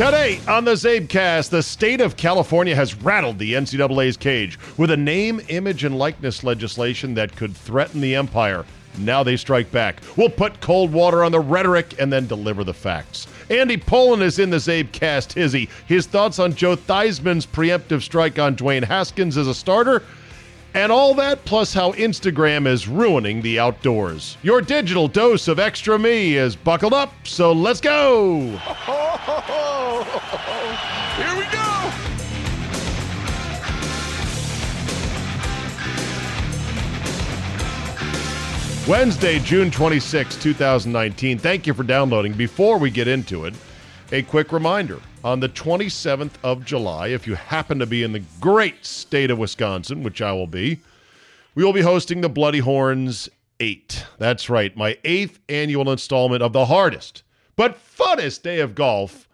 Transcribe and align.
Today 0.00 0.40
on 0.48 0.64
the 0.64 0.76
Czabecast, 0.76 1.50
the 1.50 1.62
state 1.62 2.00
of 2.00 2.16
California 2.16 2.74
has 2.74 2.94
rattled 2.94 3.38
the 3.38 3.52
NCAA's 3.52 4.16
cage 4.16 4.58
with 4.78 4.90
a 4.90 4.96
name, 4.96 5.42
image, 5.48 5.84
and 5.84 5.98
likeness 5.98 6.42
legislation 6.42 7.12
that 7.16 7.36
could 7.36 7.54
threaten 7.54 8.00
the 8.00 8.14
empire. 8.14 8.64
Now 8.96 9.22
they 9.22 9.36
strike 9.36 9.70
back. 9.70 10.00
We'll 10.16 10.30
put 10.30 10.62
cold 10.62 10.90
water 10.90 11.22
on 11.22 11.32
the 11.32 11.40
rhetoric 11.40 11.96
and 12.00 12.10
then 12.10 12.26
deliver 12.26 12.64
the 12.64 12.72
facts. 12.72 13.26
Andy 13.50 13.76
Pollin 13.76 14.22
is 14.22 14.38
in 14.38 14.48
the 14.48 14.56
Czabecast 14.56 15.34
Hizzy. 15.34 15.68
His 15.86 16.06
thoughts 16.06 16.38
on 16.38 16.54
Joe 16.54 16.76
Theismann's 16.76 17.44
preemptive 17.46 18.00
strike 18.00 18.38
on 18.38 18.56
Dwayne 18.56 18.84
Haskins 18.84 19.36
as 19.36 19.48
a 19.48 19.54
starter 19.54 20.02
and 20.74 20.92
all 20.92 21.14
that, 21.14 21.44
plus 21.44 21.74
how 21.74 21.92
Instagram 21.92 22.66
is 22.66 22.88
ruining 22.88 23.42
the 23.42 23.58
outdoors. 23.58 24.36
Your 24.42 24.60
digital 24.60 25.08
dose 25.08 25.48
of 25.48 25.58
extra 25.58 25.98
me 25.98 26.36
is 26.36 26.56
buckled 26.56 26.92
up, 26.92 27.12
so 27.26 27.52
let's 27.52 27.80
go! 27.80 28.40
Here 31.16 31.36
we 31.36 31.44
go! 31.52 31.60
Wednesday, 38.90 39.38
June 39.38 39.70
26, 39.70 40.36
2019. 40.36 41.38
Thank 41.38 41.66
you 41.66 41.74
for 41.74 41.84
downloading. 41.84 42.32
Before 42.32 42.76
we 42.78 42.90
get 42.90 43.06
into 43.06 43.44
it, 43.44 43.54
a 44.10 44.22
quick 44.22 44.50
reminder. 44.50 45.00
On 45.22 45.40
the 45.40 45.48
27th 45.48 46.32
of 46.42 46.64
July, 46.64 47.08
if 47.08 47.26
you 47.26 47.34
happen 47.34 47.78
to 47.78 47.86
be 47.86 48.02
in 48.02 48.12
the 48.12 48.22
great 48.40 48.86
state 48.86 49.30
of 49.30 49.38
Wisconsin, 49.38 50.02
which 50.02 50.22
I 50.22 50.32
will 50.32 50.46
be, 50.46 50.80
we 51.54 51.62
will 51.62 51.72
be 51.74 51.82
hosting 51.82 52.20
the 52.20 52.28
Bloody 52.28 52.60
Horns 52.60 53.28
8. 53.58 54.06
That's 54.18 54.48
right, 54.48 54.74
my 54.76 54.96
eighth 55.04 55.40
annual 55.48 55.90
installment 55.90 56.42
of 56.42 56.52
the 56.52 56.66
hardest 56.66 57.22
but 57.60 57.78
funnest 57.78 58.40
day 58.40 58.60
of 58.60 58.74
golf 58.74 59.28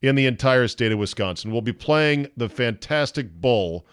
in 0.00 0.14
the 0.14 0.24
entire 0.24 0.68
state 0.68 0.92
of 0.92 1.00
Wisconsin. 1.00 1.50
We'll 1.50 1.62
be 1.62 1.72
playing 1.72 2.28
the 2.36 2.48
fantastic 2.48 3.32
bull 3.40 3.84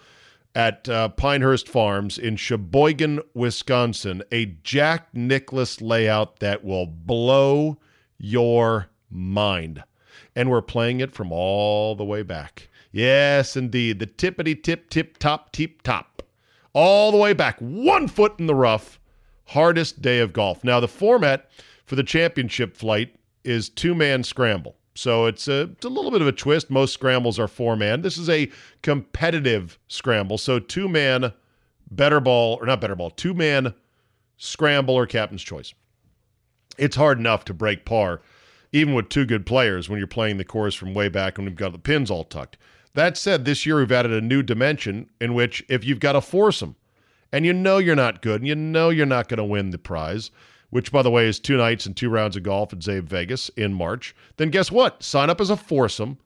at 0.54 0.88
uh, 0.88 1.10
Pinehurst 1.10 1.68
Farms 1.68 2.20
in 2.20 2.36
Sheboygan, 2.36 3.20
Wisconsin, 3.34 4.22
a 4.32 4.46
Jack 4.62 5.08
Nicklaus 5.12 5.82
layout 5.82 6.38
that 6.38 6.64
will 6.64 6.86
blow 6.86 7.80
your 8.20 8.90
mind. 9.10 9.84
And 10.36 10.50
we're 10.50 10.62
playing 10.62 11.00
it 11.00 11.12
from 11.14 11.32
all 11.32 11.96
the 11.96 12.06
way 12.06 12.24
back. 12.24 12.70
Yes, 12.92 13.56
indeed. 13.56 14.00
The 14.00 14.08
tippity 14.08 14.62
tip, 14.62 14.90
tip, 14.90 15.18
top, 15.18 15.52
tip, 15.52 15.82
top. 15.82 16.24
All 16.74 17.12
the 17.12 17.18
way 17.18 17.34
back. 17.34 17.60
One 17.60 18.08
foot 18.08 18.40
in 18.40 18.48
the 18.48 18.56
rough. 18.56 19.00
Hardest 19.48 20.02
day 20.02 20.20
of 20.20 20.34
golf. 20.34 20.64
Now, 20.64 20.80
the 20.80 20.88
format 20.88 21.50
for 21.86 21.96
the 21.96 22.04
championship 22.04 22.78
flight 22.78 23.16
is 23.44 23.70
two 23.70 23.96
man 23.96 24.24
scramble. 24.24 24.76
So 24.96 25.26
it's 25.26 25.48
a, 25.48 25.62
it's 25.62 25.86
a 25.86 25.90
little 25.90 26.12
bit 26.12 26.22
of 26.22 26.28
a 26.28 26.32
twist. 26.32 26.70
Most 26.70 26.94
scrambles 26.94 27.40
are 27.40 27.48
four 27.48 27.76
man. 27.76 28.02
This 28.02 28.18
is 28.18 28.30
a 28.30 28.52
competitive 28.82 29.80
scramble. 29.88 30.38
So 30.38 30.60
two 30.60 30.88
man 30.88 31.34
better 31.90 32.20
ball, 32.20 32.58
or 32.62 32.66
not 32.66 32.82
better 32.82 32.96
ball, 32.96 33.10
two 33.10 33.34
man 33.34 33.74
scramble 34.38 34.96
or 34.96 35.08
captain's 35.08 35.42
choice. 35.42 35.74
It's 36.78 36.96
hard 36.96 37.18
enough 37.18 37.46
to 37.46 37.54
break 37.54 37.86
par, 37.86 38.22
even 38.72 38.94
with 38.94 39.10
two 39.10 39.26
good 39.26 39.46
players, 39.46 39.90
when 39.90 39.98
you're 39.98 40.08
playing 40.08 40.38
the 40.38 40.44
course 40.44 40.76
from 40.76 40.94
way 40.94 41.10
back 41.10 41.38
when 41.38 41.46
we've 41.46 41.56
got 41.56 41.72
the 41.72 41.80
pins 41.80 42.12
all 42.12 42.24
tucked. 42.24 42.58
That 42.94 43.18
said, 43.18 43.46
this 43.46 43.66
year 43.66 43.78
we've 43.78 43.92
added 43.92 44.12
a 44.12 44.22
new 44.22 44.44
dimension 44.44 45.10
in 45.22 45.34
which 45.34 45.64
if 45.70 45.86
you've 45.86 46.00
got 46.00 46.16
a 46.16 46.22
foursome 46.22 46.76
and 47.32 47.46
you 47.46 47.54
know 47.54 47.78
you're 47.78 47.96
not 47.96 48.22
good 48.22 48.42
and 48.42 48.48
you 48.48 48.56
know 48.56 48.90
you're 48.90 49.06
not 49.06 49.28
going 49.28 49.38
to 49.38 49.44
win 49.44 49.70
the 49.70 49.78
prize, 49.78 50.32
which, 50.70 50.92
by 50.92 51.02
the 51.02 51.12
way, 51.12 51.28
is 51.28 51.40
two 51.40 51.58
nights 51.58 51.86
and 51.86 51.96
two 51.96 52.10
rounds 52.10 52.36
of 52.36 52.44
golf 52.44 52.74
at 52.74 52.80
Czabe 52.80 53.04
Vegas 53.04 53.50
in 53.50 53.74
March, 53.74 54.16
then 54.38 54.50
guess 54.50 54.72
what? 54.72 55.04
Sign 55.04 55.30
up 55.30 55.42
as 55.42 55.50
a 55.50 55.58
foursome 55.58 56.18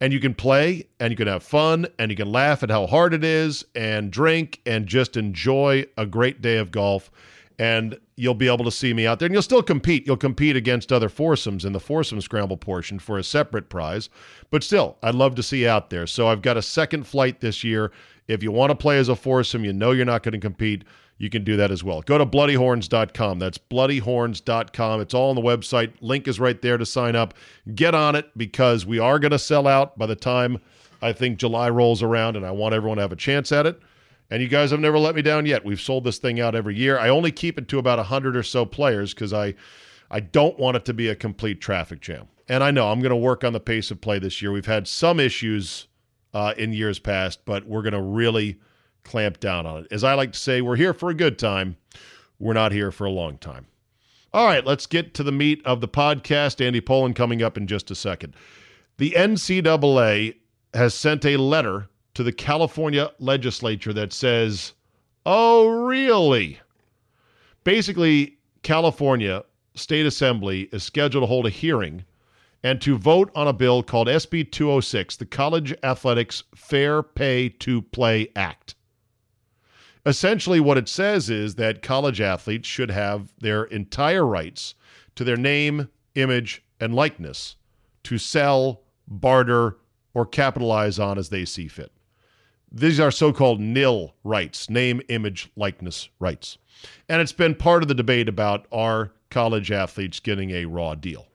and 0.00 0.12
you 0.12 0.20
can 0.20 0.34
play 0.34 0.86
and 1.00 1.10
you 1.10 1.16
can 1.16 1.26
have 1.26 1.42
fun 1.42 1.86
and 1.98 2.10
you 2.10 2.16
can 2.16 2.30
laugh 2.30 2.62
at 2.62 2.70
how 2.70 2.86
hard 2.86 3.14
it 3.14 3.24
is 3.24 3.64
and 3.74 4.10
drink 4.10 4.60
and 4.64 4.86
just 4.86 5.16
enjoy 5.16 5.84
a 5.96 6.06
great 6.06 6.40
day 6.40 6.58
of 6.58 6.70
golf. 6.70 7.10
And 7.58 7.98
you'll 8.18 8.34
be 8.34 8.48
able 8.48 8.64
to 8.64 8.70
see 8.70 8.92
me 8.92 9.06
out 9.06 9.18
there 9.18 9.26
and 9.26 9.32
you'll 9.32 9.42
still 9.42 9.62
compete. 9.62 10.06
You'll 10.06 10.16
compete 10.16 10.56
against 10.56 10.92
other 10.92 11.08
foursomes 11.08 11.64
in 11.64 11.72
the 11.72 11.80
foursome 11.80 12.20
scramble 12.20 12.56
portion 12.56 12.98
for 12.98 13.18
a 13.18 13.24
separate 13.24 13.68
prize. 13.68 14.08
But 14.50 14.64
still, 14.64 14.96
I'd 15.02 15.14
love 15.14 15.34
to 15.36 15.42
see 15.42 15.62
you 15.62 15.68
out 15.68 15.90
there. 15.90 16.06
So 16.06 16.28
I've 16.28 16.42
got 16.42 16.56
a 16.56 16.62
second 16.62 17.06
flight 17.06 17.40
this 17.40 17.62
year. 17.62 17.92
If 18.26 18.42
you 18.42 18.52
want 18.52 18.70
to 18.70 18.74
play 18.74 18.98
as 18.98 19.08
a 19.08 19.16
foursome, 19.16 19.64
you 19.64 19.72
know 19.72 19.92
you're 19.92 20.04
not 20.04 20.22
going 20.22 20.32
to 20.32 20.38
compete 20.38 20.84
you 21.18 21.28
can 21.28 21.44
do 21.44 21.56
that 21.56 21.70
as 21.70 21.82
well. 21.84 22.00
Go 22.02 22.16
to 22.16 22.24
bloodyhorns.com. 22.24 23.38
That's 23.40 23.58
bloodyhorns.com. 23.58 25.00
It's 25.00 25.14
all 25.14 25.30
on 25.30 25.36
the 25.36 25.42
website. 25.42 25.92
Link 26.00 26.28
is 26.28 26.40
right 26.40 26.60
there 26.62 26.78
to 26.78 26.86
sign 26.86 27.16
up. 27.16 27.34
Get 27.74 27.94
on 27.94 28.14
it 28.14 28.30
because 28.36 28.86
we 28.86 29.00
are 29.00 29.18
going 29.18 29.32
to 29.32 29.38
sell 29.38 29.66
out 29.66 29.98
by 29.98 30.06
the 30.06 30.16
time 30.16 30.60
I 31.02 31.12
think 31.12 31.38
July 31.38 31.70
rolls 31.70 32.02
around, 32.02 32.36
and 32.36 32.46
I 32.46 32.50
want 32.50 32.74
everyone 32.74 32.96
to 32.96 33.02
have 33.02 33.12
a 33.12 33.16
chance 33.16 33.52
at 33.52 33.66
it. 33.66 33.80
And 34.30 34.42
you 34.42 34.48
guys 34.48 34.70
have 34.70 34.80
never 34.80 34.98
let 34.98 35.14
me 35.14 35.22
down 35.22 35.46
yet. 35.46 35.64
We've 35.64 35.80
sold 35.80 36.04
this 36.04 36.18
thing 36.18 36.38
out 36.38 36.54
every 36.54 36.76
year. 36.76 36.98
I 36.98 37.08
only 37.08 37.32
keep 37.32 37.58
it 37.58 37.68
to 37.68 37.78
about 37.78 37.98
100 37.98 38.36
or 38.36 38.42
so 38.42 38.66
players 38.66 39.14
because 39.14 39.32
I, 39.32 39.54
I 40.10 40.20
don't 40.20 40.58
want 40.58 40.76
it 40.76 40.84
to 40.86 40.94
be 40.94 41.08
a 41.08 41.14
complete 41.14 41.60
traffic 41.60 42.00
jam. 42.00 42.28
And 42.48 42.62
I 42.62 42.70
know 42.70 42.90
I'm 42.90 43.00
going 43.00 43.10
to 43.10 43.16
work 43.16 43.44
on 43.44 43.52
the 43.52 43.60
pace 43.60 43.90
of 43.90 44.00
play 44.00 44.18
this 44.18 44.42
year. 44.42 44.52
We've 44.52 44.66
had 44.66 44.86
some 44.86 45.18
issues 45.18 45.86
uh, 46.34 46.54
in 46.56 46.72
years 46.72 46.98
past, 46.98 47.44
but 47.44 47.66
we're 47.66 47.82
going 47.82 47.92
to 47.94 48.02
really 48.02 48.60
clamp 49.04 49.40
down 49.40 49.66
on 49.66 49.84
it. 49.84 49.88
As 49.90 50.04
I 50.04 50.14
like 50.14 50.32
to 50.32 50.38
say, 50.38 50.60
we're 50.60 50.76
here 50.76 50.92
for 50.92 51.10
a 51.10 51.14
good 51.14 51.38
time. 51.38 51.76
We're 52.38 52.52
not 52.52 52.72
here 52.72 52.90
for 52.90 53.06
a 53.06 53.10
long 53.10 53.38
time. 53.38 53.66
All 54.32 54.46
right, 54.46 54.64
let's 54.64 54.86
get 54.86 55.14
to 55.14 55.22
the 55.22 55.32
meat 55.32 55.62
of 55.64 55.80
the 55.80 55.88
podcast. 55.88 56.64
Andy 56.64 56.82
Pollin 56.82 57.14
coming 57.14 57.42
up 57.42 57.56
in 57.56 57.66
just 57.66 57.90
a 57.90 57.94
second. 57.94 58.34
The 58.98 59.12
NCAA 59.12 60.36
has 60.74 60.92
sent 60.92 61.24
a 61.24 61.38
letter 61.38 61.88
to 62.18 62.24
the 62.24 62.32
California 62.32 63.12
legislature 63.20 63.92
that 63.92 64.12
says, 64.12 64.72
Oh, 65.24 65.68
really? 65.68 66.58
Basically, 67.62 68.38
California 68.64 69.44
State 69.76 70.04
Assembly 70.04 70.62
is 70.72 70.82
scheduled 70.82 71.22
to 71.22 71.28
hold 71.28 71.46
a 71.46 71.50
hearing 71.50 72.04
and 72.64 72.80
to 72.80 72.98
vote 72.98 73.30
on 73.36 73.46
a 73.46 73.52
bill 73.52 73.84
called 73.84 74.08
SB 74.08 74.50
206, 74.50 75.14
the 75.14 75.26
College 75.26 75.72
Athletics 75.84 76.42
Fair 76.56 77.04
Pay 77.04 77.50
to 77.50 77.82
Play 77.82 78.32
Act. 78.34 78.74
Essentially, 80.04 80.58
what 80.58 80.76
it 80.76 80.88
says 80.88 81.30
is 81.30 81.54
that 81.54 81.82
college 81.82 82.20
athletes 82.20 82.66
should 82.66 82.90
have 82.90 83.32
their 83.38 83.62
entire 83.62 84.26
rights 84.26 84.74
to 85.14 85.22
their 85.22 85.36
name, 85.36 85.88
image, 86.16 86.64
and 86.80 86.96
likeness 86.96 87.54
to 88.02 88.18
sell, 88.18 88.82
barter, 89.06 89.76
or 90.14 90.26
capitalize 90.26 90.98
on 90.98 91.16
as 91.16 91.28
they 91.28 91.44
see 91.44 91.68
fit. 91.68 91.92
These 92.70 93.00
are 93.00 93.10
so 93.10 93.32
called 93.32 93.60
nil 93.60 94.14
rights, 94.24 94.68
name, 94.68 95.00
image, 95.08 95.50
likeness 95.56 96.08
rights. 96.18 96.58
And 97.08 97.20
it's 97.22 97.32
been 97.32 97.54
part 97.54 97.82
of 97.82 97.88
the 97.88 97.94
debate 97.94 98.28
about 98.28 98.66
are 98.70 99.12
college 99.30 99.70
athletes 99.70 100.20
getting 100.20 100.50
a 100.50 100.66
raw 100.66 100.94
deal. 100.94 101.26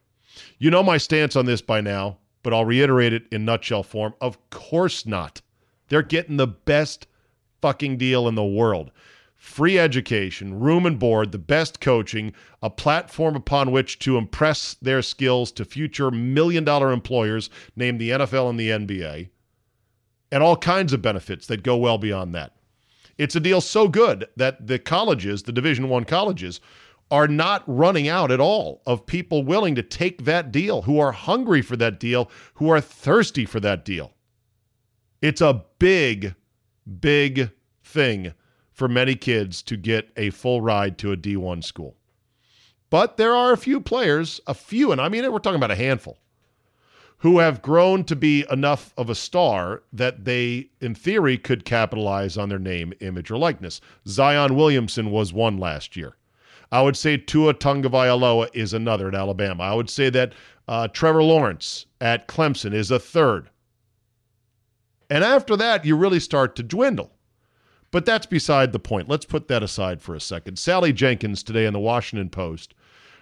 You 0.58 0.72
know 0.72 0.84
my 0.84 0.98
stance 0.98 1.36
on 1.36 1.46
this 1.46 1.62
by 1.62 1.82
now, 1.82 2.18
but 2.44 2.54
I'll 2.54 2.66
reiterate 2.66 3.14
it 3.14 3.26
in 3.32 3.46
nutshell 3.46 3.84
form. 3.84 4.14
Of 4.22 4.38
course 4.50 5.06
not. 5.06 5.42
They're 5.90 6.02
getting 6.02 6.38
the 6.38 6.48
best 6.48 7.08
fucking 7.62 7.98
deal 7.98 8.28
in 8.28 8.36
the 8.36 8.44
world. 8.46 8.92
free 9.36 9.78
education, 9.78 10.58
room 10.58 10.86
and 10.86 10.98
board, 10.98 11.34
the 11.34 11.38
best 11.38 11.82
coaching, 11.82 12.32
a 12.62 12.70
platform 12.70 13.36
upon 13.36 13.72
which 13.72 14.00
to 14.00 14.18
impress 14.18 14.76
their 14.76 15.02
skills 15.02 15.52
to 15.52 15.66
future 15.66 16.10
million 16.10 16.64
dollar 16.64 16.94
employers 16.94 17.50
named 17.76 18.00
the 18.00 18.12
NFL 18.12 18.50
and 18.50 18.58
the 18.58 18.70
NBA, 18.70 19.30
and 20.34 20.42
all 20.42 20.58
kinds 20.58 20.94
of 20.94 21.02
benefits 21.02 21.46
that 21.46 21.62
go 21.62 21.78
well 21.78 22.00
beyond 22.00 22.34
that. 22.34 22.56
It's 23.20 23.36
a 23.36 23.40
deal 23.40 23.62
so 23.62 23.88
good 23.88 24.26
that 24.36 24.66
the 24.66 24.80
colleges, 24.80 25.44
the 25.44 25.52
Division 25.52 25.90
1 25.90 26.06
colleges, 26.06 26.60
are 27.12 27.28
not 27.28 27.64
running 27.68 28.08
out 28.08 28.32
at 28.32 28.40
all 28.40 28.82
of 28.88 29.06
people 29.06 29.44
willing 29.44 29.76
to 29.76 29.84
take 29.84 30.26
that 30.26 30.52
deal, 30.52 30.82
who 30.82 30.98
are 30.98 31.12
hungry 31.12 31.62
for 31.62 31.78
that 31.78 32.00
deal, 32.00 32.32
who 32.56 32.68
are 32.70 32.82
thirsty 32.82 33.46
for 33.46 33.60
that 33.60 33.86
deal. 33.86 34.12
It's 35.22 35.40
a 35.40 35.64
big, 35.78 36.34
big 37.00 37.52
thing 37.84 38.34
for 38.72 38.88
many 38.88 39.14
kids 39.14 39.62
to 39.62 39.78
get 39.78 40.10
a 40.18 40.32
full 40.32 40.62
ride 40.62 40.98
to 40.98 41.12
a 41.12 41.18
D1 41.18 41.64
school. 41.64 41.96
But 42.90 43.18
there 43.18 43.36
are 43.36 43.54
a 43.54 43.58
few 43.58 43.80
players, 43.80 44.42
a 44.48 44.56
few, 44.56 44.92
and 44.92 45.00
I 45.00 45.10
mean, 45.10 45.32
we're 45.32 45.38
talking 45.38 45.58
about 45.58 45.70
a 45.70 45.76
handful, 45.76 46.18
who 47.24 47.40
have 47.40 47.62
grown 47.62 48.04
to 48.04 48.18
be 48.18 48.46
enough 48.52 48.94
of 48.98 49.10
a 49.10 49.16
star 49.16 49.82
that 49.94 50.26
they, 50.26 50.70
in 50.82 50.94
theory, 50.94 51.38
could 51.38 51.64
capitalize 51.64 52.38
on 52.38 52.50
their 52.50 52.60
name, 52.60 52.92
image, 53.00 53.32
or 53.32 53.38
likeness. 53.38 53.80
Zion 54.06 54.58
Williamson 54.58 55.10
was 55.10 55.32
one 55.32 55.58
last 55.58 55.96
year. 55.96 56.18
I 56.70 56.82
would 56.82 56.98
say 56.98 57.16
Tua 57.16 57.54
Tagovailoa 57.54 58.50
is 58.54 58.74
another 58.74 59.08
at 59.08 59.16
Alabama. 59.16 59.64
I 59.64 59.74
would 59.74 59.90
say 59.90 60.10
that 60.10 60.34
uh, 60.68 60.90
Trevor 60.90 61.24
Lawrence 61.24 61.86
at 62.02 62.28
Clemson 62.28 62.74
is 62.74 62.92
a 62.92 63.00
third. 63.00 63.50
And 65.10 65.24
after 65.24 65.56
that, 65.56 65.86
you 65.86 65.96
really 65.96 66.20
start 66.20 66.58
to 66.58 66.64
dwindle. 66.64 67.14
But 67.92 68.06
that's 68.06 68.26
beside 68.26 68.74
the 68.74 68.80
point. 68.80 69.08
Let's 69.08 69.24
put 69.24 69.48
that 69.48 69.64
aside 69.64 70.02
for 70.02 70.14
a 70.14 70.20
second. 70.20 70.60
Sally 70.60 70.92
Jenkins 70.92 71.42
today 71.42 71.68
in 71.68 71.72
the 71.74 71.80
Washington 71.80 72.30
Post 72.30 72.74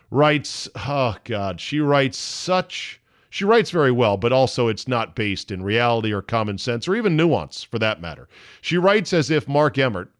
writes, 0.09 0.67
oh 0.75 1.17
God, 1.23 1.61
she 1.61 1.79
writes 1.79 2.17
such, 2.17 2.97
she 3.31 3.45
writes 3.45 3.71
very 3.71 3.93
well, 3.93 4.17
but 4.17 4.33
also 4.33 4.67
it's 4.67 4.89
not 4.89 5.15
based 5.15 5.51
in 5.51 5.63
reality 5.63 6.11
or 6.11 6.21
common 6.21 6.57
sense 6.57 6.85
or 6.85 6.95
even 6.95 7.15
nuance 7.15 7.63
for 7.63 7.79
that 7.79 8.01
matter. 8.01 8.27
She 8.59 8.77
writes 8.77 9.13
as 9.13 9.31
if 9.31 9.47
Mark 9.47 9.77
Emmert, 9.77 10.11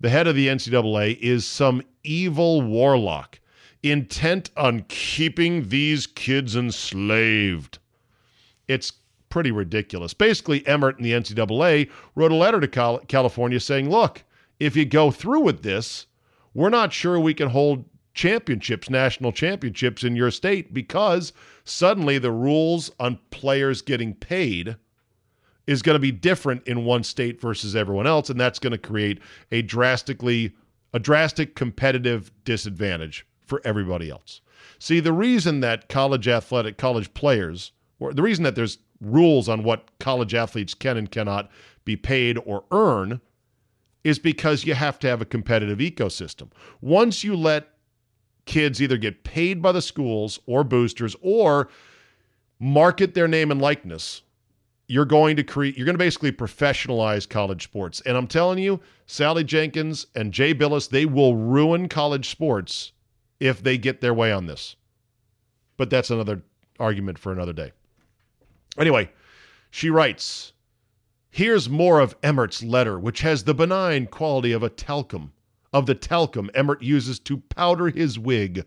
the 0.00 0.08
head 0.08 0.26
of 0.26 0.34
the 0.34 0.48
NCAA, 0.48 1.16
is 1.20 1.46
some 1.46 1.82
evil 2.02 2.60
warlock 2.60 3.38
intent 3.84 4.50
on 4.56 4.84
keeping 4.88 5.68
these 5.68 6.08
kids 6.08 6.56
enslaved. 6.56 7.78
It's 8.66 8.92
pretty 9.28 9.52
ridiculous. 9.52 10.12
Basically, 10.12 10.66
Emmert 10.66 10.96
and 10.96 11.06
the 11.06 11.12
NCAA 11.12 11.88
wrote 12.16 12.32
a 12.32 12.34
letter 12.34 12.60
to 12.60 12.98
California 13.06 13.60
saying, 13.60 13.88
look, 13.88 14.24
if 14.58 14.74
you 14.74 14.84
go 14.84 15.12
through 15.12 15.40
with 15.40 15.62
this, 15.62 16.06
we're 16.54 16.70
not 16.70 16.92
sure 16.92 17.20
we 17.20 17.34
can 17.34 17.50
hold 17.50 17.84
championships, 18.18 18.90
national 18.90 19.30
championships 19.30 20.02
in 20.02 20.16
your 20.16 20.32
state 20.32 20.74
because 20.74 21.32
suddenly 21.62 22.18
the 22.18 22.32
rules 22.32 22.90
on 22.98 23.16
players 23.30 23.80
getting 23.80 24.12
paid 24.12 24.74
is 25.68 25.82
going 25.82 25.94
to 25.94 26.00
be 26.00 26.10
different 26.10 26.66
in 26.66 26.84
one 26.84 27.04
state 27.04 27.40
versus 27.40 27.76
everyone 27.76 28.08
else 28.08 28.28
and 28.28 28.40
that's 28.40 28.58
going 28.58 28.72
to 28.72 28.78
create 28.78 29.20
a 29.52 29.62
drastically 29.62 30.52
a 30.92 30.98
drastic 30.98 31.54
competitive 31.54 32.32
disadvantage 32.44 33.24
for 33.46 33.62
everybody 33.64 34.10
else. 34.10 34.40
See, 34.80 34.98
the 34.98 35.12
reason 35.12 35.60
that 35.60 35.88
college 35.88 36.26
athletic 36.26 36.76
college 36.76 37.14
players 37.14 37.70
or 38.00 38.12
the 38.12 38.22
reason 38.22 38.42
that 38.42 38.56
there's 38.56 38.78
rules 39.00 39.48
on 39.48 39.62
what 39.62 39.96
college 40.00 40.34
athletes 40.34 40.74
can 40.74 40.96
and 40.96 41.08
cannot 41.08 41.52
be 41.84 41.94
paid 41.94 42.36
or 42.44 42.64
earn 42.72 43.20
is 44.02 44.18
because 44.18 44.64
you 44.64 44.74
have 44.74 44.98
to 44.98 45.06
have 45.06 45.22
a 45.22 45.24
competitive 45.24 45.78
ecosystem. 45.78 46.48
Once 46.80 47.22
you 47.22 47.36
let 47.36 47.77
kids 48.48 48.82
either 48.82 48.96
get 48.96 49.22
paid 49.22 49.62
by 49.62 49.70
the 49.70 49.82
schools 49.82 50.40
or 50.46 50.64
boosters 50.64 51.14
or 51.20 51.68
market 52.58 53.14
their 53.14 53.28
name 53.28 53.50
and 53.52 53.60
likeness, 53.60 54.22
you're 54.88 55.04
going 55.04 55.36
to 55.36 55.44
create 55.44 55.76
you're 55.76 55.84
going 55.84 55.94
to 55.94 55.98
basically 55.98 56.32
professionalize 56.32 57.28
college 57.28 57.62
sports. 57.62 58.00
And 58.06 58.16
I'm 58.16 58.26
telling 58.26 58.58
you, 58.58 58.80
Sally 59.06 59.44
Jenkins 59.44 60.06
and 60.16 60.32
Jay 60.32 60.54
Bilas 60.54 60.88
they 60.88 61.06
will 61.06 61.36
ruin 61.36 61.88
college 61.88 62.28
sports 62.28 62.92
if 63.38 63.62
they 63.62 63.78
get 63.78 64.00
their 64.00 64.14
way 64.14 64.32
on 64.32 64.46
this. 64.46 64.74
But 65.76 65.90
that's 65.90 66.10
another 66.10 66.42
argument 66.80 67.18
for 67.18 67.32
another 67.32 67.52
day. 67.52 67.72
Anyway, 68.78 69.10
she 69.70 69.90
writes 69.90 70.54
Here's 71.30 71.68
more 71.68 72.00
of 72.00 72.16
Emmert's 72.22 72.62
letter, 72.62 72.98
which 72.98 73.20
has 73.20 73.44
the 73.44 73.54
benign 73.54 74.06
quality 74.06 74.52
of 74.52 74.62
a 74.62 74.70
talcum, 74.70 75.32
of 75.72 75.86
the 75.86 75.94
talcum 75.94 76.50
Emmert 76.54 76.82
uses 76.82 77.18
to 77.20 77.38
powder 77.38 77.88
his 77.88 78.18
wig 78.18 78.64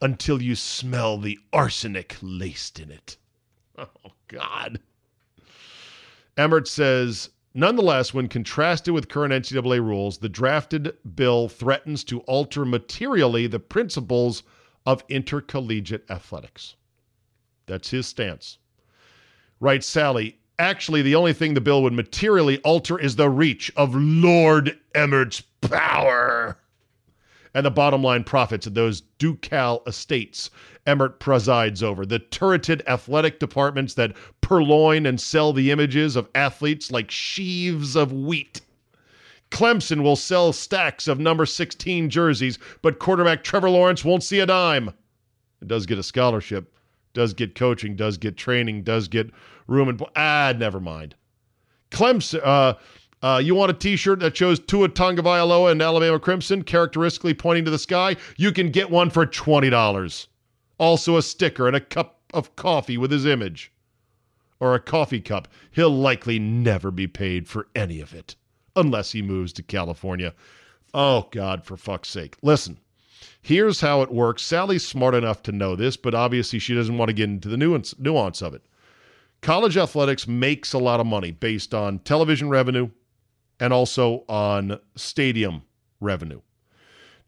until 0.00 0.40
you 0.40 0.54
smell 0.54 1.18
the 1.18 1.38
arsenic 1.52 2.16
laced 2.22 2.78
in 2.80 2.90
it. 2.90 3.16
Oh, 3.76 4.12
God. 4.28 4.78
Emmert 6.36 6.68
says, 6.68 7.30
Nonetheless, 7.54 8.12
when 8.12 8.28
contrasted 8.28 8.92
with 8.92 9.08
current 9.08 9.32
NCAA 9.32 9.80
rules, 9.80 10.18
the 10.18 10.28
drafted 10.28 10.96
bill 11.14 11.48
threatens 11.48 12.02
to 12.04 12.20
alter 12.20 12.64
materially 12.64 13.46
the 13.46 13.60
principles 13.60 14.42
of 14.84 15.04
intercollegiate 15.08 16.04
athletics. 16.10 16.74
That's 17.66 17.90
his 17.90 18.06
stance. 18.06 18.58
Writes 19.60 19.86
Sally, 19.86 20.38
actually, 20.58 21.02
the 21.02 21.14
only 21.14 21.32
thing 21.32 21.54
the 21.54 21.60
bill 21.60 21.82
would 21.84 21.92
materially 21.92 22.58
alter 22.58 22.98
is 22.98 23.16
the 23.16 23.30
reach 23.30 23.72
of 23.76 23.94
Lord 23.94 24.78
Emmert's 24.94 25.40
power 25.70 26.58
and 27.54 27.64
the 27.64 27.70
bottom 27.70 28.02
line 28.02 28.24
profits 28.24 28.66
of 28.66 28.74
those 28.74 29.00
ducal 29.18 29.82
estates 29.86 30.50
Emmert 30.86 31.18
presides 31.18 31.82
over, 31.82 32.04
the 32.04 32.18
turreted 32.18 32.82
athletic 32.86 33.38
departments 33.38 33.94
that 33.94 34.14
purloin 34.42 35.06
and 35.06 35.20
sell 35.20 35.52
the 35.52 35.70
images 35.70 36.14
of 36.16 36.28
athletes 36.34 36.90
like 36.90 37.10
sheaves 37.10 37.96
of 37.96 38.12
wheat. 38.12 38.60
Clemson 39.50 40.02
will 40.02 40.16
sell 40.16 40.52
stacks 40.52 41.08
of 41.08 41.18
number 41.18 41.46
16 41.46 42.10
jerseys, 42.10 42.58
but 42.82 42.98
quarterback 42.98 43.42
Trevor 43.44 43.70
Lawrence 43.70 44.04
won't 44.04 44.22
see 44.22 44.40
a 44.40 44.46
dime. 44.46 44.88
It 45.62 45.68
does 45.68 45.86
get 45.86 45.98
a 45.98 46.02
scholarship, 46.02 46.74
does 47.14 47.32
get 47.32 47.54
coaching, 47.54 47.96
does 47.96 48.18
get 48.18 48.36
training, 48.36 48.82
does 48.82 49.08
get 49.08 49.30
room 49.66 49.88
and 49.88 50.02
ah, 50.16 50.52
never 50.56 50.80
mind. 50.80 51.14
Clemson, 51.90 52.40
uh, 52.44 52.74
uh, 53.24 53.38
you 53.38 53.54
want 53.54 53.70
a 53.70 53.74
T-shirt 53.74 54.20
that 54.20 54.36
shows 54.36 54.60
Tua 54.60 54.86
Tagovailoa 54.90 55.72
and 55.72 55.80
Alabama 55.80 56.18
Crimson, 56.18 56.62
characteristically 56.62 57.32
pointing 57.32 57.64
to 57.64 57.70
the 57.70 57.78
sky? 57.78 58.16
You 58.36 58.52
can 58.52 58.68
get 58.68 58.90
one 58.90 59.08
for 59.08 59.24
twenty 59.24 59.70
dollars. 59.70 60.28
Also, 60.76 61.16
a 61.16 61.22
sticker 61.22 61.66
and 61.66 61.74
a 61.74 61.80
cup 61.80 62.20
of 62.34 62.54
coffee 62.54 62.98
with 62.98 63.10
his 63.10 63.24
image, 63.24 63.72
or 64.60 64.74
a 64.74 64.78
coffee 64.78 65.22
cup. 65.22 65.48
He'll 65.70 65.88
likely 65.88 66.38
never 66.38 66.90
be 66.90 67.06
paid 67.06 67.48
for 67.48 67.68
any 67.74 67.98
of 67.98 68.12
it, 68.12 68.36
unless 68.76 69.12
he 69.12 69.22
moves 69.22 69.54
to 69.54 69.62
California. 69.62 70.34
Oh 70.92 71.28
God, 71.30 71.64
for 71.64 71.78
fuck's 71.78 72.10
sake! 72.10 72.36
Listen, 72.42 72.78
here's 73.40 73.80
how 73.80 74.02
it 74.02 74.12
works. 74.12 74.42
Sally's 74.42 74.86
smart 74.86 75.14
enough 75.14 75.42
to 75.44 75.52
know 75.52 75.74
this, 75.74 75.96
but 75.96 76.14
obviously 76.14 76.58
she 76.58 76.74
doesn't 76.74 76.98
want 76.98 77.08
to 77.08 77.14
get 77.14 77.30
into 77.30 77.48
the 77.48 77.56
nuance 77.56 77.98
nuance 77.98 78.42
of 78.42 78.52
it. 78.52 78.66
College 79.40 79.78
athletics 79.78 80.28
makes 80.28 80.74
a 80.74 80.78
lot 80.78 81.00
of 81.00 81.06
money 81.06 81.30
based 81.30 81.72
on 81.72 82.00
television 82.00 82.50
revenue 82.50 82.90
and 83.60 83.72
also 83.72 84.24
on 84.28 84.78
stadium 84.96 85.62
revenue. 86.00 86.40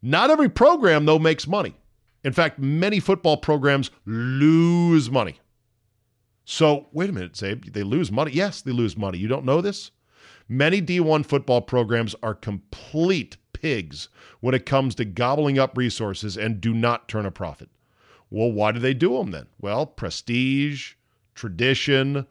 Not 0.01 0.29
every 0.29 0.49
program, 0.49 1.05
though, 1.05 1.19
makes 1.19 1.47
money. 1.47 1.75
In 2.23 2.33
fact, 2.33 2.59
many 2.59 2.99
football 2.99 3.37
programs 3.37 3.89
lose 4.05 5.09
money. 5.09 5.39
So, 6.45 6.87
wait 6.91 7.09
a 7.09 7.13
minute, 7.13 7.33
Czabe. 7.33 7.73
They 7.73 7.83
lose 7.83 8.11
money? 8.11 8.31
Yes, 8.33 8.61
they 8.61 8.71
lose 8.71 8.95
money. 8.95 9.17
You 9.17 9.27
don't 9.27 9.45
know 9.45 9.61
this? 9.61 9.91
Many 10.49 10.81
D1 10.81 11.25
football 11.25 11.61
programs 11.61 12.15
are 12.23 12.33
complete 12.33 13.37
pigs 13.51 14.07
when 14.39 14.55
it 14.55 14.65
comes 14.65 14.95
to 14.95 15.05
gobbling 15.05 15.59
up 15.59 15.77
resources 15.77 16.37
and 16.37 16.61
do 16.61 16.73
not 16.73 17.07
turn 17.07 17.25
a 17.25 17.31
profit. 17.31 17.69
Well, 18.29 18.51
why 18.51 18.71
do 18.71 18.79
they 18.79 18.93
do 18.93 19.17
them 19.17 19.31
then? 19.31 19.47
Well, 19.59 19.85
prestige, 19.85 20.93
tradition, 21.35 22.27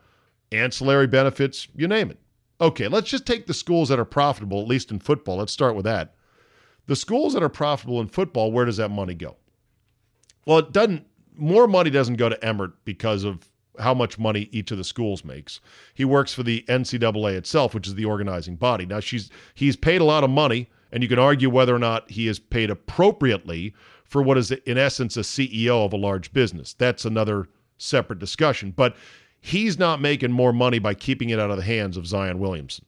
ancillary 0.53 1.07
benefits, 1.07 1.69
you 1.75 1.89
name 1.89 2.11
it. 2.11 2.19
Okay, 2.61 2.89
let's 2.89 3.11
just 3.11 3.27
take 3.27 3.47
the 3.47 3.55
schools 3.55 3.89
that 3.89 3.99
are 3.99 4.05
profitable, 4.05 4.61
at 4.61 4.69
least 4.69 4.91
in 4.91 4.99
football. 4.99 5.37
Let's 5.37 5.53
start 5.53 5.77
with 5.77 5.85
that. 5.85 6.15
The 6.87 6.97
schools 6.97 7.35
that 7.35 7.43
are 7.43 7.49
profitable 7.49 8.01
in 8.01 8.09
football, 8.09 8.53
where 8.53 8.65
does 8.65 8.79
that 8.79 8.91
money 8.91 9.15
go? 9.15 9.37
Well, 10.47 10.59
it 10.59 10.73
doesn't, 10.73 11.07
more 11.37 11.67
money 11.67 11.91
doesn't 11.91 12.17
go 12.17 12.29
to 12.29 12.45
Emmert 12.45 12.85
because 12.85 13.25
of 13.25 13.41
how 13.79 13.93
much 13.93 14.19
money 14.19 14.49
each 14.53 14.71
of 14.71 14.79
the 14.79 14.85
schools 14.85 15.25
makes. 15.25 15.61
He 15.95 16.05
works 16.05 16.33
for 16.33 16.43
the 16.43 16.65
NCAA 16.69 17.35
itself, 17.35 17.75
which 17.75 17.87
is 17.87 17.95
the 17.95 18.05
organizing 18.05 18.57
body. 18.57 18.87
Now, 18.87 19.01
she's 19.01 19.31
he's 19.55 19.77
paid 19.77 20.01
a 20.01 20.05
lot 20.05 20.25
of 20.25 20.31
money, 20.31 20.71
and 20.93 21.03
you 21.03 21.09
can 21.09 21.19
argue 21.19 21.51
whether 21.51 21.75
or 21.75 21.79
not 21.79 22.11
he 22.11 22.29
is 22.29 22.39
paid 22.39 22.71
appropriately 22.71 23.75
for 24.05 24.23
what 24.23 24.39
is, 24.39 24.51
in 24.51 24.79
essence, 24.79 25.17
a 25.17 25.21
CEO 25.21 25.85
of 25.85 25.93
a 25.93 25.97
large 25.97 26.33
business. 26.33 26.73
That's 26.75 27.05
another 27.05 27.49
separate 27.79 28.19
discussion. 28.19 28.71
But 28.71 28.97
he's 29.47 29.79
not 29.79 30.01
making 30.01 30.33
more 30.33 30.53
money 30.53 30.81
by 30.81 30.93
keeping 30.93 31.31
it 31.31 31.39
out 31.39 31.53
of 31.53 31.57
the 31.57 31.63
hands 31.63 31.97
of 31.97 32.07
Zion 32.07 32.41
Williamson. 32.41 32.85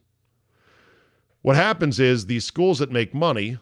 What 1.42 1.54
happens 1.54 2.00
is 2.00 2.26
these 2.26 2.44
schools 2.44 2.80
that 2.80 2.90
make 2.90 3.14
money 3.14 3.58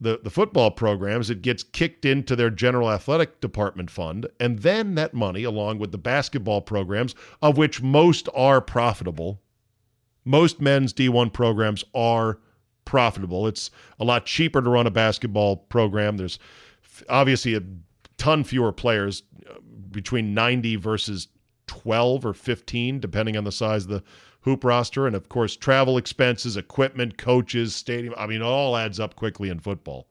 the, 0.00 0.20
the 0.22 0.30
football 0.30 0.70
programs, 0.70 1.28
it 1.28 1.42
gets 1.42 1.62
kicked 1.62 2.04
into 2.04 2.36
their 2.36 2.50
general 2.50 2.90
athletic 2.90 3.40
department 3.40 3.90
fund. 3.90 4.26
And 4.38 4.60
then 4.60 4.94
that 4.94 5.14
money, 5.14 5.42
along 5.42 5.78
with 5.78 5.90
the 5.90 5.98
basketball 5.98 6.60
programs, 6.60 7.14
of 7.42 7.56
which 7.56 7.82
most 7.82 8.28
are 8.34 8.60
profitable, 8.60 9.40
most 10.24 10.60
men's 10.60 10.92
D1 10.92 11.32
programs 11.32 11.82
are 11.94 12.38
profitable. 12.84 13.48
It's 13.48 13.70
a 13.98 14.04
lot 14.04 14.26
cheaper 14.26 14.60
to 14.60 14.70
run 14.70 14.86
a 14.86 14.90
basketball 14.90 15.56
program. 15.56 16.18
There's 16.18 16.38
obviously 17.08 17.54
a 17.54 17.62
ton 18.18 18.44
fewer 18.44 18.72
players, 18.72 19.22
uh, 19.48 19.54
between 19.90 20.34
90 20.34 20.76
versus 20.76 21.28
12 21.66 22.26
or 22.26 22.34
15, 22.34 23.00
depending 23.00 23.36
on 23.36 23.44
the 23.44 23.52
size 23.52 23.84
of 23.84 23.90
the 23.90 24.02
hoop 24.42 24.64
roster. 24.64 25.06
And 25.06 25.16
of 25.16 25.28
course, 25.28 25.56
travel 25.56 25.98
expenses, 25.98 26.56
equipment, 26.56 27.18
coaches, 27.18 27.74
stadium. 27.74 28.14
I 28.16 28.26
mean, 28.26 28.42
it 28.42 28.44
all 28.44 28.76
adds 28.76 29.00
up 29.00 29.16
quickly 29.16 29.48
in 29.48 29.58
football. 29.60 30.08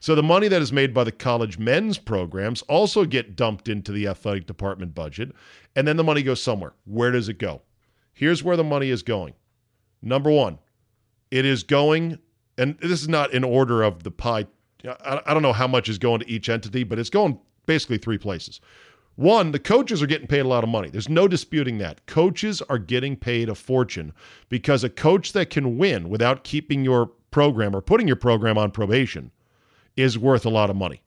So 0.00 0.14
the 0.14 0.22
money 0.22 0.46
that 0.48 0.62
is 0.62 0.72
made 0.72 0.94
by 0.94 1.04
the 1.04 1.12
college 1.12 1.58
men's 1.58 1.98
programs 1.98 2.62
also 2.62 3.04
get 3.04 3.34
dumped 3.34 3.68
into 3.68 3.90
the 3.90 4.06
athletic 4.06 4.46
department 4.46 4.94
budget, 4.94 5.32
and 5.74 5.88
then 5.88 5.96
the 5.96 6.04
money 6.04 6.22
goes 6.22 6.40
somewhere. 6.40 6.72
Where 6.84 7.10
does 7.10 7.28
it 7.28 7.38
go? 7.38 7.62
Here's 8.12 8.44
where 8.44 8.56
the 8.56 8.64
money 8.64 8.90
is 8.90 9.02
going. 9.02 9.34
Number 10.00 10.30
one, 10.30 10.58
it 11.32 11.44
is 11.44 11.64
going, 11.64 12.18
and 12.56 12.78
this 12.78 13.02
is 13.02 13.08
not 13.08 13.34
in 13.34 13.42
order 13.42 13.82
of 13.82 14.04
the 14.04 14.12
pie. 14.12 14.46
I 15.04 15.34
don't 15.34 15.42
know 15.42 15.52
how 15.52 15.66
much 15.66 15.88
is 15.88 15.98
going 15.98 16.20
to 16.20 16.30
each 16.30 16.48
entity, 16.48 16.84
but 16.84 17.00
it's 17.00 17.10
going 17.10 17.40
basically 17.66 17.98
three 17.98 18.18
places. 18.18 18.60
One, 19.18 19.50
the 19.50 19.58
coaches 19.58 20.00
are 20.00 20.06
getting 20.06 20.28
paid 20.28 20.42
a 20.42 20.48
lot 20.48 20.62
of 20.62 20.70
money. 20.70 20.90
There's 20.90 21.08
no 21.08 21.26
disputing 21.26 21.78
that. 21.78 22.06
Coaches 22.06 22.62
are 22.68 22.78
getting 22.78 23.16
paid 23.16 23.48
a 23.48 23.54
fortune 23.56 24.12
because 24.48 24.84
a 24.84 24.88
coach 24.88 25.32
that 25.32 25.50
can 25.50 25.76
win 25.76 26.08
without 26.08 26.44
keeping 26.44 26.84
your 26.84 27.06
program 27.32 27.74
or 27.74 27.80
putting 27.80 28.06
your 28.06 28.14
program 28.14 28.56
on 28.56 28.70
probation 28.70 29.32
is 29.96 30.16
worth 30.16 30.46
a 30.46 30.50
lot 30.50 30.70
of 30.70 30.76
money. 30.76 31.02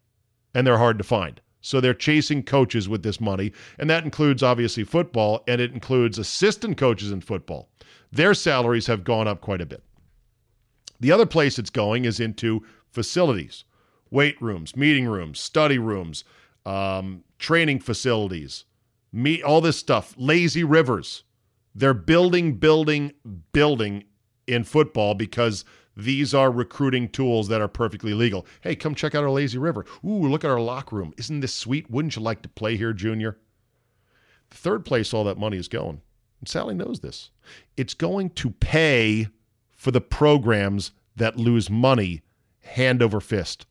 And 0.53 0.67
they're 0.67 0.77
hard 0.77 0.97
to 0.97 1.05
find. 1.05 1.39
So 1.61 1.79
they're 1.79 1.93
chasing 1.93 2.43
coaches 2.43 2.89
with 2.89 3.01
this 3.01 3.21
money. 3.21 3.53
And 3.79 3.89
that 3.89 4.03
includes 4.03 4.43
obviously 4.43 4.83
football 4.83 5.41
and 5.47 5.61
it 5.61 5.71
includes 5.71 6.19
assistant 6.19 6.75
coaches 6.75 7.13
in 7.13 7.21
football. 7.21 7.69
Their 8.11 8.33
salaries 8.33 8.87
have 8.87 9.05
gone 9.05 9.29
up 9.29 9.39
quite 9.39 9.61
a 9.61 9.65
bit. 9.65 9.85
The 10.99 11.13
other 11.13 11.25
place 11.25 11.57
it's 11.57 11.69
going 11.69 12.03
is 12.03 12.19
into 12.19 12.65
facilities, 12.89 13.63
weight 14.09 14.35
rooms, 14.41 14.75
meeting 14.75 15.07
rooms, 15.07 15.39
study 15.39 15.77
rooms, 15.79 16.25
um, 16.65 17.23
training 17.39 17.79
facilities, 17.79 18.65
meet 19.11 19.43
all 19.43 19.61
this 19.61 19.77
stuff, 19.77 20.13
lazy 20.17 20.63
rivers. 20.63 21.23
They're 21.73 21.93
building, 21.93 22.55
building, 22.55 23.13
building 23.53 24.03
in 24.47 24.63
football 24.63 25.15
because 25.15 25.63
these 25.95 26.33
are 26.33 26.51
recruiting 26.51 27.09
tools 27.09 27.47
that 27.49 27.61
are 27.61 27.67
perfectly 27.67 28.13
legal. 28.13 28.45
Hey, 28.61 28.75
come 28.75 28.95
check 28.95 29.15
out 29.15 29.23
our 29.23 29.29
lazy 29.29 29.57
river. 29.57 29.85
Ooh, 30.05 30.27
look 30.27 30.43
at 30.43 30.51
our 30.51 30.59
locker 30.59 30.95
room. 30.95 31.13
Isn't 31.17 31.41
this 31.41 31.53
sweet? 31.53 31.89
Wouldn't 31.89 32.15
you 32.15 32.21
like 32.21 32.41
to 32.43 32.49
play 32.49 32.77
here, 32.77 32.93
Junior? 32.93 33.37
The 34.49 34.57
third 34.57 34.85
place 34.85 35.13
all 35.13 35.23
that 35.25 35.37
money 35.37 35.57
is 35.57 35.67
going, 35.67 36.01
and 36.39 36.49
Sally 36.49 36.75
knows 36.75 36.99
this, 36.99 37.29
it's 37.77 37.93
going 37.93 38.31
to 38.31 38.51
pay 38.51 39.27
for 39.75 39.91
the 39.91 40.01
programs 40.01 40.91
that 41.15 41.37
lose 41.37 41.69
money 41.69 42.21
hand 42.61 43.01
over 43.01 43.19
fist. 43.19 43.65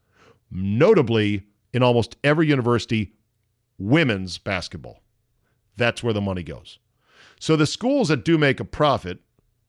Notably, 0.51 1.45
in 1.73 1.83
almost 1.83 2.17
every 2.25 2.47
university, 2.47 3.13
women's 3.79 4.39
basketball. 4.39 5.01
That's 5.77 6.03
where 6.03 6.13
the 6.13 6.21
money 6.21 6.43
goes. 6.43 6.79
So 7.39 7.57
the 7.57 7.67
schools 7.67 8.09
that 8.09 8.25
do 8.25 8.37
make 8.37 8.61
a 8.61 8.65
profit, 8.65 9.19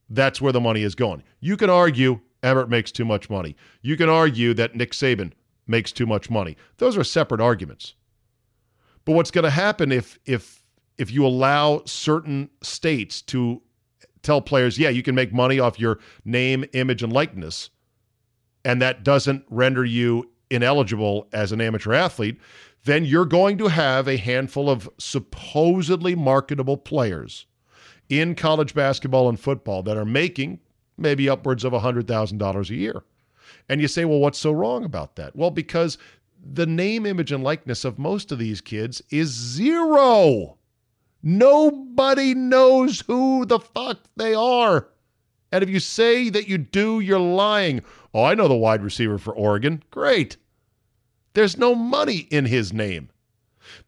that's 0.10 0.42
where 0.42 0.52
the 0.52 0.60
money 0.60 0.84
is 0.84 0.96
going. 0.96 1.24
You 1.40 1.56
can 1.56 1.70
argue 1.70 2.20
Emmert 2.44 2.70
makes 2.70 2.92
too 2.92 3.06
much 3.06 3.30
money. 3.30 3.56
You 3.82 3.96
can 3.96 4.10
argue 4.10 4.54
that 4.56 4.76
Nick 4.76 4.92
Saban 4.92 5.32
makes 5.68 5.92
too 5.92 6.06
much 6.06 6.30
money. 6.30 6.58
Those 6.78 6.98
are 6.98 7.04
separate 7.04 7.40
arguments. 7.40 7.94
But 9.06 9.14
what's 9.14 9.32
going 9.32 9.44
to 9.44 9.52
happen 9.52 9.92
if 9.92 10.20
if 10.26 10.64
if 10.98 11.12
you 11.12 11.26
allow 11.26 11.82
certain 11.86 12.50
states 12.62 13.22
to 13.24 13.62
tell 14.22 14.42
players, 14.42 14.78
yeah, 14.78 14.90
you 14.90 15.02
can 15.02 15.16
make 15.16 15.34
money 15.34 15.60
off 15.60 15.80
your 15.80 16.00
name, 16.26 16.66
image, 16.74 17.02
and 17.02 17.12
likeness, 17.12 17.70
and 18.64 18.82
that 18.82 19.04
doesn't 19.04 19.46
render 19.50 19.84
you 19.84 20.30
ineligible 20.52 21.28
as 21.34 21.52
an 21.52 21.62
amateur 21.62 21.94
athlete, 21.94 22.40
then 22.84 23.06
you're 23.06 23.26
going 23.26 23.58
to 23.58 23.68
have 23.68 24.08
a 24.08 24.18
handful 24.18 24.70
of 24.70 24.90
supposedly 24.98 26.16
marketable 26.16 26.78
players 26.78 27.46
in 28.10 28.36
college 28.36 28.74
basketball 28.74 29.30
and 29.30 29.40
football 29.40 29.82
that 29.84 29.98
are 29.98 30.06
making 30.06 30.60
maybe 30.98 31.30
upwards 31.30 31.64
of 31.64 31.74
$100,000 31.74 32.70
a 32.70 32.76
year. 32.76 33.04
And 33.70 33.82
you 33.82 33.88
say, 33.88 34.06
well, 34.06 34.20
what's 34.20 34.40
so 34.40 34.52
wrong 34.52 34.84
about 34.84 35.16
that? 35.16 35.36
Well, 35.36 35.52
because 35.52 35.98
the 36.44 36.66
name, 36.66 37.06
image, 37.06 37.32
and 37.32 37.44
likeness 37.44 37.86
of 37.86 38.00
most 38.00 38.32
of 38.32 38.40
these 38.40 38.62
kids 38.62 39.02
is 39.10 39.30
zero. 39.30 40.58
Nobody 41.24 42.34
knows 42.34 43.02
who 43.02 43.46
the 43.46 43.60
fuck 43.60 44.00
they 44.16 44.34
are. 44.34 44.88
And 45.52 45.64
if 45.64 45.70
you 45.70 45.80
say 45.80 46.30
that 46.30 46.48
you 46.48 46.58
do, 46.58 47.00
you're 47.00 47.20
lying. 47.20 47.82
Oh, 48.14 48.24
I 48.24 48.36
know 48.36 48.48
the 48.48 48.56
wide 48.56 48.84
receiver 48.84 49.18
for 49.18 49.34
Oregon. 49.34 49.84
Great. 49.92 50.38
There's 51.34 51.58
no 51.58 51.76
money 51.76 52.28
in 52.30 52.46
his 52.46 52.74
name. 52.74 53.10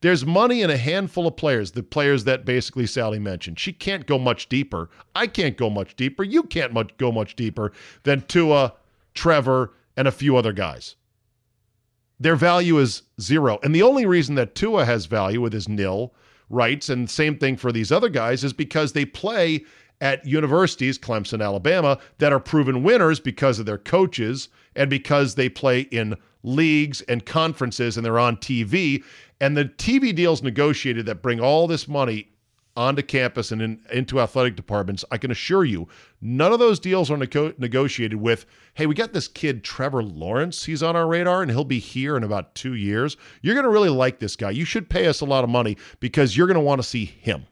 There's 0.01 0.25
money 0.25 0.61
in 0.61 0.69
a 0.69 0.77
handful 0.77 1.27
of 1.27 1.35
players, 1.35 1.71
the 1.71 1.83
players 1.83 2.23
that 2.25 2.45
basically 2.45 2.85
Sally 2.85 3.19
mentioned. 3.19 3.59
She 3.59 3.73
can't 3.73 4.05
go 4.05 4.17
much 4.17 4.47
deeper. 4.47 4.89
I 5.15 5.27
can't 5.27 5.57
go 5.57 5.69
much 5.69 5.95
deeper. 5.95 6.23
You 6.23 6.43
can't 6.43 6.73
much, 6.73 6.95
go 6.97 7.11
much 7.11 7.35
deeper 7.35 7.71
than 8.03 8.21
Tua, 8.21 8.73
Trevor, 9.13 9.73
and 9.97 10.07
a 10.07 10.11
few 10.11 10.37
other 10.37 10.53
guys. 10.53 10.95
Their 12.19 12.35
value 12.35 12.77
is 12.77 13.03
zero. 13.19 13.59
And 13.63 13.73
the 13.73 13.81
only 13.81 14.05
reason 14.05 14.35
that 14.35 14.55
Tua 14.55 14.85
has 14.85 15.07
value 15.07 15.41
with 15.41 15.53
his 15.53 15.67
nil 15.67 16.13
rights, 16.49 16.89
and 16.89 17.09
same 17.09 17.37
thing 17.37 17.57
for 17.57 17.71
these 17.71 17.91
other 17.91 18.09
guys, 18.09 18.43
is 18.43 18.53
because 18.53 18.93
they 18.93 19.05
play 19.05 19.65
at 19.99 20.25
universities, 20.25 20.99
Clemson, 20.99 21.43
Alabama, 21.43 21.97
that 22.19 22.33
are 22.33 22.39
proven 22.39 22.83
winners 22.83 23.19
because 23.19 23.59
of 23.59 23.65
their 23.65 23.77
coaches 23.77 24.49
and 24.75 24.89
because 24.89 25.35
they 25.35 25.49
play 25.49 25.81
in 25.81 26.15
leagues 26.43 27.01
and 27.01 27.25
conferences 27.25 27.97
and 27.97 28.05
they're 28.05 28.19
on 28.19 28.37
TV. 28.37 29.03
And 29.41 29.57
the 29.57 29.65
TV 29.65 30.13
deals 30.13 30.43
negotiated 30.43 31.05
that 31.07 31.21
bring 31.21 31.39
all 31.39 31.67
this 31.67 31.87
money 31.87 32.29
onto 32.75 33.03
campus 33.03 33.51
and 33.51 33.61
in, 33.61 33.79
into 33.91 34.19
athletic 34.19 34.55
departments, 34.55 35.05
I 35.11 35.17
can 35.17 35.31
assure 35.31 35.63
you, 35.63 35.87
none 36.21 36.51
of 36.51 36.59
those 36.59 36.79
deals 36.79 37.11
are 37.11 37.17
nego- 37.17 37.53
negotiated 37.57 38.19
with, 38.19 38.45
hey, 38.73 38.87
we 38.87 38.95
got 38.95 39.13
this 39.13 39.27
kid, 39.27 39.63
Trevor 39.63 40.03
Lawrence. 40.03 40.65
He's 40.65 40.81
on 40.81 40.95
our 40.95 41.07
radar 41.07 41.41
and 41.41 41.51
he'll 41.51 41.63
be 41.63 41.79
here 41.79 42.17
in 42.17 42.23
about 42.23 42.55
two 42.55 42.73
years. 42.73 43.15
You're 43.41 43.55
going 43.55 43.65
to 43.65 43.69
really 43.69 43.89
like 43.89 44.19
this 44.19 44.35
guy. 44.35 44.51
You 44.51 44.65
should 44.65 44.89
pay 44.89 45.07
us 45.07 45.21
a 45.21 45.25
lot 45.25 45.43
of 45.43 45.49
money 45.49 45.77
because 45.99 46.35
you're 46.35 46.47
going 46.47 46.55
to 46.55 46.61
want 46.61 46.81
to 46.81 46.87
see 46.87 47.05
him. 47.05 47.45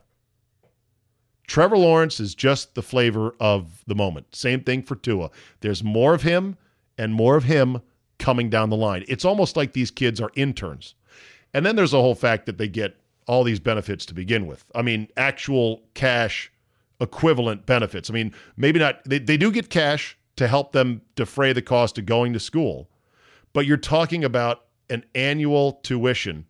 Trevor 1.48 1.78
Lawrence 1.78 2.20
is 2.20 2.34
just 2.34 2.76
the 2.76 2.82
flavor 2.82 3.36
of 3.40 3.84
the 3.86 3.96
moment. 3.96 4.36
Same 4.36 4.64
thing 4.64 4.82
for 4.82 4.96
Tua. 4.96 5.30
There's 5.60 5.84
more 5.84 6.14
of 6.14 6.24
him 6.24 6.58
and 6.98 7.14
more 7.14 7.36
of 7.36 7.44
him 7.44 7.82
coming 8.22 8.50
down 8.50 8.70
the 8.70 8.78
line. 8.78 9.04
It's 9.08 9.26
almost 9.26 9.58
like 9.58 9.74
these 9.74 9.92
kids 9.92 10.22
are 10.22 10.32
interns. 10.36 10.96
And 11.54 11.66
then 11.66 11.76
there's 11.76 11.92
the 11.92 12.02
whole 12.02 12.16
fact 12.16 12.46
that 12.46 12.58
they 12.58 12.70
get 12.70 12.96
all 13.28 13.44
these 13.44 13.60
benefits 13.60 14.06
to 14.06 14.14
begin 14.14 14.48
with. 14.48 14.64
I 14.74 14.82
mean, 14.82 15.10
actual 15.18 15.82
cash 15.94 16.50
equivalent 17.02 17.66
benefits. 17.66 18.10
I 18.10 18.14
mean, 18.14 18.34
maybe 18.56 18.80
not, 18.80 19.04
they, 19.06 19.20
they 19.20 19.36
do 19.36 19.52
get 19.52 19.70
cash 19.70 20.18
to 20.38 20.48
help 20.48 20.72
them 20.72 21.02
defray 21.16 21.52
the 21.52 21.62
cost 21.62 21.98
of 21.98 22.06
going 22.06 22.32
to 22.34 22.40
school, 22.40 22.90
but 23.54 23.66
you're 23.66 23.76
talking 23.78 24.24
about 24.24 24.68
an 24.90 25.04
annual 25.16 25.74
tuition 25.84 26.46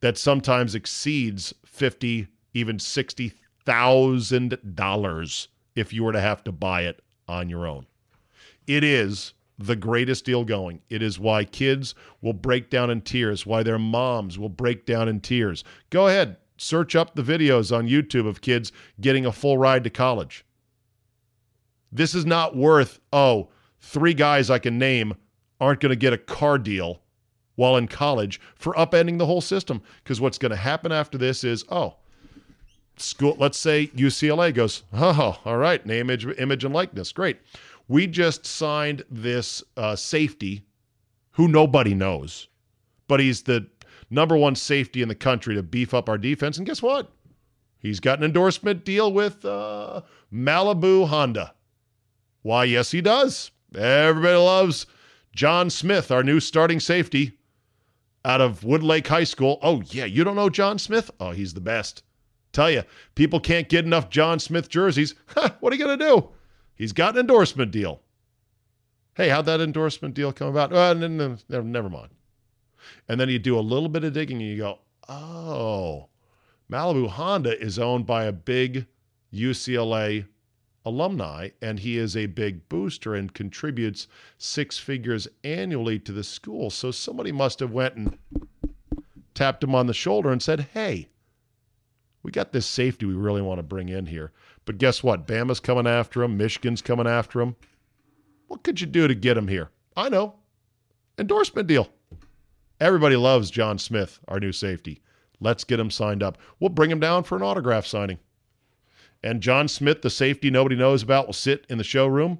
that 0.00 0.18
sometimes 0.18 0.74
exceeds 0.74 1.54
50, 1.64 2.26
even 2.54 2.78
$60,000 2.78 5.46
if 5.74 5.92
you 5.92 6.04
were 6.04 6.12
to 6.12 6.20
have 6.20 6.44
to 6.44 6.52
buy 6.52 6.82
it 6.82 7.02
on 7.28 7.48
your 7.48 7.66
own. 7.66 7.86
It 8.66 8.84
is 8.84 9.32
the 9.58 9.76
greatest 9.76 10.24
deal 10.24 10.44
going. 10.44 10.80
It 10.90 11.02
is 11.02 11.18
why 11.18 11.44
kids 11.44 11.94
will 12.20 12.32
break 12.32 12.70
down 12.70 12.90
in 12.90 13.00
tears, 13.00 13.46
why 13.46 13.62
their 13.62 13.78
moms 13.78 14.38
will 14.38 14.48
break 14.48 14.86
down 14.86 15.08
in 15.08 15.20
tears. 15.20 15.64
Go 15.90 16.08
ahead, 16.08 16.36
search 16.56 16.94
up 16.94 17.14
the 17.14 17.22
videos 17.22 17.76
on 17.76 17.88
YouTube 17.88 18.26
of 18.26 18.40
kids 18.40 18.72
getting 19.00 19.26
a 19.26 19.32
full 19.32 19.58
ride 19.58 19.84
to 19.84 19.90
college. 19.90 20.44
This 21.90 22.14
is 22.14 22.26
not 22.26 22.56
worth, 22.56 23.00
oh, 23.12 23.48
three 23.80 24.14
guys 24.14 24.50
I 24.50 24.58
can 24.58 24.78
name 24.78 25.14
aren't 25.60 25.80
going 25.80 25.90
to 25.90 25.96
get 25.96 26.12
a 26.12 26.18
car 26.18 26.58
deal 26.58 27.00
while 27.54 27.76
in 27.76 27.88
college 27.88 28.40
for 28.54 28.74
upending 28.74 29.18
the 29.18 29.26
whole 29.26 29.40
system. 29.40 29.80
Because 30.02 30.20
what's 30.20 30.38
going 30.38 30.50
to 30.50 30.56
happen 30.56 30.92
after 30.92 31.16
this 31.16 31.44
is, 31.44 31.64
oh, 31.70 31.96
school, 32.98 33.36
let's 33.38 33.58
say 33.58 33.88
UCLA 33.88 34.52
goes, 34.52 34.82
oh, 34.92 35.40
all 35.44 35.56
right, 35.56 35.84
name, 35.86 36.10
image, 36.10 36.26
image 36.38 36.64
and 36.64 36.74
likeness. 36.74 37.12
Great. 37.12 37.38
We 37.88 38.06
just 38.06 38.46
signed 38.46 39.04
this 39.10 39.62
uh, 39.76 39.96
safety 39.96 40.64
who 41.32 41.48
nobody 41.48 41.94
knows, 41.94 42.48
but 43.08 43.20
he's 43.20 43.42
the 43.42 43.68
number 44.10 44.36
one 44.36 44.54
safety 44.54 45.02
in 45.02 45.08
the 45.08 45.14
country 45.14 45.54
to 45.54 45.62
beef 45.62 45.94
up 45.94 46.08
our 46.08 46.18
defense. 46.18 46.58
And 46.58 46.66
guess 46.66 46.82
what? 46.82 47.12
He's 47.78 48.00
got 48.00 48.18
an 48.18 48.24
endorsement 48.24 48.84
deal 48.84 49.12
with 49.12 49.44
uh, 49.44 50.02
Malibu 50.32 51.06
Honda. 51.08 51.54
Why, 52.42 52.64
yes, 52.64 52.90
he 52.90 53.00
does. 53.00 53.50
Everybody 53.74 54.36
loves 54.36 54.86
John 55.34 55.70
Smith, 55.70 56.10
our 56.10 56.22
new 56.22 56.40
starting 56.40 56.80
safety 56.80 57.38
out 58.24 58.40
of 58.40 58.60
Woodlake 58.60 59.06
High 59.06 59.24
School. 59.24 59.58
Oh, 59.62 59.82
yeah, 59.86 60.04
you 60.04 60.24
don't 60.24 60.36
know 60.36 60.50
John 60.50 60.78
Smith? 60.78 61.10
Oh, 61.20 61.30
he's 61.30 61.54
the 61.54 61.60
best. 61.60 62.02
Tell 62.52 62.70
you, 62.70 62.82
people 63.14 63.38
can't 63.38 63.68
get 63.68 63.84
enough 63.84 64.10
John 64.10 64.38
Smith 64.38 64.68
jerseys. 64.68 65.14
what 65.60 65.72
are 65.72 65.76
you 65.76 65.84
going 65.84 65.98
to 65.98 66.04
do? 66.04 66.28
He's 66.76 66.92
got 66.92 67.14
an 67.14 67.20
endorsement 67.20 67.72
deal. 67.72 68.02
Hey, 69.14 69.30
how'd 69.30 69.46
that 69.46 69.60
endorsement 69.60 70.14
deal 70.14 70.32
come 70.32 70.48
about? 70.48 70.72
Uh, 70.72 70.92
no, 70.92 71.36
never 71.48 71.88
mind. 71.88 72.10
And 73.08 73.18
then 73.18 73.30
you 73.30 73.38
do 73.38 73.58
a 73.58 73.60
little 73.60 73.88
bit 73.88 74.04
of 74.04 74.12
digging 74.12 74.40
and 74.40 74.50
you 74.50 74.58
go, 74.58 74.78
oh, 75.08 76.08
Malibu 76.70 77.08
Honda 77.08 77.58
is 77.60 77.78
owned 77.78 78.06
by 78.06 78.24
a 78.24 78.32
big 78.32 78.86
UCLA 79.32 80.26
alumni, 80.84 81.48
and 81.60 81.80
he 81.80 81.98
is 81.98 82.16
a 82.16 82.26
big 82.26 82.68
booster 82.68 83.14
and 83.14 83.34
contributes 83.34 84.06
six 84.38 84.78
figures 84.78 85.26
annually 85.42 85.98
to 85.98 86.12
the 86.12 86.22
school. 86.22 86.70
So 86.70 86.90
somebody 86.90 87.32
must 87.32 87.58
have 87.60 87.72
went 87.72 87.96
and 87.96 88.18
tapped 89.34 89.64
him 89.64 89.74
on 89.74 89.86
the 89.86 89.94
shoulder 89.94 90.30
and 90.30 90.42
said, 90.42 90.68
"Hey, 90.72 91.08
we 92.22 92.30
got 92.30 92.52
this 92.52 92.66
safety 92.66 93.04
we 93.04 93.14
really 93.14 93.42
want 93.42 93.58
to 93.58 93.64
bring 93.64 93.88
in 93.88 94.06
here." 94.06 94.32
But 94.66 94.78
guess 94.78 95.02
what? 95.02 95.26
Bama's 95.26 95.60
coming 95.60 95.86
after 95.86 96.22
him. 96.22 96.36
Michigan's 96.36 96.82
coming 96.82 97.06
after 97.06 97.40
him. 97.40 97.56
What 98.48 98.62
could 98.62 98.80
you 98.80 98.86
do 98.86 99.08
to 99.08 99.14
get 99.14 99.38
him 99.38 99.48
here? 99.48 99.70
I 99.96 100.10
know. 100.10 100.34
Endorsement 101.18 101.66
deal. 101.66 101.88
Everybody 102.78 103.16
loves 103.16 103.50
John 103.50 103.78
Smith, 103.78 104.20
our 104.28 104.38
new 104.38 104.52
safety. 104.52 105.00
Let's 105.40 105.64
get 105.64 105.80
him 105.80 105.90
signed 105.90 106.22
up. 106.22 106.36
We'll 106.60 106.70
bring 106.70 106.90
him 106.90 107.00
down 107.00 107.24
for 107.24 107.36
an 107.36 107.42
autograph 107.42 107.86
signing. 107.86 108.18
And 109.22 109.40
John 109.40 109.68
Smith, 109.68 110.02
the 110.02 110.10
safety 110.10 110.50
nobody 110.50 110.76
knows 110.76 111.02
about, 111.02 111.26
will 111.26 111.32
sit 111.32 111.64
in 111.68 111.78
the 111.78 111.84
showroom. 111.84 112.38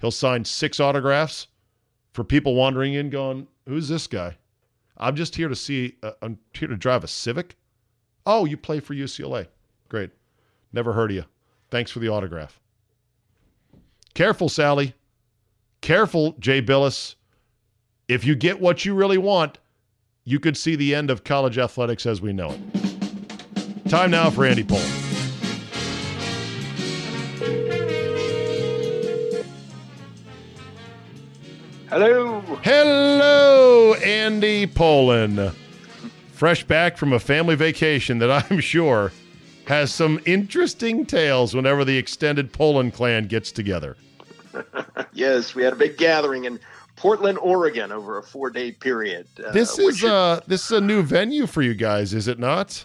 He'll 0.00 0.10
sign 0.10 0.44
six 0.44 0.78
autographs 0.78 1.48
for 2.12 2.24
people 2.24 2.54
wandering 2.54 2.94
in, 2.94 3.10
going, 3.10 3.48
Who's 3.66 3.88
this 3.88 4.06
guy? 4.06 4.36
I'm 4.96 5.16
just 5.16 5.34
here 5.34 5.48
to 5.48 5.56
see, 5.56 5.96
uh, 6.02 6.12
I'm 6.22 6.38
here 6.52 6.68
to 6.68 6.76
drive 6.76 7.02
a 7.02 7.08
Civic. 7.08 7.56
Oh, 8.26 8.44
you 8.44 8.56
play 8.56 8.80
for 8.80 8.94
UCLA. 8.94 9.48
Great. 9.88 10.10
Never 10.72 10.92
heard 10.92 11.10
of 11.10 11.16
you. 11.16 11.24
Thanks 11.74 11.90
for 11.90 11.98
the 11.98 12.08
autograph. 12.08 12.60
Careful, 14.14 14.48
Sally. 14.48 14.94
Careful, 15.80 16.36
Jay 16.38 16.62
Bilas. 16.62 17.16
If 18.06 18.24
you 18.24 18.36
get 18.36 18.60
what 18.60 18.84
you 18.84 18.94
really 18.94 19.18
want, 19.18 19.58
you 20.22 20.38
could 20.38 20.56
see 20.56 20.76
the 20.76 20.94
end 20.94 21.10
of 21.10 21.24
college 21.24 21.58
athletics 21.58 22.06
as 22.06 22.20
we 22.20 22.32
know 22.32 22.50
it. 22.52 23.88
Time 23.88 24.12
now 24.12 24.30
for 24.30 24.44
Andy 24.44 24.62
Pollin. 24.62 24.86
Hello. 31.88 32.40
Hello, 32.62 33.94
Andy 33.94 34.66
Pollin. 34.68 35.50
Fresh 36.34 36.62
back 36.68 36.96
from 36.96 37.12
a 37.12 37.18
family 37.18 37.56
vacation 37.56 38.20
that 38.20 38.30
I'm 38.30 38.60
sure 38.60 39.10
has 39.66 39.92
some 39.92 40.20
interesting 40.24 41.06
tales 41.06 41.54
whenever 41.54 41.84
the 41.84 41.96
extended 41.96 42.52
Pollin 42.52 42.90
clan 42.90 43.26
gets 43.26 43.50
together. 43.52 43.96
yes, 45.12 45.54
we 45.54 45.62
had 45.62 45.72
a 45.72 45.76
big 45.76 45.96
gathering 45.96 46.44
in 46.44 46.60
Portland, 46.96 47.38
Oregon, 47.38 47.92
over 47.92 48.18
a 48.18 48.22
four-day 48.22 48.72
period. 48.72 49.26
Uh, 49.44 49.50
this 49.52 49.78
is 49.78 50.02
which, 50.02 50.04
uh, 50.04 50.40
this 50.46 50.66
is 50.66 50.70
a 50.72 50.80
new 50.80 51.02
venue 51.02 51.46
for 51.46 51.62
you 51.62 51.74
guys, 51.74 52.14
is 52.14 52.28
it 52.28 52.38
not? 52.38 52.84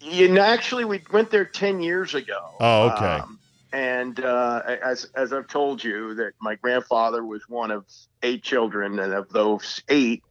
You 0.00 0.28
know, 0.28 0.42
actually, 0.42 0.84
we 0.84 1.02
went 1.12 1.30
there 1.30 1.44
ten 1.44 1.80
years 1.80 2.14
ago. 2.14 2.54
Oh, 2.58 2.90
okay. 2.90 3.04
Um, 3.04 3.38
and 3.72 4.20
uh, 4.20 4.62
as 4.82 5.04
as 5.14 5.32
I've 5.32 5.46
told 5.46 5.84
you, 5.84 6.14
that 6.14 6.32
my 6.40 6.54
grandfather 6.56 7.24
was 7.24 7.42
one 7.48 7.70
of 7.70 7.84
eight 8.22 8.42
children, 8.42 8.98
and 8.98 9.12
of 9.12 9.28
those 9.28 9.82
eight, 9.88 10.22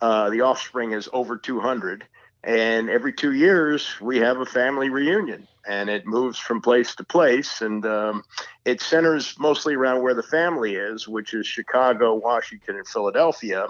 uh, 0.00 0.30
the 0.30 0.40
offspring 0.42 0.92
is 0.92 1.08
over 1.12 1.36
two 1.36 1.60
hundred. 1.60 2.06
And 2.46 2.88
every 2.88 3.12
two 3.12 3.32
years, 3.32 4.00
we 4.00 4.18
have 4.18 4.38
a 4.38 4.46
family 4.46 4.88
reunion, 4.88 5.48
and 5.66 5.90
it 5.90 6.06
moves 6.06 6.38
from 6.38 6.62
place 6.62 6.94
to 6.94 7.04
place, 7.04 7.60
and 7.60 7.84
um, 7.84 8.22
it 8.64 8.80
centers 8.80 9.36
mostly 9.36 9.74
around 9.74 10.02
where 10.02 10.14
the 10.14 10.22
family 10.22 10.76
is, 10.76 11.08
which 11.08 11.34
is 11.34 11.44
Chicago, 11.44 12.14
Washington, 12.14 12.76
and 12.76 12.86
Philadelphia. 12.86 13.66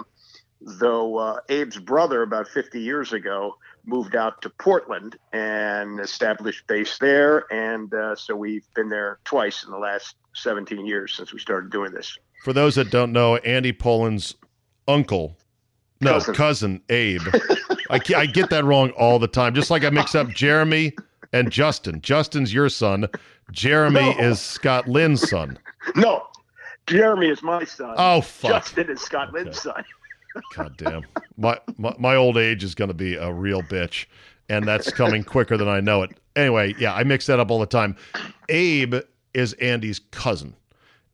Though 0.61 1.17
uh, 1.17 1.39
Abe's 1.49 1.79
brother, 1.79 2.21
about 2.21 2.47
50 2.47 2.79
years 2.79 3.13
ago, 3.13 3.57
moved 3.83 4.15
out 4.15 4.43
to 4.43 4.49
Portland 4.51 5.17
and 5.33 5.99
established 5.99 6.67
base 6.67 6.99
there. 6.99 7.51
And 7.51 7.91
uh, 7.91 8.15
so 8.15 8.35
we've 8.35 8.67
been 8.75 8.89
there 8.89 9.17
twice 9.23 9.63
in 9.63 9.71
the 9.71 9.77
last 9.77 10.17
17 10.35 10.85
years 10.85 11.15
since 11.15 11.33
we 11.33 11.39
started 11.39 11.71
doing 11.71 11.93
this. 11.93 12.15
For 12.43 12.53
those 12.53 12.75
that 12.75 12.91
don't 12.91 13.11
know, 13.11 13.37
Andy 13.37 13.71
Pollin's 13.71 14.35
uncle, 14.87 15.35
no, 15.99 16.13
cousin, 16.13 16.35
cousin 16.35 16.81
Abe. 16.89 17.21
I, 17.89 17.99
I 18.15 18.25
get 18.25 18.49
that 18.49 18.63
wrong 18.63 18.91
all 18.91 19.19
the 19.19 19.27
time. 19.27 19.53
Just 19.53 19.71
like 19.71 19.83
I 19.83 19.89
mix 19.89 20.15
up 20.15 20.29
Jeremy 20.29 20.93
and 21.33 21.51
Justin. 21.51 22.01
Justin's 22.01 22.53
your 22.53 22.69
son. 22.69 23.07
Jeremy 23.51 24.15
no. 24.15 24.19
is 24.19 24.39
Scott 24.39 24.87
Lynn's 24.87 25.27
son. 25.29 25.57
No, 25.95 26.27
Jeremy 26.87 27.27
is 27.27 27.41
my 27.41 27.63
son. 27.63 27.95
Oh, 27.97 28.21
fuck. 28.21 28.51
Justin 28.51 28.89
is 28.89 29.01
Scott 29.01 29.33
Lynn's 29.33 29.61
son. 29.61 29.83
God 30.55 30.75
damn. 30.77 31.03
My, 31.37 31.59
my, 31.77 31.95
my 31.97 32.15
old 32.15 32.37
age 32.37 32.63
is 32.63 32.75
going 32.75 32.89
to 32.89 32.93
be 32.93 33.15
a 33.15 33.31
real 33.31 33.61
bitch, 33.61 34.05
and 34.49 34.67
that's 34.67 34.91
coming 34.91 35.23
quicker 35.23 35.57
than 35.57 35.67
I 35.67 35.79
know 35.79 36.03
it. 36.03 36.11
Anyway, 36.35 36.75
yeah, 36.77 36.93
I 36.93 37.03
mix 37.03 37.25
that 37.27 37.39
up 37.39 37.51
all 37.51 37.59
the 37.59 37.65
time. 37.65 37.95
Abe 38.49 38.95
is 39.33 39.53
Andy's 39.53 39.99
cousin. 39.99 40.55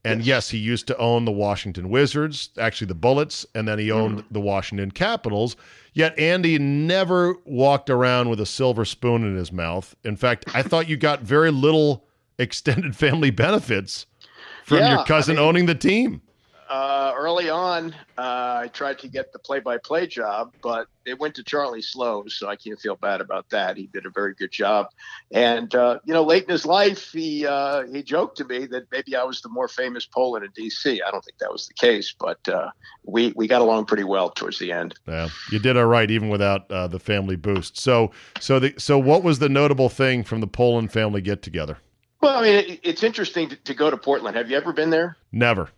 And 0.05 0.19
yes. 0.19 0.27
yes, 0.27 0.49
he 0.49 0.57
used 0.57 0.87
to 0.87 0.97
own 0.97 1.23
the 1.23 1.31
Washington 1.31 1.89
Wizards, 1.89 2.49
actually 2.59 2.87
the 2.87 2.95
Bullets, 2.95 3.45
and 3.55 3.67
then 3.67 3.79
he 3.79 3.89
owned 3.89 4.19
mm. 4.19 4.25
the 4.31 4.41
Washington 4.41 4.91
Capitals. 4.91 5.55
Yet 5.93 6.17
Andy 6.19 6.59
never 6.59 7.35
walked 7.45 7.89
around 7.89 8.29
with 8.29 8.41
a 8.41 8.45
silver 8.45 8.83
spoon 8.83 9.23
in 9.23 9.37
his 9.37 9.51
mouth. 9.51 9.95
In 10.03 10.17
fact, 10.17 10.45
I 10.53 10.61
thought 10.61 10.89
you 10.89 10.97
got 10.97 11.21
very 11.21 11.51
little 11.51 12.05
extended 12.37 12.95
family 12.95 13.31
benefits 13.31 14.05
from 14.65 14.79
yeah, 14.79 14.95
your 14.95 15.05
cousin 15.05 15.37
I 15.37 15.39
mean, 15.39 15.47
owning 15.47 15.65
the 15.67 15.75
team 15.75 16.21
uh, 16.69 17.13
early 17.17 17.49
on, 17.49 17.93
uh, 18.17 18.61
I 18.63 18.69
tried 18.73 18.99
to 18.99 19.07
get 19.07 19.31
the 19.33 19.39
play-by-play 19.39 20.07
job, 20.07 20.53
but 20.61 20.87
it 21.05 21.19
went 21.19 21.35
to 21.35 21.43
Charlie 21.43 21.81
Slowes, 21.81 22.35
so 22.35 22.47
I 22.47 22.55
can't 22.55 22.79
feel 22.79 22.95
bad 22.95 23.21
about 23.21 23.49
that. 23.49 23.77
He 23.77 23.87
did 23.87 24.05
a 24.05 24.09
very 24.09 24.33
good 24.33 24.51
job, 24.51 24.87
and 25.31 25.73
uh, 25.75 25.99
you 26.05 26.13
know, 26.13 26.23
late 26.23 26.43
in 26.43 26.49
his 26.49 26.65
life, 26.65 27.11
he 27.11 27.45
uh, 27.45 27.83
he 27.87 28.03
joked 28.03 28.37
to 28.37 28.45
me 28.45 28.65
that 28.67 28.83
maybe 28.91 29.15
I 29.15 29.23
was 29.23 29.41
the 29.41 29.49
more 29.49 29.67
famous 29.67 30.05
Pollin 30.05 30.43
in 30.43 30.51
D.C. 30.55 31.01
I 31.01 31.11
don't 31.11 31.23
think 31.23 31.37
that 31.39 31.51
was 31.51 31.67
the 31.67 31.73
case, 31.73 32.13
but 32.17 32.47
uh, 32.47 32.71
we 33.03 33.33
we 33.35 33.47
got 33.47 33.61
along 33.61 33.85
pretty 33.85 34.05
well 34.05 34.29
towards 34.29 34.59
the 34.59 34.71
end. 34.71 34.95
Yeah, 35.07 35.29
you 35.51 35.59
did 35.59 35.77
all 35.77 35.85
right 35.85 36.09
even 36.09 36.29
without 36.29 36.71
uh, 36.71 36.87
the 36.87 36.99
family 36.99 37.35
boost. 37.35 37.77
So 37.77 38.11
so 38.39 38.59
the 38.59 38.73
so 38.77 38.97
what 38.97 39.23
was 39.23 39.39
the 39.39 39.49
notable 39.49 39.89
thing 39.89 40.23
from 40.23 40.39
the 40.41 40.47
Pollin 40.47 40.87
family 40.87 41.21
get 41.21 41.41
together? 41.41 41.77
Well, 42.21 42.37
I 42.37 42.41
mean, 42.41 42.55
it, 42.55 42.79
it's 42.83 43.03
interesting 43.03 43.49
to, 43.49 43.55
to 43.57 43.73
go 43.73 43.89
to 43.89 43.97
Portland. 43.97 44.37
Have 44.37 44.49
you 44.49 44.55
ever 44.55 44.71
been 44.71 44.89
there? 44.89 45.17
Never. 45.33 45.69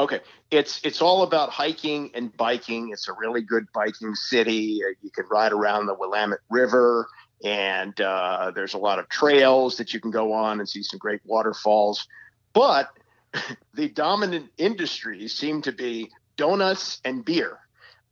Okay, 0.00 0.20
it's 0.50 0.80
it's 0.82 1.02
all 1.02 1.22
about 1.22 1.50
hiking 1.50 2.10
and 2.14 2.34
biking. 2.34 2.88
It's 2.90 3.06
a 3.06 3.12
really 3.12 3.42
good 3.42 3.66
biking 3.74 4.14
city. 4.14 4.80
Uh, 4.82 4.94
you 5.02 5.10
can 5.10 5.26
ride 5.30 5.52
around 5.52 5.86
the 5.86 5.94
Willamette 5.94 6.38
River, 6.48 7.06
and 7.44 8.00
uh, 8.00 8.50
there's 8.54 8.72
a 8.72 8.78
lot 8.78 8.98
of 8.98 9.10
trails 9.10 9.76
that 9.76 9.92
you 9.92 10.00
can 10.00 10.10
go 10.10 10.32
on 10.32 10.58
and 10.58 10.66
see 10.66 10.82
some 10.82 10.98
great 10.98 11.20
waterfalls. 11.26 12.08
But 12.54 12.88
the 13.74 13.90
dominant 13.90 14.50
industries 14.56 15.34
seem 15.34 15.60
to 15.62 15.72
be 15.72 16.10
donuts 16.38 17.02
and 17.04 17.22
beer, 17.22 17.58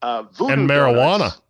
uh, 0.03 0.25
and 0.41 0.69
marijuana. 0.69 1.19
Donuts, 1.19 1.41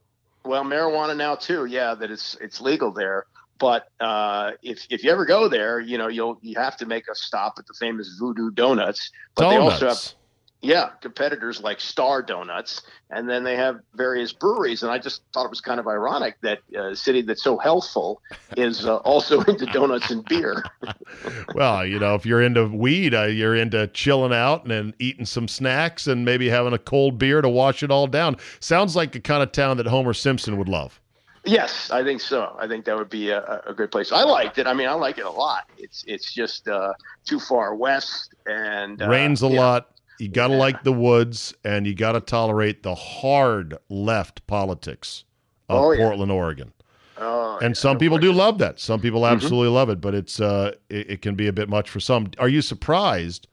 well, 0.45 0.63
marijuana 0.63 1.17
now 1.17 1.35
too. 1.35 1.65
Yeah, 1.65 1.97
that 1.97 2.13
it's 2.13 2.37
it's 2.41 2.61
legal 2.61 2.93
there. 2.93 3.27
But 3.59 3.89
uh, 3.99 4.53
if 4.63 4.87
if 4.89 5.03
you 5.03 5.11
ever 5.11 5.25
go 5.25 5.49
there, 5.49 5.81
you 5.81 5.99
know 5.99 6.07
you'll 6.07 6.39
you 6.43 6.57
have 6.57 6.77
to 6.77 6.87
make 6.87 7.09
a 7.09 7.15
stop 7.17 7.55
at 7.59 7.67
the 7.67 7.75
famous 7.75 8.17
Voodoo 8.21 8.53
Donuts. 8.53 9.11
But 9.35 9.51
donuts. 9.51 9.81
they 9.81 9.87
also 9.87 9.89
have 9.89 10.18
yeah, 10.61 10.91
competitors 11.01 11.63
like 11.63 11.81
Star 11.81 12.21
Donuts, 12.21 12.83
and 13.11 13.29
then 13.29 13.45
they 13.45 13.55
have 13.55 13.81
various 13.95 14.33
breweries. 14.33 14.83
And 14.83 14.91
I 14.91 14.99
just 14.99 15.23
thought 15.33 15.45
it 15.45 15.51
was 15.51 15.61
kind 15.61 15.79
of 15.79 15.87
ironic 15.87 16.37
that 16.41 16.59
a 16.77 16.97
city 16.97 17.23
that's 17.23 17.45
so 17.45 17.59
healthful 17.59 18.21
is 18.57 18.85
uh, 18.85 18.97
also 18.99 19.41
into 19.43 19.67
donuts 19.67 20.11
and 20.11 20.25
beer. 20.25 20.65
well, 21.55 21.87
you 21.87 22.01
know, 22.01 22.17
if 22.17 22.27
you're 22.27 22.43
into 22.43 22.67
weed, 22.67 23.15
uh, 23.15 23.25
you're 23.25 23.55
into 23.55 23.87
chilling 23.89 24.33
out 24.33 24.63
and 24.63 24.71
then 24.71 24.95
eating 24.99 25.27
some 25.27 25.47
snacks 25.47 26.09
and 26.09 26.25
maybe 26.25 26.49
having 26.49 26.73
a 26.73 26.79
cold 26.79 27.19
beer 27.19 27.41
to 27.41 27.49
wash 27.49 27.85
it 27.85 27.91
all 27.93 28.09
down. 28.09 28.37
Sounds 28.59 28.97
like 28.97 29.13
the 29.13 29.21
kind 29.21 29.45
of 29.45 29.53
town 29.53 29.77
that 29.77 29.87
Homer 29.87 30.15
Simpson 30.15 30.59
would 30.59 30.69
love. 30.69 31.01
Yes, 31.45 31.91
I 31.93 32.03
think 32.03 32.21
so. 32.21 32.57
I 32.59 32.67
think 32.67 32.85
that 32.87 32.99
would 32.99 33.09
be 33.09 33.31
a, 33.31 33.63
a 33.65 33.73
good 33.73 33.93
place. 33.93 34.11
I 34.11 34.25
liked 34.25 34.59
it. 34.59 34.67
I 34.67 34.75
mean, 34.75 34.89
I 34.89 34.93
like 34.95 35.19
it 35.19 35.25
a 35.25 35.31
lot. 35.31 35.71
It's 35.79 36.05
it's 36.07 36.35
just 36.35 36.67
uh, 36.67 36.93
too 37.25 37.39
far 37.39 37.77
west 37.77 38.35
and 38.45 39.01
uh, 39.01 39.09
rains 39.09 39.41
a 39.43 39.47
lot 39.47 39.93
you 40.19 40.29
got 40.29 40.49
to 40.49 40.55
yeah. 40.55 40.59
like 40.59 40.83
the 40.83 40.93
woods 40.93 41.55
and 41.65 41.87
you 41.87 41.95
got 41.95 42.13
to 42.13 42.21
tolerate 42.21 42.83
the 42.83 42.95
hard 42.95 43.77
left 43.89 44.47
politics 44.47 45.25
of 45.69 45.85
oh, 45.85 45.91
yeah. 45.93 46.05
Portland, 46.05 46.33
Oregon. 46.33 46.73
Oh, 47.21 47.59
and 47.59 47.75
yeah, 47.75 47.81
some 47.81 47.99
people 47.99 48.19
do 48.19 48.33
love 48.33 48.59
that. 48.59 48.79
Some 48.79 49.01
people 49.01 49.23
mm-hmm. 49.23 49.35
absolutely 49.35 49.69
mm-hmm. 49.69 49.75
love 49.75 49.91
it, 49.91 50.01
but 50.01 50.15
it's 50.15 50.41
uh, 50.41 50.73
it, 50.89 51.11
it, 51.11 51.23
can 51.23 51.35
be 51.35 51.49
a 51.49 51.53
bit 51.53 51.69
much 51.69 51.91
for 51.91 52.01
some. 52.01 52.31
Are 52.39 52.49
you 52.49 52.63
surprised 52.63 53.49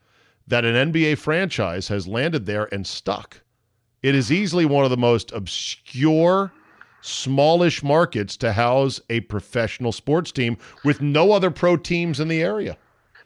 that 0.47 0.65
an 0.65 0.91
NBA 0.91 1.17
franchise 1.17 1.87
has 1.87 2.07
landed 2.07 2.45
there 2.45 2.71
and 2.71 2.85
stuck? 2.85 3.41
It 4.03 4.13
is 4.13 4.31
easily 4.31 4.65
one 4.65 4.83
of 4.83 4.91
the 4.91 4.97
most 4.97 5.31
obscure, 5.31 6.51
smallish 7.01 7.81
markets 7.81 8.37
to 8.37 8.53
house 8.53 9.01
a 9.09 9.21
professional 9.21 9.91
sports 9.91 10.31
team 10.31 10.57
with 10.83 11.01
no 11.01 11.31
other 11.31 11.49
pro 11.49 11.75
teams 11.75 12.19
in 12.19 12.27
the 12.27 12.43
area. 12.43 12.77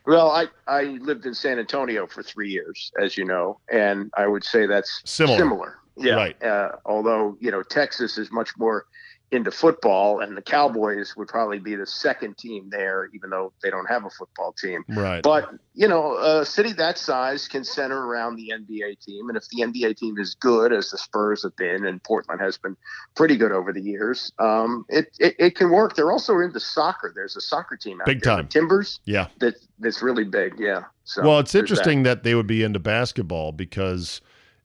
Well, 0.06 0.32
I, 0.32 0.48
I 0.68 0.84
lived 0.84 1.26
in 1.26 1.34
San 1.34 1.60
Antonio 1.60 2.08
for 2.08 2.24
three 2.24 2.50
years, 2.50 2.92
as 3.02 3.18
you 3.18 3.26
know, 3.26 3.60
and 3.72 4.12
I 4.18 4.28
would 4.28 4.44
say 4.44 4.66
that's 4.66 5.02
Similar. 5.06 5.38
Similar. 5.38 5.80
Yeah. 5.98 6.14
Right. 6.14 6.44
Uh, 6.44 6.72
although, 6.86 7.38
you 7.42 7.52
know, 7.52 7.62
Texas 7.62 8.18
is 8.18 8.32
much 8.32 8.58
more 8.58 8.86
into 9.32 9.52
football, 9.52 10.22
and 10.22 10.36
the 10.36 10.42
Cowboys 10.42 11.16
would 11.16 11.28
probably 11.28 11.60
be 11.60 11.76
the 11.76 11.86
second 11.86 12.38
team 12.38 12.68
there, 12.72 13.10
even 13.14 13.30
though 13.30 13.54
they 13.62 13.70
don't 13.70 13.86
have 13.86 14.04
a 14.06 14.10
football 14.10 14.54
team. 14.54 14.84
Right. 14.90 15.22
But 15.22 15.50
you 15.76 15.88
know, 15.88 16.18
a 16.18 16.46
city 16.46 16.74
that 16.74 16.98
size 16.98 17.48
can 17.48 17.64
center 17.64 18.08
around 18.08 18.38
the 18.38 18.52
NBA 18.56 19.00
team, 19.06 19.30
and 19.30 19.38
if 19.38 19.44
the 19.50 19.62
NBA 19.62 19.98
team 19.98 20.18
is 20.18 20.36
good, 20.36 20.74
as 20.74 20.90
the 20.92 20.98
Spurs 20.98 21.44
have 21.44 21.56
been, 21.58 21.86
and 21.86 22.04
Portland 22.04 22.42
has 22.42 22.58
been 22.58 22.76
pretty 23.16 23.38
good 23.38 23.52
over 23.52 23.72
the 23.72 23.82
years, 23.82 24.32
um, 24.40 24.86
it, 24.90 25.16
it 25.20 25.36
it 25.38 25.56
can 25.56 25.70
work. 25.70 25.96
They're 25.96 26.12
also 26.12 26.40
into 26.40 26.60
soccer. 26.60 27.12
There's 27.14 27.36
a 27.36 27.42
soccer 27.42 27.78
team 27.78 28.02
out 28.02 28.08
Big 28.08 28.22
there, 28.22 28.36
time. 28.36 28.46
the 28.46 28.52
Timbers. 28.52 29.00
yeah. 29.06 29.28
That 29.40 29.56
that's 29.80 30.02
really 30.02 30.24
big. 30.24 30.56
Yeah. 30.58 30.86
So 31.04 31.22
Well, 31.24 31.40
it's 31.40 31.52
there's 31.52 31.70
that. 31.70 31.74
interesting 31.74 32.04
that. 32.04 32.24
they 32.24 32.34
would 32.36 32.48
be 32.48 32.64
into 32.64 32.80
basketball 32.80 33.52
because 33.52 34.22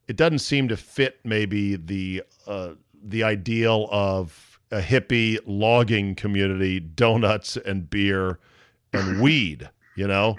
it 0.07 0.15
doesn't 0.17 0.39
seem 0.39 0.67
to 0.69 0.77
fit 0.77 1.19
maybe 1.23 1.75
the 1.75 2.23
uh, 2.47 2.71
the 3.07 3.23
ideal 3.23 3.87
of 3.91 4.44
a 4.71 4.81
hippie 4.81 5.39
logging 5.45 6.15
community, 6.15 6.79
donuts 6.79 7.57
and 7.57 7.89
beer 7.89 8.39
and 8.93 9.21
weed. 9.21 9.69
You 9.97 10.07
know, 10.07 10.35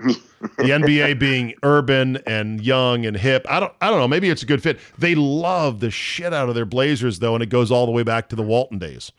the 0.59 0.65
NBA 0.65 1.19
being 1.19 1.55
urban 1.63 2.19
and 2.27 2.61
young 2.61 3.07
and 3.07 3.17
hip. 3.17 3.47
I 3.49 3.59
don't. 3.59 3.73
I 3.81 3.89
don't 3.89 3.99
know. 3.99 4.09
Maybe 4.09 4.29
it's 4.29 4.43
a 4.43 4.47
good 4.47 4.63
fit. 4.63 4.79
They 4.99 5.15
love 5.15 5.81
the 5.81 5.91
shit 5.91 6.35
out 6.35 6.51
of 6.51 6.55
their 6.55 6.67
Blazers 6.67 7.21
though, 7.21 7.35
and 7.35 7.43
it 7.43 7.47
goes 7.49 7.71
all 7.71 7.87
the 7.87 7.93
way 7.93 8.03
back 8.03 8.29
to 8.29 8.37
the 8.37 8.43
Walton 8.43 8.79
days. 8.79 9.13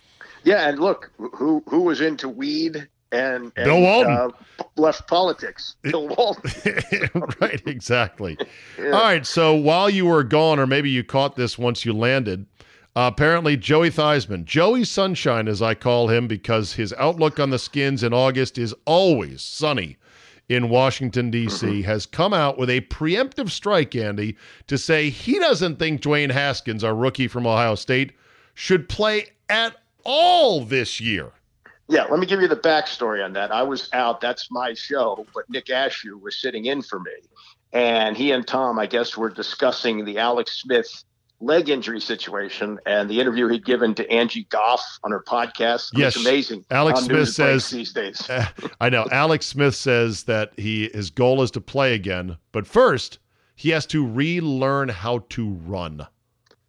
Yeah, 0.43 0.70
and 0.70 0.78
look, 0.78 1.12
who 1.17 1.63
who 1.67 1.82
was 1.82 2.02
into 2.02 2.30
weed 2.30 2.88
and, 3.12 3.46
and 3.46 3.52
Bill 3.56 3.82
Walton. 3.82 4.13
uh, 4.13 4.30
left 4.76 5.08
politics? 5.08 5.76
Bill 5.82 6.08
Walton. 6.08 6.52
right, 7.41 7.62
exactly. 7.65 8.38
All 8.80 8.91
right, 8.91 9.26
so 9.26 9.56
while 9.56 9.89
you 9.89 10.06
were 10.06 10.24
gone, 10.24 10.60
or 10.60 10.67
maybe 10.67 10.91
you 10.91 11.04
caught 11.04 11.36
this 11.36 11.58
once 11.58 11.84
you 11.84 11.93
landed, 11.93 12.46
uh, 12.97 13.12
apparently 13.13 13.55
Joey 13.55 13.91
Theismann, 13.91 14.43
Joey 14.43 14.83
Sunshine, 14.83 15.47
as 15.47 15.62
I 15.62 15.75
call 15.75 16.07
him, 16.07 16.27
because 16.27 16.73
his 16.73 16.95
outlook 16.97 17.39
on 17.39 17.51
the 17.51 17.60
skins 17.60 18.01
in 18.01 18.12
August 18.12 18.57
is 18.57 18.73
always 18.86 19.43
sunny 19.43 19.97
in 20.49 20.69
Washington, 20.69 21.29
D.C., 21.29 21.83
has 21.83 22.07
come 22.07 22.33
out 22.33 22.57
with 22.57 22.71
a 22.71 22.81
preemptive 22.81 23.51
strike, 23.51 23.95
Andy, 23.95 24.36
to 24.65 24.79
say 24.79 25.12
he 25.12 25.38
doesn't 25.38 25.77
think 25.77 26.01
Dwayne 26.01 26.31
Haskins, 26.31 26.83
our 26.83 26.95
rookie 26.95 27.27
from 27.27 27.45
Ohio 27.45 27.75
State, 27.75 28.13
should 28.55 28.89
play 28.89 29.27
at 29.47 29.75
all 30.03 30.62
this 30.62 30.99
year. 30.99 31.33
Yeah, 31.88 32.05
let 32.05 32.19
me 32.19 32.25
give 32.25 32.41
you 32.41 32.47
the 32.47 32.55
backstory 32.55 33.23
on 33.23 33.31
that. 33.33 33.51
I 33.51 33.62
was 33.62 33.89
out. 33.93 34.21
That's 34.21 34.49
my 34.49 34.73
show, 34.73 35.23
but 35.36 35.47
Nick 35.51 35.67
Ashooh 35.67 36.19
was 36.19 36.41
sitting 36.41 36.65
in 36.65 36.81
for 36.81 36.99
me, 36.99 37.12
and 37.73 38.17
he 38.17 38.31
and 38.31 38.47
Tom, 38.47 38.79
I 38.79 38.88
guess, 38.88 39.15
were 39.15 39.29
discussing 39.29 40.03
the 40.03 40.17
Alex 40.17 40.63
Smith 40.63 41.03
leg 41.39 41.69
injury 41.69 42.00
situation 42.00 42.80
and 42.86 43.10
the 43.10 43.19
interview 43.19 43.47
he'd 43.47 43.65
given 43.65 43.93
to 43.95 44.10
Angie 44.10 44.45
Goff 44.45 44.82
on 45.04 45.12
her 45.12 45.23
podcast. 45.28 45.89
Yes, 45.93 46.15
it's 46.15 46.26
amazing. 46.26 46.65
Alex 46.71 47.02
Smith 47.02 47.30
says- 47.30 47.69
these 47.69 47.93
days. 47.93 48.28
I 48.82 48.89
know. 48.89 49.08
Alex 49.12 49.45
Smith 49.45 49.76
says 49.76 50.23
that 50.23 50.52
he 50.58 50.89
his 50.93 51.10
goal 51.10 51.41
is 51.43 51.52
to 51.52 51.62
play 51.62 51.93
again, 51.93 52.38
but 52.52 52.65
first 52.65 53.19
he 53.56 53.69
has 53.69 53.86
to 53.88 54.06
relearn 54.06 54.89
how 54.89 55.19
to 55.30 55.50
run. 55.65 56.08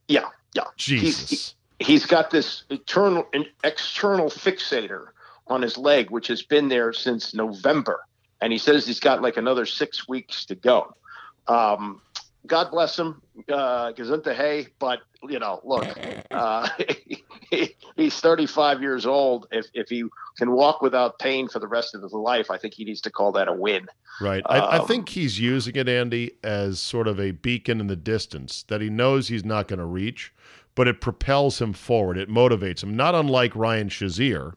Yeah, 0.08 0.26
yeah. 0.54 0.64
He's- 0.76 1.00
Jesus. 1.28 1.54
he's 1.78 2.06
got 2.06 2.30
this 2.30 2.64
eternal 2.70 3.26
external 3.64 4.28
fixator 4.30 5.06
on 5.46 5.62
his 5.62 5.78
leg 5.78 6.10
which 6.10 6.26
has 6.26 6.42
been 6.42 6.68
there 6.68 6.92
since 6.92 7.32
november 7.34 8.00
and 8.42 8.52
he 8.52 8.58
says 8.58 8.86
he's 8.86 9.00
got 9.00 9.22
like 9.22 9.36
another 9.36 9.64
six 9.64 10.06
weeks 10.08 10.44
to 10.44 10.54
go 10.54 10.92
um, 11.46 12.00
god 12.46 12.70
bless 12.70 12.98
him 12.98 13.20
uh 13.52 13.92
gesundheit 13.92 14.36
hey 14.36 14.66
but 14.78 15.00
you 15.28 15.38
know 15.38 15.60
look 15.64 15.86
uh, 16.30 16.68
he, 17.50 17.74
he's 17.96 18.20
35 18.20 18.82
years 18.82 19.06
old 19.06 19.46
if, 19.50 19.66
if 19.72 19.88
he 19.88 20.04
can 20.36 20.52
walk 20.52 20.82
without 20.82 21.18
pain 21.18 21.48
for 21.48 21.58
the 21.58 21.66
rest 21.66 21.94
of 21.94 22.02
his 22.02 22.12
life 22.12 22.50
i 22.50 22.58
think 22.58 22.74
he 22.74 22.84
needs 22.84 23.00
to 23.00 23.10
call 23.10 23.32
that 23.32 23.48
a 23.48 23.52
win 23.52 23.86
Right. 24.20 24.42
I, 24.46 24.58
I 24.58 24.78
Um, 24.78 24.86
think 24.86 25.10
he's 25.10 25.38
using 25.38 25.76
it, 25.76 25.88
Andy, 25.88 26.32
as 26.42 26.80
sort 26.80 27.06
of 27.06 27.20
a 27.20 27.30
beacon 27.30 27.80
in 27.80 27.86
the 27.86 27.96
distance 27.96 28.64
that 28.64 28.80
he 28.80 28.90
knows 28.90 29.28
he's 29.28 29.44
not 29.44 29.68
going 29.68 29.78
to 29.78 29.84
reach, 29.86 30.32
but 30.74 30.88
it 30.88 31.00
propels 31.00 31.60
him 31.60 31.72
forward. 31.72 32.18
It 32.18 32.28
motivates 32.28 32.82
him. 32.82 32.96
Not 32.96 33.14
unlike 33.14 33.54
Ryan 33.54 33.88
Shazier, 33.88 34.54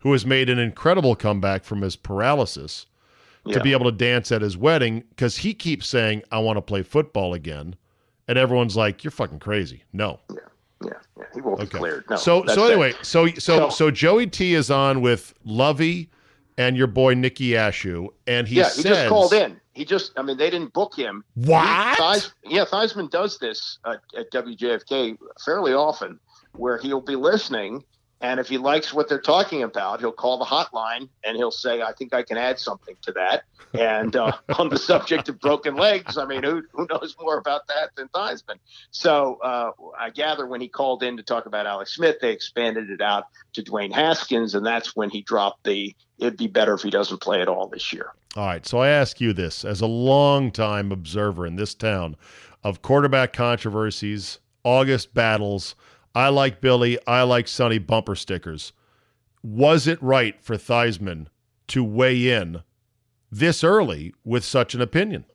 who 0.00 0.12
has 0.12 0.26
made 0.26 0.48
an 0.50 0.58
incredible 0.58 1.14
comeback 1.14 1.64
from 1.64 1.82
his 1.82 1.96
paralysis 1.96 2.86
to 3.52 3.60
be 3.60 3.72
able 3.72 3.84
to 3.84 3.96
dance 3.96 4.32
at 4.32 4.42
his 4.42 4.56
wedding 4.56 5.04
because 5.10 5.36
he 5.36 5.54
keeps 5.54 5.86
saying, 5.88 6.22
I 6.32 6.38
want 6.38 6.56
to 6.56 6.62
play 6.62 6.82
football 6.82 7.34
again. 7.34 7.76
And 8.28 8.36
everyone's 8.38 8.76
like, 8.76 9.04
You're 9.04 9.10
fucking 9.12 9.38
crazy. 9.38 9.84
No. 9.92 10.20
yeah, 10.30 10.38
yeah 10.84 11.24
he 11.34 11.40
won't 11.40 11.60
Okay. 11.60 11.70
be 11.72 11.78
cleared 11.78 12.04
no 12.10 12.16
so 12.16 12.44
so 12.46 12.66
anyway, 12.66 12.92
so 13.02 13.26
so 13.28 13.38
So- 13.38 13.68
so 13.70 13.90
Joey 13.90 14.26
T 14.26 14.54
is 14.54 14.70
on 14.70 15.00
with 15.00 15.34
Lovey 15.44 16.10
and 16.58 16.76
your 16.76 16.86
boy 16.86 17.14
Nicky 17.14 17.50
Ashooh, 17.50 18.08
and 18.26 18.48
he 18.48 18.56
yeah, 18.56 18.64
says 18.68 18.76
he 18.84 18.88
just 18.88 19.08
called 19.08 19.32
in. 19.34 19.60
He 19.74 19.84
just, 19.84 20.12
I 20.18 20.22
mean, 20.22 20.38
they 20.38 20.48
didn't 20.48 20.72
book 20.72 20.96
him. 20.96 21.22
What? 21.34 21.96
He, 21.98 22.02
Theis, 22.02 22.32
yeah, 22.46 22.64
Theismann 22.64 23.10
does 23.10 23.38
this 23.38 23.78
at 23.84 24.00
WJFK 24.32 25.18
fairly 25.44 25.74
often, 25.74 26.18
where 26.52 26.78
he'll 26.78 27.02
be 27.02 27.14
listening, 27.14 27.84
and 28.20 28.40
if 28.40 28.48
he 28.48 28.56
likes 28.56 28.94
what 28.94 29.08
they're 29.08 29.20
talking 29.20 29.62
about, 29.62 30.00
he'll 30.00 30.12
call 30.12 30.38
the 30.38 30.44
hotline 30.44 31.08
and 31.22 31.36
he'll 31.36 31.50
say, 31.50 31.82
"I 31.82 31.92
think 31.92 32.14
I 32.14 32.22
can 32.22 32.38
add 32.38 32.58
something 32.58 32.96
to 33.02 33.12
that." 33.12 33.44
And 33.74 34.16
uh, 34.16 34.32
on 34.58 34.70
the 34.70 34.78
subject 34.78 35.28
of 35.28 35.38
broken 35.38 35.76
legs, 35.76 36.16
I 36.16 36.24
mean, 36.24 36.42
who 36.42 36.62
who 36.72 36.86
knows 36.90 37.14
more 37.20 37.36
about 37.36 37.66
that 37.68 37.90
than 37.96 38.08
Theismann? 38.08 38.58
So 38.90 39.38
uh, 39.42 39.72
I 39.98 40.10
gather 40.10 40.46
when 40.46 40.60
he 40.60 40.68
called 40.68 41.02
in 41.02 41.16
to 41.18 41.22
talk 41.22 41.46
about 41.46 41.66
Alex 41.66 41.94
Smith, 41.94 42.16
they 42.20 42.32
expanded 42.32 42.90
it 42.90 43.02
out 43.02 43.24
to 43.52 43.62
Dwayne 43.62 43.92
Haskins, 43.92 44.54
and 44.54 44.64
that's 44.64 44.96
when 44.96 45.10
he 45.10 45.22
dropped 45.22 45.64
the. 45.64 45.94
It'd 46.18 46.38
be 46.38 46.46
better 46.46 46.72
if 46.72 46.80
he 46.80 46.88
doesn't 46.88 47.20
play 47.20 47.42
at 47.42 47.48
all 47.48 47.68
this 47.68 47.92
year. 47.92 48.12
All 48.36 48.46
right. 48.46 48.64
So 48.64 48.78
I 48.78 48.88
ask 48.88 49.20
you 49.20 49.34
this 49.34 49.64
as 49.64 49.82
a 49.82 49.86
longtime 49.86 50.90
observer 50.90 51.46
in 51.46 51.56
this 51.56 51.74
town 51.74 52.16
of 52.64 52.80
quarterback 52.80 53.34
controversies, 53.34 54.38
August 54.64 55.12
battles. 55.12 55.74
I 56.16 56.28
like 56.30 56.62
Billy. 56.62 56.98
I 57.06 57.24
like 57.24 57.46
Sonny 57.46 57.76
bumper 57.78 58.14
stickers. 58.14 58.72
Was 59.42 59.86
it 59.86 60.02
right 60.02 60.42
for 60.42 60.56
Theismann 60.56 61.26
to 61.68 61.84
weigh 61.84 62.30
in 62.32 62.62
this 63.30 63.62
early 63.62 64.14
with 64.24 64.42
such 64.42 64.74
an 64.74 64.80
opinion? 64.80 65.26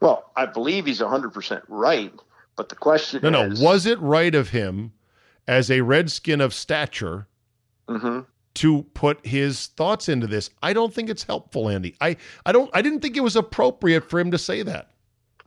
Well, 0.00 0.32
I 0.34 0.46
believe 0.46 0.86
he's 0.86 1.00
100% 1.00 1.62
right, 1.68 2.12
but 2.56 2.70
the 2.70 2.74
question 2.74 3.18
is. 3.18 3.22
No, 3.22 3.30
no. 3.30 3.54
Was 3.64 3.86
it 3.86 4.00
right 4.00 4.34
of 4.34 4.48
him 4.48 4.92
as 5.46 5.70
a 5.70 5.82
redskin 5.82 6.40
of 6.40 6.52
stature 6.52 7.28
Mhm. 7.88 8.26
to 8.54 8.82
put 8.94 9.24
his 9.24 9.68
thoughts 9.68 10.08
into 10.08 10.26
this? 10.26 10.50
I 10.60 10.72
don't 10.72 10.92
think 10.92 11.08
it's 11.08 11.22
helpful, 11.22 11.68
Andy. 11.68 11.94
I, 12.00 12.16
I 12.44 12.50
don't 12.50 12.68
I 12.74 12.82
didn't 12.82 12.98
think 13.00 13.16
it 13.16 13.20
was 13.22 13.36
appropriate 13.36 14.10
for 14.10 14.18
him 14.18 14.32
to 14.32 14.38
say 14.38 14.64
that. 14.64 14.90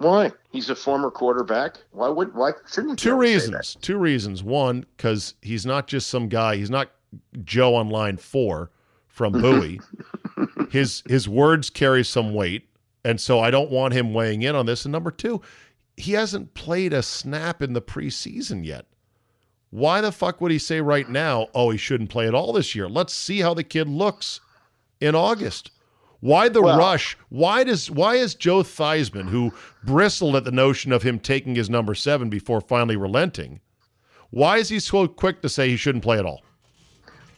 Why? 0.04 0.32
He's 0.52 0.70
a 0.70 0.76
former 0.76 1.10
quarterback. 1.10 1.78
Why 1.92 2.10
would 2.10 2.36
why 2.36 2.52
shouldn't 2.70 3.00
he 3.00 3.04
Two 3.04 3.18
be 3.18 3.30
able 3.30 3.40
to 3.40 3.40
say 3.40 3.48
reasons. 3.48 3.78
Two 3.82 3.98
reasons. 3.98 4.44
One, 4.44 4.86
because 4.98 5.36
he's 5.42 5.66
not 5.66 5.88
just 5.88 6.08
some 6.08 6.28
guy. 6.30 6.58
He's 6.58 6.70
not 6.70 6.92
Joe 7.44 7.76
on 7.76 7.90
line 7.90 8.18
four 8.18 8.72
from 9.08 9.34
Bowie. 9.42 9.80
his 10.70 11.04
his 11.08 11.28
words 11.30 11.70
carry 11.70 12.04
some 12.04 12.34
weight, 12.34 12.68
and 13.06 13.20
so 13.20 13.40
I 13.40 13.50
don't 13.50 13.72
want 13.72 13.94
him 13.94 14.14
weighing 14.14 14.42
in 14.42 14.56
on 14.56 14.66
this. 14.66 14.86
And 14.86 14.92
number 14.92 15.12
two, 15.12 15.42
he 15.96 16.12
hasn't 16.14 16.54
played 16.54 16.94
a 16.94 17.02
snap 17.02 17.62
in 17.62 17.74
the 17.74 17.82
preseason 17.82 18.66
yet. 18.66 18.86
Why 19.70 20.02
the 20.02 20.12
fuck 20.12 20.40
would 20.40 20.52
he 20.52 20.60
say 20.60 20.82
right 20.82 21.10
now, 21.10 21.48
oh, 21.56 21.72
he 21.72 21.78
shouldn't 21.80 22.12
play 22.12 22.28
at 22.28 22.36
all 22.36 22.54
this 22.54 22.76
year? 22.76 22.88
Let's 22.88 23.14
see 23.14 23.40
how 23.40 23.56
the 23.56 23.64
kid 23.64 23.88
looks 23.90 24.40
in 25.00 25.16
August. 25.16 25.72
Why 26.24 26.48
the 26.48 26.62
Well- 26.62 26.78
rush? 26.80 27.18
Why 27.28 27.66
does 27.66 27.92
why 27.92 28.16
is 28.16 28.34
Joe 28.34 28.64
Theismann, 28.64 29.28
who 29.28 29.52
bristled 29.84 30.38
at 30.38 30.46
the 30.46 30.52
notion 30.52 30.94
of 30.94 31.04
him 31.04 31.20
taking 31.20 31.54
his 31.56 31.70
number 31.70 31.94
seven 31.94 32.30
before 32.30 32.62
finally 32.62 32.96
relenting, 32.96 33.60
why 34.30 34.60
is 34.60 34.70
he 34.70 34.80
so 34.80 35.06
quick 35.06 35.42
to 35.42 35.50
say 35.50 35.68
he 35.68 35.76
shouldn't 35.76 36.02
play 36.06 36.18
at 36.18 36.26
all? 36.26 36.42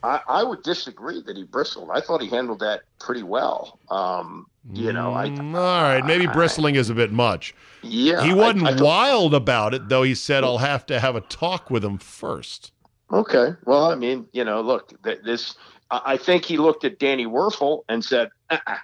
I, 0.04 0.20
I 0.30 0.44
would 0.44 0.62
disagree 0.62 1.20
that 1.24 1.36
he 1.36 1.46
bristled. 1.46 1.90
I 1.92 2.00
thought 2.00 2.22
he 2.22 2.30
handled 2.30 2.60
that 2.60 2.82
pretty 3.00 3.24
well. 3.24 3.80
Um, 3.90 4.46
you 4.72 4.94
know, 4.94 5.16
I 5.16 5.30
Mm, 5.30 5.56
all 5.56 5.82
right, 5.82 6.06
maybe 6.06 6.28
bristling 6.28 6.76
is 6.76 6.92
a 6.92 6.94
bit 6.94 7.12
much. 7.12 7.56
yeah, 7.82 8.24
he 8.24 8.36
wasn't 8.36 8.68
I 8.68 8.80
wild 8.80 9.34
about 9.34 9.74
it, 9.74 9.90
though. 9.90 10.04
He 10.04 10.14
said, 10.14 10.44
"I'll 10.44 10.60
have 10.60 10.86
to 10.88 11.00
have 11.00 11.16
a 11.16 11.22
talk 11.22 11.72
with 11.72 11.84
him 11.84 11.98
first. 11.98 12.72
Okay. 13.12 13.56
Well, 13.66 13.86
I 13.92 13.96
mean, 13.96 14.28
you 14.32 14.44
know, 14.46 14.62
look, 14.62 14.94
th- 15.04 15.22
this. 15.26 15.56
I 15.90 16.02
I 16.14 16.18
think 16.18 16.46
he 16.46 16.58
looked 16.58 16.86
at 16.86 17.00
Danny 17.00 17.26
Wuerffel 17.26 17.84
and 17.90 18.06
said, 18.06 18.30
uh-uh. 18.50 18.76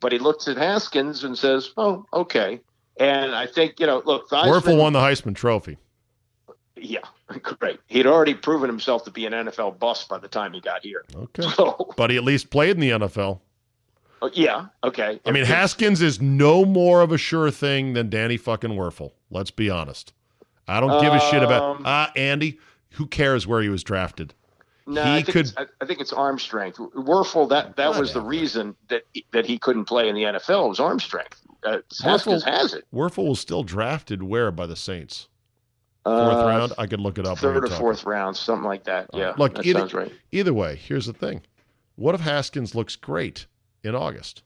but 0.00 0.12
he 0.12 0.18
looks 0.18 0.48
at 0.48 0.56
Haskins 0.56 1.24
and 1.24 1.36
says, 1.36 1.70
"Oh, 1.76 2.06
okay." 2.12 2.60
And 2.98 3.34
I 3.34 3.46
think 3.46 3.80
you 3.80 3.86
know, 3.86 4.02
look, 4.04 4.28
Theismann, 4.28 4.60
Wuerffel 4.60 4.78
won 4.78 4.92
the 4.92 4.98
Heisman 5.00 5.34
Trophy. 5.34 5.78
Yeah, 6.76 7.00
great. 7.42 7.80
He'd 7.88 8.06
already 8.06 8.34
proven 8.34 8.68
himself 8.68 9.04
to 9.04 9.10
be 9.10 9.26
an 9.26 9.32
NFL 9.32 9.78
bust 9.78 10.08
by 10.08 10.18
the 10.18 10.28
time 10.28 10.52
he 10.52 10.60
got 10.60 10.82
here. 10.82 11.04
Okay. 11.14 11.42
So, 11.42 11.92
But 11.96 12.10
he 12.10 12.16
at 12.16 12.24
least 12.24 12.50
played 12.50 12.70
in 12.76 12.80
the 12.80 12.90
NFL. 12.90 13.40
uh, 14.22 14.30
yeah, 14.32 14.66
okay. 14.84 15.20
I 15.26 15.30
mean, 15.30 15.44
Haskins 15.44 16.00
is 16.02 16.20
no 16.20 16.64
more 16.64 17.02
of 17.02 17.12
a 17.12 17.18
sure 17.18 17.50
thing 17.50 17.92
than 17.94 18.08
Danny 18.10 18.36
fucking 18.36 18.70
Wuerffel. 18.70 19.12
Let's 19.30 19.50
be 19.50 19.68
honest. 19.70 20.12
I 20.68 20.80
don't 20.80 21.02
give 21.02 21.12
a 21.12 21.20
shit 21.20 21.42
about 21.42 21.62
Um, 21.76 21.82
ah 21.84 22.12
Andy. 22.16 22.58
Who 22.94 23.06
cares 23.06 23.46
where 23.46 23.62
he 23.62 23.68
was 23.68 23.82
drafted? 23.84 24.34
No, 24.90 25.02
He 25.04 25.10
I 25.10 25.14
think 25.22 25.26
could- 25.28 25.36
It's, 25.46 25.54
I, 25.56 25.66
I 25.80 25.86
think 25.86 26.00
it's 26.00 26.12
arm 26.12 26.38
strength. 26.38 26.78
Wuerffel, 26.78 27.48
that 27.50 27.76
that 27.76 27.98
was 27.98 28.12
the 28.12 28.20
reason 28.20 28.74
that 28.88 29.02
that 29.32 29.46
he 29.46 29.58
couldn't 29.58 29.84
play 29.84 30.08
in 30.08 30.14
the 30.14 30.22
NFL 30.24 30.68
was 30.68 30.80
arm 30.80 30.98
strength. 31.00 31.40
Uh, 31.62 31.78
Haskins 32.02 32.42
has 32.44 32.74
it. 32.74 32.84
Wuerffel 32.92 33.28
was 33.28 33.38
still 33.40 33.62
drafted 33.62 34.22
where 34.22 34.50
by 34.50 34.66
the 34.66 34.76
Saints? 34.76 35.28
Fourth 36.04 36.16
Uh, 36.36 36.46
round. 36.46 36.72
I 36.78 36.86
could 36.86 37.00
look 37.00 37.18
it 37.18 37.26
up. 37.26 37.38
third 37.38 37.58
or 37.58 37.60
talking. 37.62 37.76
fourth 37.76 38.04
round, 38.04 38.36
something 38.36 38.64
like 38.66 38.84
that. 38.84 39.08
Yeah, 39.12 39.34
Look, 39.36 39.54
that 39.56 39.66
either- 39.66 39.80
sounds 39.80 39.92
right. 39.94 40.12
Either 40.32 40.54
way, 40.54 40.76
here's 40.76 41.04
the 41.06 41.12
thing. 41.12 41.42
What 41.96 42.14
if 42.14 42.22
Haskins 42.22 42.74
looks 42.74 42.96
great 42.96 43.46
in 43.84 43.94
August? 43.94 44.42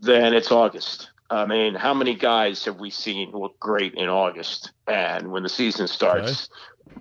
Then 0.00 0.34
it's 0.34 0.52
August. 0.52 1.10
I 1.30 1.46
mean, 1.46 1.74
how 1.74 1.94
many 1.94 2.14
guys 2.14 2.64
have 2.66 2.78
we 2.78 2.90
seen 2.90 3.32
look 3.32 3.58
great 3.58 3.94
in 3.94 4.08
August? 4.08 4.70
And 4.86 5.32
when 5.32 5.42
the 5.42 5.48
season 5.48 5.88
starts, 5.88 6.48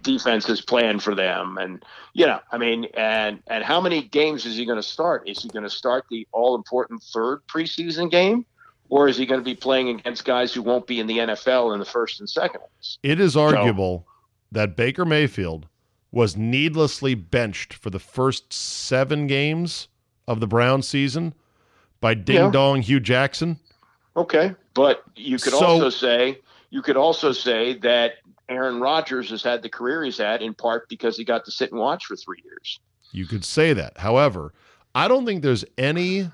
defense 0.01 0.49
is 0.49 0.61
playing 0.61 0.99
for 0.99 1.15
them. 1.15 1.57
And 1.57 1.83
you 2.13 2.25
know, 2.25 2.39
I 2.51 2.57
mean, 2.57 2.85
and 2.95 3.41
and 3.47 3.63
how 3.63 3.79
many 3.81 4.03
games 4.03 4.45
is 4.45 4.55
he 4.57 4.65
going 4.65 4.77
to 4.77 4.83
start? 4.83 5.27
Is 5.27 5.41
he 5.43 5.49
going 5.49 5.63
to 5.63 5.69
start 5.69 6.05
the 6.09 6.27
all 6.31 6.55
important 6.55 7.03
third 7.03 7.41
preseason 7.47 8.09
game, 8.11 8.45
or 8.89 9.07
is 9.07 9.17
he 9.17 9.25
going 9.25 9.39
to 9.39 9.45
be 9.45 9.55
playing 9.55 9.89
against 9.89 10.25
guys 10.25 10.53
who 10.53 10.61
won't 10.61 10.87
be 10.87 10.99
in 10.99 11.07
the 11.07 11.17
NFL 11.19 11.73
in 11.73 11.79
the 11.79 11.85
first 11.85 12.19
and 12.19 12.29
second 12.29 12.61
ones? 12.61 12.99
It 13.03 13.19
is 13.19 13.35
arguable 13.37 14.07
that 14.51 14.75
Baker 14.75 15.05
Mayfield 15.05 15.67
was 16.11 16.37
needlessly 16.37 17.15
benched 17.15 17.73
for 17.73 17.89
the 17.89 17.99
first 17.99 18.53
seven 18.53 19.25
games 19.25 19.87
of 20.27 20.39
the 20.39 20.45
Brown 20.47 20.81
season 20.83 21.33
by 21.99 22.13
Ding 22.13 22.35
Yeah. 22.35 22.51
Dong 22.51 22.81
Hue 22.83 22.99
Jackson. 22.99 23.59
Okay, 24.15 24.53
but 24.75 25.03
you 25.15 25.39
could 25.39 25.53
So- 25.53 25.65
also 25.65 25.89
say 25.89 26.39
you 26.69 26.81
could 26.81 26.97
also 26.97 27.31
say 27.31 27.73
that 27.79 28.13
Aaron 28.49 28.79
Rodgers 28.79 29.29
has 29.29 29.41
had 29.43 29.61
the 29.61 29.69
career 29.69 30.03
he's 30.03 30.17
had 30.17 30.41
in 30.41 30.53
part 30.53 30.89
because 30.89 31.17
he 31.17 31.23
got 31.23 31.45
to 31.45 31.51
sit 31.51 31.71
and 31.71 31.79
watch 31.79 32.05
for 32.05 32.15
three 32.15 32.41
years. 32.43 32.79
You 33.11 33.25
could 33.25 33.45
say 33.45 33.73
that. 33.73 33.97
However, 33.97 34.53
I 34.95 35.07
don't 35.07 35.25
think 35.25 35.43
there's 35.43 35.65
any 35.77 36.29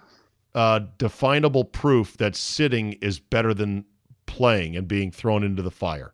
uh, 0.55 0.81
definable 0.97 1.65
proof 1.65 2.17
that 2.17 2.35
sitting 2.35 2.93
is 2.93 3.19
better 3.19 3.53
than 3.53 3.85
playing 4.25 4.75
and 4.75 4.87
being 4.87 5.11
thrown 5.11 5.43
into 5.43 5.61
the 5.61 5.71
fire. 5.71 6.13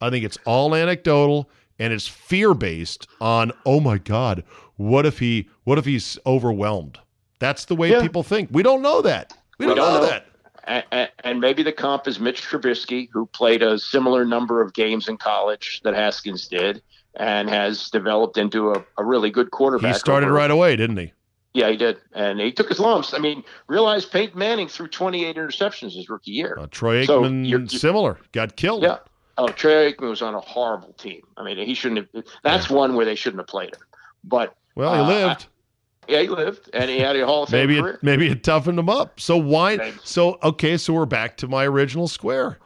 I 0.00 0.10
think 0.10 0.24
it's 0.24 0.38
all 0.44 0.74
anecdotal 0.74 1.50
and 1.78 1.92
it's 1.92 2.06
fear 2.06 2.54
based 2.54 3.06
on 3.20 3.52
oh 3.66 3.80
my 3.80 3.98
god, 3.98 4.44
what 4.76 5.06
if 5.06 5.18
he 5.18 5.48
what 5.64 5.78
if 5.78 5.84
he's 5.84 6.18
overwhelmed? 6.26 6.98
That's 7.38 7.64
the 7.64 7.74
way 7.76 7.90
Yeah. 7.90 8.00
people 8.00 8.22
think. 8.22 8.48
We 8.52 8.62
don't 8.62 8.82
know 8.82 9.02
that. 9.02 9.36
We, 9.58 9.66
don't, 9.66 9.76
know, 9.76 10.04
that. 10.04 10.26
And, 10.66 11.10
and 11.22 11.40
maybe 11.40 11.62
the 11.62 11.72
comp 11.72 12.06
is 12.08 12.18
Mitch 12.18 12.42
Trubisky, 12.42 13.08
who 13.12 13.26
played 13.26 13.62
a 13.62 13.78
similar 13.78 14.24
number 14.24 14.60
of 14.62 14.72
games 14.74 15.08
in 15.08 15.16
college 15.16 15.80
that 15.84 15.94
Haskins 15.94 16.48
did, 16.48 16.82
and 17.16 17.48
has 17.50 17.90
developed 17.90 18.38
into 18.38 18.70
a, 18.72 18.84
a 18.98 19.04
really 19.04 19.30
good 19.30 19.50
quarterback. 19.50 19.94
He 19.94 19.98
started 19.98 20.26
over- 20.26 20.34
right 20.36 20.50
away, 20.50 20.76
didn't 20.76 20.96
he? 20.96 21.12
Yeah, 21.52 21.70
he 21.70 21.76
did, 21.76 21.98
and 22.12 22.40
he 22.40 22.50
took 22.50 22.68
his 22.68 22.80
lumps. 22.80 23.14
I 23.14 23.18
mean, 23.18 23.44
realize 23.68 24.04
Peyton 24.04 24.36
Manning 24.36 24.66
threw 24.66 24.88
28 24.88 25.36
interceptions 25.36 25.94
his 25.94 26.08
rookie 26.08 26.32
year. 26.32 26.56
Uh, 26.58 26.66
Troy 26.68 27.04
So 27.04 27.22
Aikman, 27.22 27.48
you're- 27.48 27.68
similar, 27.68 28.18
got 28.32 28.56
killed. 28.56 28.82
Yeah. 28.82 28.98
Oh, 29.38 29.46
Troy 29.48 29.92
Aikman 29.92 30.08
was 30.10 30.20
on 30.22 30.34
a 30.34 30.40
horrible 30.40 30.92
team. 30.94 31.22
I 31.36 31.44
mean, 31.44 31.58
he 31.58 31.74
shouldn't 31.74 32.08
have. 32.14 32.24
That's 32.42 32.68
one 32.70 32.94
where 32.96 33.04
they 33.04 33.14
shouldn't 33.14 33.38
have 33.40 33.46
played 33.46 33.74
him. 33.74 33.80
But 34.24 34.54
Well, 34.74 34.94
he 34.94 35.00
Uh, 35.00 35.06
lived. 35.28 35.46
Yeah, 36.08 36.20
he 36.22 36.28
lived, 36.28 36.70
and 36.72 36.90
he 36.90 36.98
had 36.98 37.16
a 37.16 37.24
Hall 37.26 37.44
of 37.44 37.48
Fame 37.50 37.68
maybe 37.68 37.80
career. 37.80 37.94
it, 37.94 38.02
maybe 38.02 38.28
it 38.28 38.42
toughened 38.44 38.78
him 38.78 38.88
up. 38.88 39.18
So 39.20 39.36
why? 39.36 39.92
So 40.04 40.38
okay, 40.42 40.76
so 40.76 40.92
we're 40.92 41.06
back 41.06 41.36
to 41.38 41.48
my 41.48 41.64
original 41.66 42.08
square. 42.08 42.58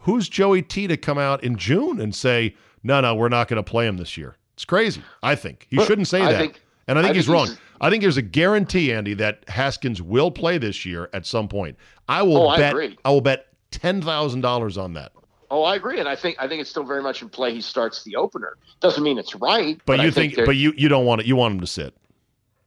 Who's 0.00 0.28
Joey 0.28 0.62
T 0.62 0.86
to 0.86 0.96
come 0.96 1.18
out 1.18 1.42
in 1.44 1.56
June 1.56 2.00
and 2.00 2.14
say, 2.14 2.54
no, 2.82 3.00
no, 3.00 3.14
we're 3.14 3.28
not 3.28 3.48
going 3.48 3.62
to 3.62 3.68
play 3.68 3.86
him 3.86 3.96
this 3.98 4.16
year? 4.16 4.36
It's 4.54 4.64
crazy. 4.64 5.02
I 5.22 5.34
think 5.34 5.66
he 5.70 5.84
shouldn't 5.84 6.08
say 6.08 6.22
I 6.22 6.32
that, 6.32 6.38
think- 6.38 6.60
and 6.86 6.98
I 6.98 7.02
think 7.02 7.12
I 7.12 7.14
he's 7.16 7.26
think 7.26 7.34
wrong. 7.34 7.46
he's- 7.46 7.58
I 7.80 7.90
think 7.90 8.02
there's 8.02 8.16
a 8.16 8.22
guarantee, 8.22 8.92
Andy, 8.92 9.14
that 9.14 9.44
Haskins 9.48 10.02
will 10.02 10.32
play 10.32 10.58
this 10.58 10.84
year 10.84 11.08
at 11.12 11.26
some 11.26 11.46
point. 11.46 11.76
I 12.08 12.22
will 12.22 12.38
Oh, 12.38 12.48
I 12.48 12.56
bet. 12.58 12.72
agree. 12.72 12.98
I 13.04 13.10
will 13.10 13.20
bet 13.20 13.46
ten 13.70 14.02
thousand 14.02 14.40
dollars 14.40 14.76
on 14.76 14.94
that. 14.94 15.12
Oh, 15.50 15.62
I 15.62 15.76
agree, 15.76 16.00
and 16.00 16.08
I 16.08 16.16
think 16.16 16.36
I 16.40 16.48
think 16.48 16.60
it's 16.60 16.68
still 16.70 16.82
very 16.84 17.02
much 17.02 17.22
in 17.22 17.28
play. 17.28 17.54
He 17.54 17.60
starts 17.60 18.02
the 18.04 18.16
opener. 18.16 18.56
Doesn't 18.80 19.02
mean 19.02 19.16
it's 19.18 19.34
right, 19.36 19.80
But, 19.86 20.00
I 20.00 20.04
you 20.06 20.10
think, 20.10 20.34
but 20.44 20.56
you 20.56 20.72
you 20.76 20.88
don't 20.88 21.06
want 21.06 21.20
it. 21.20 21.26
You 21.26 21.36
want 21.36 21.54
him 21.54 21.60
to 21.60 21.66
sit. 21.66 21.94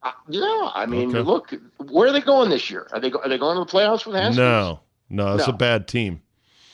Uh, 0.03 0.11
yeah, 0.29 0.71
I 0.73 0.85
mean, 0.87 1.09
Okay. 1.09 1.19
look, 1.21 1.53
where 1.89 2.09
are 2.09 2.11
they 2.11 2.21
going 2.21 2.49
this 2.49 2.69
year? 2.69 2.87
Are 2.91 2.99
they 2.99 3.09
go, 3.09 3.19
are 3.19 3.29
they 3.29 3.37
going 3.37 3.57
to 3.57 3.63
the 3.65 3.71
playoffs 3.71 4.05
with 4.05 4.15
Haskins? 4.15 4.37
No, 4.37 4.79
no, 5.09 5.35
it's 5.35 5.47
a 5.47 5.53
bad 5.53 5.87
team. 5.87 6.21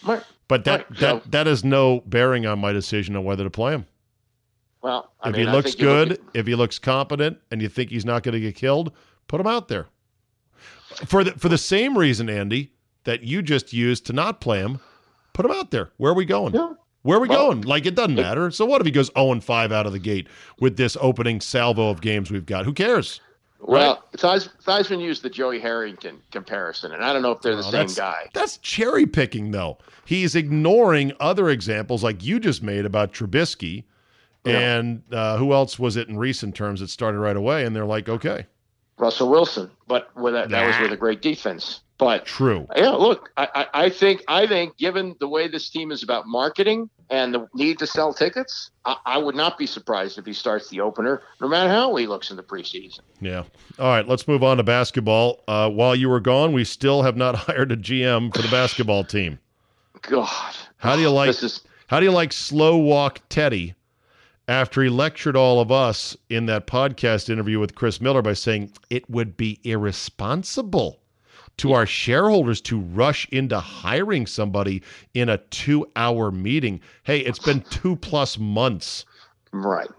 Right. 0.05 0.23
But 0.47 0.63
that 0.65 0.89
Right, 0.89 0.99
that 0.99 1.23
so- 1.23 1.29
that 1.31 1.47
has 1.47 1.63
no 1.63 2.01
bearing 2.05 2.45
on 2.45 2.59
my 2.59 2.71
decision 2.71 3.15
on 3.15 3.23
whether 3.25 3.43
to 3.43 3.49
play 3.49 3.73
him. 3.73 3.85
Well, 4.81 5.11
I 5.21 5.29
if 5.29 5.35
mean, 5.35 5.47
he 5.47 5.51
looks 5.51 5.71
think 5.71 5.81
you 5.81 5.89
look 5.91 6.07
good, 6.09 6.21
if 6.33 6.47
he 6.47 6.55
looks 6.55 6.79
competent, 6.79 7.39
and 7.51 7.61
you 7.61 7.67
think 7.67 7.89
he's 7.89 8.05
not 8.05 8.23
going 8.23 8.33
to 8.33 8.39
get 8.39 8.55
killed, 8.55 8.93
put 9.27 9.41
him 9.41 9.47
out 9.47 9.67
there. 9.67 9.87
For 11.05 11.23
the 11.25 11.31
for 11.31 11.49
the 11.49 11.57
same 11.57 11.97
reason, 11.97 12.29
Andy, 12.29 12.71
that 13.03 13.23
you 13.23 13.41
just 13.41 13.73
used 13.73 14.05
to 14.05 14.13
not 14.13 14.39
play 14.39 14.59
him, 14.59 14.79
put 15.33 15.45
him 15.45 15.51
out 15.51 15.71
there. 15.71 15.91
Where 15.97 16.11
are 16.11 16.15
we 16.15 16.25
going? 16.25 16.53
Yeah. 16.53 16.73
Where 17.08 17.20
are 17.20 17.22
we 17.22 17.30
Well, 17.30 17.48
going? 17.54 17.62
Like 17.62 17.86
it 17.86 17.96
doesn't 17.96 18.15
matter. 18.15 18.52
So 18.52 18.65
what 18.65 18.82
if 18.82 18.86
he 18.86 18.91
goes 18.91 19.10
0 19.17 19.32
and 19.32 19.41
5 19.41 19.72
out 19.72 19.86
of 19.86 19.93
the 19.93 20.00
gate 20.00 20.28
with 20.60 20.76
this 20.76 20.98
opening 21.00 21.39
salvo 21.39 21.89
of 21.89 22.02
games 22.02 22.30
we've 22.30 22.46
got? 22.46 22.65
Who 22.65 22.74
cares? 22.74 23.22
Well, 23.62 24.04
Theis, 24.17 24.50
Theismann 24.65 25.02
used 25.02 25.24
the 25.24 25.30
Joey 25.30 25.60
Harrington 25.60 26.22
comparison, 26.32 26.91
and 26.91 27.02
I 27.06 27.13
don't 27.13 27.22
know 27.22 27.32
if 27.32 27.41
they're 27.41 27.56
the 27.56 27.63
Oh, 27.65 27.72
same 27.72 27.88
guy. 27.96 28.28
That's 28.34 28.58
cherry 28.58 29.06
picking, 29.06 29.52
though. 29.52 29.78
He's 30.04 30.36
ignoring 30.36 31.13
other 31.22 31.50
examples 31.50 32.04
like 32.04 32.24
you 32.26 32.41
just 32.41 32.62
made 32.62 32.86
about 32.86 33.13
Trubisky. 33.13 33.86
Yeah. 34.46 34.78
And 34.78 35.02
uh, 35.12 35.38
who 35.38 35.54
else 35.54 35.80
was 35.80 35.96
it 35.96 36.10
in 36.10 36.17
recent 36.17 36.56
terms 36.56 36.82
that 36.82 36.89
started 36.89 37.20
right 37.20 37.38
away? 37.38 37.63
And 37.65 37.74
they're 37.74 37.86
like, 37.86 38.10
okay, 38.10 38.46
Russell 38.98 39.30
Wilson, 39.30 39.72
but 39.88 40.13
with 40.17 40.36
a, 40.36 40.46
that 40.50 40.67
was 40.67 40.78
with 40.82 40.91
a 40.91 40.98
great 40.98 41.22
defense. 41.22 41.82
But 41.97 42.25
true. 42.25 42.67
yeah, 42.75 42.91
look, 42.91 43.31
I, 43.38 43.47
I, 43.55 43.86
I 43.86 43.89
think 43.89 44.23
I 44.27 44.45
think 44.45 44.77
given 44.77 45.15
the 45.19 45.27
way 45.27 45.47
this 45.47 45.69
team 45.69 45.91
is 45.91 46.03
about 46.03 46.27
marketing 46.27 46.89
and 47.10 47.33
the 47.33 47.47
need 47.55 47.79
to 47.79 47.88
sell 47.88 48.13
tickets, 48.13 48.69
I, 48.86 48.97
I 49.05 49.17
would 49.17 49.33
not 49.33 49.57
be 49.57 49.65
surprised 49.65 50.19
if 50.19 50.25
he 50.25 50.33
starts 50.33 50.69
the 50.69 50.81
opener, 50.81 51.23
no 51.41 51.47
matter 51.47 51.69
how 51.69 51.95
he 51.95 52.05
looks 52.05 52.29
in 52.29 52.38
the 52.38 52.43
preseason. 52.43 52.99
Yeah. 53.19 53.43
All 53.79 53.88
right, 53.88 54.07
let's 54.07 54.27
move 54.27 54.43
on 54.43 54.57
to 54.57 54.63
basketball. 54.63 55.43
Uh, 55.47 55.69
while 55.71 55.95
you 55.95 56.10
were 56.10 56.19
gone, 56.19 56.53
we 56.53 56.63
still 56.65 57.01
have 57.01 57.17
not 57.17 57.36
hired 57.36 57.71
a 57.71 57.77
GM 57.77 58.36
for 58.36 58.43
the 58.43 58.49
basketball 58.49 59.03
team. 59.03 59.39
God, 60.03 60.55
How 60.77 60.95
do 60.95 61.01
you 61.01 61.10
like 61.10 61.27
this? 61.27 61.41
Is 61.41 61.62
How 61.88 61.99
do 61.99 62.05
you 62.05 62.12
like 62.12 62.31
slow 62.31 62.77
walk 62.77 63.21
Teddy 63.29 63.73
after 64.47 64.83
he 64.83 64.89
lectured 64.89 65.36
all 65.36 65.60
of 65.60 65.71
us 65.71 66.15
in 66.29 66.45
that 66.45 66.67
podcast 66.67 67.29
interview 67.29 67.60
with 67.60 67.73
Chris 67.73 67.99
Miller 67.99 68.21
by 68.21 68.33
saying 68.33 68.71
it 68.91 69.10
would 69.10 69.36
be 69.36 69.60
irresponsible 69.63 70.99
to 71.58 71.74
our 71.74 71.86
shareholders 71.86 72.62
to 72.62 72.80
rush 72.80 73.28
into 73.30 73.60
hiring 73.60 74.26
somebody 74.26 74.82
in 75.13 75.30
a 75.30 75.38
two 75.38 75.88
hour 75.96 76.32
meeting? 76.32 76.80
Hey, 77.04 77.20
it's 77.20 77.39
been 77.39 77.62
two 77.70 77.96
plus 77.96 78.38
months 78.38 79.06
right. 79.52 79.89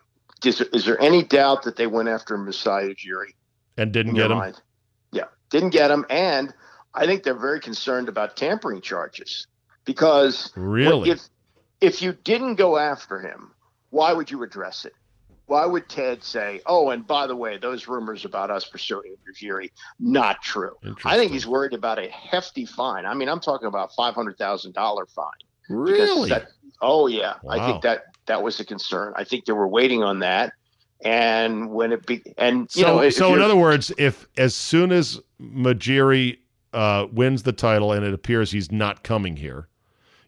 Is, 0.45 0.61
is 0.61 0.85
there 0.85 1.01
any 1.01 1.25
doubt 1.25 1.65
that 1.65 1.77
they 1.77 1.87
went 1.89 2.09
after 2.09 2.37
Masai 2.39 2.95
Ujiri? 2.95 3.33
and 3.77 3.93
didn't 3.93 4.15
get 4.15 4.31
him. 4.31 4.39
mind? 4.39 4.61
Yeah, 5.13 5.25
didn't 5.51 5.71
get 5.71 5.91
him, 5.91 6.05
and 6.11 6.53
I 6.95 7.07
think 7.07 7.23
they're 7.23 7.35
very 7.35 7.61
concerned 7.61 8.09
about 8.09 8.37
tampering 8.37 8.81
charges 8.81 9.47
because 9.85 10.53
Really? 10.57 11.11
if 11.11 11.21
if 11.81 12.03
you 12.03 12.13
didn't 12.25 12.57
go 12.57 12.77
after 12.77 13.21
him, 13.21 13.53
why 13.91 14.13
would 14.13 14.31
you 14.31 14.43
address 14.43 14.85
it? 14.85 14.93
Why 15.49 15.65
would 15.65 15.89
Ted 15.89 16.23
say, 16.23 16.61
"Oh, 16.67 16.91
and 16.91 17.07
by 17.07 17.27
the 17.27 17.35
way, 17.35 17.57
those 17.57 17.89
rumors 17.89 18.27
about 18.27 18.51
us 18.51 18.67
pursuing 18.67 19.15
Ujiri 19.27 19.71
not 19.99 20.43
true"? 20.43 20.77
I 21.07 21.17
think 21.17 21.33
he's 21.33 21.47
worried 21.47 21.73
about 21.73 21.99
a 21.99 22.09
hefty 22.09 22.67
fine. 22.67 23.07
I 23.07 23.15
mean, 23.15 23.31
I'm 23.31 23.41
talking 23.41 23.67
about 23.67 23.95
five 23.95 24.15
hundred 24.15 24.37
thousand 24.37 24.75
dollar 24.75 25.07
fine. 25.07 25.33
Really? 25.71 26.29
that- 26.29 26.49
oh 26.83 27.07
yeah, 27.07 27.35
wow. 27.43 27.55
I 27.55 27.67
think 27.67 27.83
that 27.83 28.05
that 28.27 28.43
was 28.43 28.61
a 28.61 28.65
concern. 28.65 29.15
I 29.17 29.25
think 29.25 29.47
they 29.47 29.55
were 29.55 29.67
waiting 29.67 30.03
on 30.03 30.19
that, 30.19 30.53
and 31.03 31.71
when 31.71 31.93
it 31.93 32.05
be 32.05 32.23
and 32.37 32.69
you 32.75 32.83
so, 32.83 33.01
know, 33.01 33.11
so 33.11 33.35
in 33.35 33.41
other 33.41 33.57
words, 33.57 33.91
if 33.97 34.29
as 34.37 34.55
soon 34.55 34.93
as 34.93 35.19
Majiri 35.41 36.41
uh, 36.75 37.07
wins 37.11 37.43
the 37.45 37.53
title 37.53 37.93
and 37.93 38.05
it 38.05 38.13
appears 38.13 38.51
he's 38.51 38.71
not 38.71 39.03
coming 39.03 39.37
here, 39.37 39.69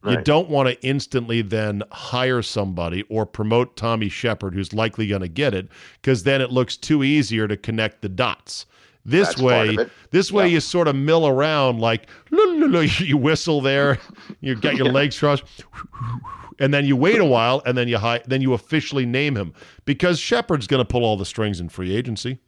you 0.04 0.16
Right. 0.16 0.24
don't 0.24 0.48
want 0.48 0.68
to 0.68 0.82
instantly 0.86 1.42
then 1.42 1.82
hire 1.92 2.40
somebody 2.42 3.02
or 3.10 3.26
promote 3.26 3.76
Tommy 3.76 4.08
Sheppard, 4.08 4.54
who's 4.54 4.72
likely 4.72 5.06
going 5.06 5.20
to 5.20 5.28
get 5.28 5.52
it, 5.54 5.68
because 6.00 6.22
then 6.22 6.40
it 6.40 6.50
looks 6.50 6.76
too 6.76 7.04
easier 7.04 7.46
to 7.46 7.56
connect 7.56 8.00
the 8.00 8.08
dots. 8.08 8.64
This 9.04 9.28
That's 9.28 9.40
way, 9.42 9.76
this 10.10 10.30
way 10.32 10.46
Yeah. 10.46 10.54
you 10.54 10.60
sort 10.60 10.86
of 10.88 10.94
mill 10.96 11.26
around 11.26 11.80
like 11.80 12.06
you 12.30 13.16
whistle 13.16 13.60
there, 13.60 13.98
you 14.40 14.54
get 14.54 14.76
your 14.76 14.86
legs 14.92 15.18
crossed, 15.18 15.42
and 16.58 16.72
then 16.72 16.84
you 16.86 16.96
wait 16.96 17.18
a 17.18 17.24
while, 17.24 17.62
and 17.64 17.76
then 17.76 17.88
you 17.88 17.98
hi- 17.98 18.22
then 18.26 18.40
you 18.42 18.52
officially 18.52 19.06
name 19.06 19.36
him 19.36 19.52
because 19.86 20.18
Sheppard's 20.18 20.66
going 20.66 20.80
to 20.80 20.84
pull 20.84 21.04
all 21.04 21.16
the 21.16 21.24
strings 21.24 21.60
in 21.60 21.68
free 21.70 21.94
agency, 21.96 22.38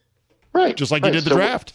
Right. 0.52 0.76
just 0.76 0.92
like 0.92 1.02
right. 1.02 1.12
you 1.14 1.20
did 1.20 1.24
the 1.24 1.30
So- 1.30 1.36
draft. 1.36 1.72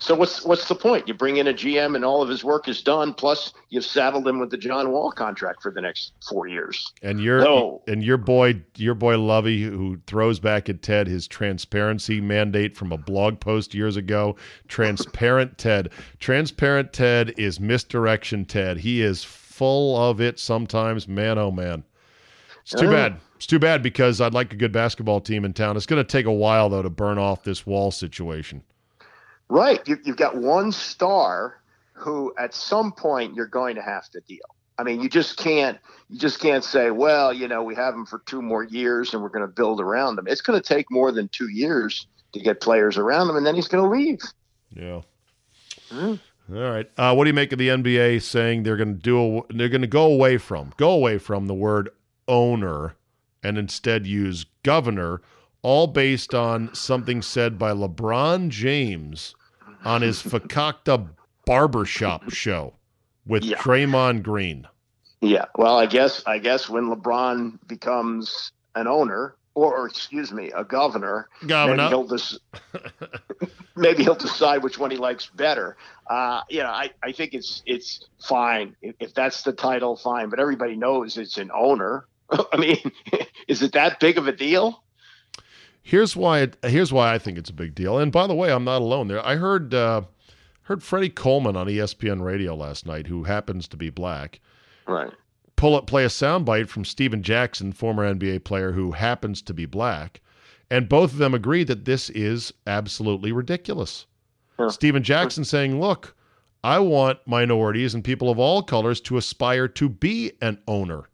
So 0.00 0.14
what's 0.14 0.44
what's 0.44 0.68
the 0.68 0.76
point? 0.76 1.08
You 1.08 1.14
bring 1.14 1.38
in 1.38 1.48
a 1.48 1.52
GM 1.52 1.96
and 1.96 2.04
all 2.04 2.22
of 2.22 2.28
his 2.28 2.44
work 2.44 2.68
is 2.68 2.82
done. 2.82 3.12
Plus, 3.14 3.52
you've 3.68 3.84
saddled 3.84 4.28
him 4.28 4.38
with 4.38 4.50
the 4.50 4.56
John 4.56 4.92
Wall 4.92 5.10
contract 5.10 5.60
for 5.60 5.72
the 5.72 5.80
next 5.80 6.12
four 6.28 6.46
years. 6.46 6.92
And 7.02 7.20
your 7.20 7.40
No. 7.42 7.82
and 7.88 8.02
your 8.04 8.16
boy 8.16 8.62
your 8.76 8.94
boy 8.94 9.18
Lovey 9.18 9.62
who 9.64 9.98
throws 10.06 10.38
back 10.38 10.68
at 10.68 10.82
Ted 10.82 11.08
his 11.08 11.26
transparency 11.26 12.20
mandate 12.20 12.76
from 12.76 12.92
a 12.92 12.96
blog 12.96 13.40
post 13.40 13.74
years 13.74 13.96
ago. 13.96 14.36
Transparent 14.68 15.58
Ted. 15.58 15.90
Transparent 16.20 16.92
Ted 16.92 17.34
is 17.36 17.58
misdirection 17.58 18.44
Ted. 18.44 18.78
He 18.78 19.02
is 19.02 19.24
full 19.24 19.96
of 19.96 20.20
it 20.20 20.38
sometimes. 20.38 21.08
Man 21.08 21.38
oh 21.38 21.50
man. 21.50 21.82
It's 22.62 22.72
too 22.72 22.86
Oh. 22.86 22.92
bad. 22.92 23.16
It's 23.34 23.46
too 23.46 23.58
bad 23.58 23.82
because 23.82 24.20
I'd 24.20 24.34
like 24.34 24.52
a 24.52 24.56
good 24.56 24.72
basketball 24.72 25.20
team 25.20 25.44
in 25.44 25.52
town. 25.54 25.76
It's 25.76 25.86
going 25.86 26.02
to 26.02 26.08
take 26.08 26.26
a 26.26 26.32
while 26.32 26.68
though 26.68 26.82
to 26.82 26.90
burn 26.90 27.18
off 27.18 27.42
this 27.42 27.66
wall 27.66 27.90
situation. 27.90 28.62
Right. 29.48 29.86
You, 29.86 29.98
you've 30.04 30.16
got 30.16 30.36
one 30.36 30.72
star 30.72 31.60
who, 31.94 32.32
at 32.38 32.54
some 32.54 32.92
point, 32.92 33.34
you're 33.34 33.46
going 33.46 33.74
to 33.76 33.82
have 33.82 34.08
to 34.10 34.20
deal. 34.20 34.54
I 34.78 34.84
mean, 34.84 35.00
you 35.00 35.08
just 35.08 35.36
can't. 35.36 35.78
You 36.08 36.18
just 36.18 36.40
can't 36.40 36.64
say, 36.64 36.90
well, 36.90 37.32
you 37.32 37.48
know, 37.48 37.62
we 37.62 37.74
have 37.74 37.94
him 37.94 38.06
for 38.06 38.22
two 38.26 38.40
more 38.40 38.62
years 38.62 39.12
and 39.12 39.22
we're 39.22 39.28
going 39.28 39.46
to 39.46 39.52
build 39.52 39.80
around 39.80 40.18
him. 40.18 40.26
It's 40.28 40.40
going 40.40 40.60
to 40.60 40.66
take 40.66 40.90
more 40.90 41.12
than 41.12 41.28
two 41.28 41.48
years 41.48 42.06
to 42.32 42.40
get 42.40 42.60
players 42.60 42.96
around 42.96 43.28
him, 43.28 43.36
and 43.36 43.46
then 43.46 43.54
he's 43.54 43.68
going 43.68 43.82
to 43.82 43.90
leave. 43.90 44.20
Yeah. 44.74 45.00
Hmm. 45.90 46.14
All 46.50 46.60
right. 46.60 46.90
Uh, 46.96 47.14
what 47.14 47.24
do 47.24 47.28
you 47.28 47.34
make 47.34 47.52
of 47.52 47.58
the 47.58 47.68
NBA 47.68 48.22
saying 48.22 48.62
they're 48.62 48.76
going 48.76 48.94
to 48.94 49.00
do? 49.00 49.42
They're 49.50 49.68
going 49.68 49.82
to 49.82 49.86
go 49.86 50.04
away 50.04 50.38
from 50.38 50.72
go 50.76 50.90
away 50.90 51.18
from 51.18 51.46
the 51.46 51.54
word 51.54 51.90
owner 52.26 52.94
and 53.42 53.58
instead 53.58 54.06
use 54.06 54.44
governor, 54.62 55.20
all 55.62 55.86
based 55.86 56.34
on 56.34 56.74
something 56.74 57.22
said 57.22 57.58
by 57.58 57.72
LeBron 57.72 58.48
James 58.48 59.34
on 59.88 60.02
his 60.02 60.22
Fakakta 60.22 61.08
barbershop 61.46 62.30
show 62.30 62.74
with 63.26 63.42
Yeah. 63.42 63.56
Draymond 63.56 64.22
Green. 64.22 64.66
Yeah. 65.20 65.46
Well, 65.56 65.78
I 65.78 65.86
guess 65.86 66.22
I 66.26 66.38
guess 66.38 66.68
when 66.68 66.84
LeBron 66.94 67.58
becomes 67.66 68.52
an 68.74 68.86
owner, 68.86 69.34
or, 69.54 69.76
or 69.76 69.86
excuse 69.88 70.30
me, 70.30 70.52
a 70.52 70.62
governor, 70.62 71.28
maybe 71.40 71.48
Governor. 71.48 71.88
he'll 71.88 72.06
just 72.06 72.38
maybe 73.76 74.04
he'll 74.04 74.14
decide 74.14 74.62
which 74.62 74.78
one 74.78 74.90
he 74.90 74.96
likes 74.96 75.26
better. 75.26 75.76
Uh, 76.08 76.42
you 76.48 76.60
know, 76.60 76.68
I, 76.70 76.90
I 77.02 77.12
think 77.12 77.34
it's 77.34 77.62
it's 77.66 78.06
fine 78.20 78.76
if, 78.82 78.94
if 79.00 79.14
that's 79.14 79.42
the 79.42 79.52
title, 79.52 79.96
fine. 79.96 80.28
But 80.28 80.38
everybody 80.38 80.76
knows 80.76 81.16
it's 81.18 81.38
an 81.38 81.50
owner. 81.54 82.06
I 82.30 82.56
mean, 82.58 82.92
is 83.48 83.62
it 83.62 83.72
that 83.72 83.98
big 84.00 84.18
of 84.18 84.28
a 84.28 84.32
deal? 84.32 84.84
Here's 85.88 86.14
why. 86.14 86.40
It, 86.40 86.56
here's 86.64 86.92
why 86.92 87.14
I 87.14 87.18
think 87.18 87.38
it's 87.38 87.48
a 87.48 87.54
big 87.54 87.74
deal. 87.74 87.98
And 87.98 88.12
by 88.12 88.26
the 88.26 88.34
way, 88.34 88.52
I'm 88.52 88.64
not 88.64 88.82
alone 88.82 89.08
there. 89.08 89.24
I 89.26 89.36
heard 89.36 89.72
uh, 89.72 90.02
heard 90.64 90.82
Freddie 90.82 91.08
Coleman 91.08 91.56
on 91.56 91.66
ESPN 91.66 92.20
Radio 92.22 92.54
last 92.54 92.84
night, 92.84 93.06
who 93.06 93.24
happens 93.24 93.66
to 93.68 93.76
be 93.78 93.88
black, 93.88 94.40
Right. 94.86 95.10
pull 95.56 95.74
up 95.74 95.86
play 95.86 96.04
a 96.04 96.08
soundbite 96.08 96.68
from 96.68 96.84
Stephen 96.84 97.22
Jackson, 97.22 97.72
former 97.72 98.04
NBA 98.04 98.44
player 98.44 98.72
who 98.72 98.92
happens 98.92 99.40
to 99.42 99.54
be 99.54 99.64
black, 99.64 100.20
and 100.70 100.90
both 100.90 101.12
of 101.12 101.18
them 101.18 101.32
agree 101.32 101.64
that 101.64 101.86
this 101.86 102.10
is 102.10 102.52
absolutely 102.66 103.32
ridiculous. 103.32 104.04
Huh. 104.58 104.68
Stephen 104.68 105.02
Jackson 105.02 105.42
saying, 105.44 105.80
"Look, 105.80 106.14
I 106.62 106.80
want 106.80 107.20
minorities 107.26 107.94
and 107.94 108.04
people 108.04 108.28
of 108.28 108.38
all 108.38 108.62
colors 108.62 109.00
to 109.02 109.16
aspire 109.16 109.68
to 109.68 109.88
be 109.88 110.32
an 110.42 110.58
owner." 110.68 111.08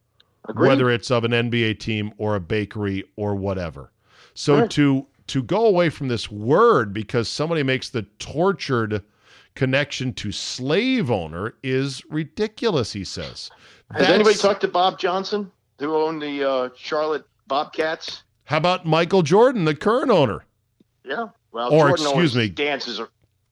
Agreed. 0.46 0.68
whether 0.68 0.90
it's 0.90 1.10
of 1.10 1.24
an 1.24 1.32
NBA 1.32 1.72
team 1.80 2.12
or 2.18 2.34
a 2.34 2.40
bakery 2.40 3.02
or 3.16 3.34
whatever. 3.34 3.90
So 4.34 4.66
to 4.66 5.06
to 5.28 5.42
go 5.42 5.66
away 5.66 5.88
from 5.88 6.08
this 6.08 6.30
word 6.30 6.92
because 6.92 7.28
somebody 7.28 7.62
makes 7.62 7.88
the 7.88 8.02
tortured 8.18 9.02
connection 9.54 10.12
to 10.14 10.32
slave 10.32 11.10
owner 11.10 11.54
is 11.62 12.02
ridiculous, 12.10 12.92
he 12.92 13.04
says. 13.04 13.50
Has 13.92 14.08
anybody 14.08 14.34
talked 14.36 14.60
to 14.62 14.68
Bob 14.68 14.98
Johnson, 14.98 15.50
who 15.78 15.94
owned 15.94 16.20
the 16.20 16.48
uh, 16.48 16.68
Charlotte 16.76 17.24
Bobcats? 17.46 18.24
How 18.44 18.56
about 18.58 18.84
Michael 18.84 19.22
Jordan, 19.22 19.64
the 19.64 19.74
current 19.74 20.10
owner? 20.10 20.44
Yeah. 21.04 21.28
Well, 21.52 21.72
Or, 21.72 21.88
Jordan 21.88 22.06
excuse 22.06 22.36
me, 22.36 22.48
dances 22.48 23.00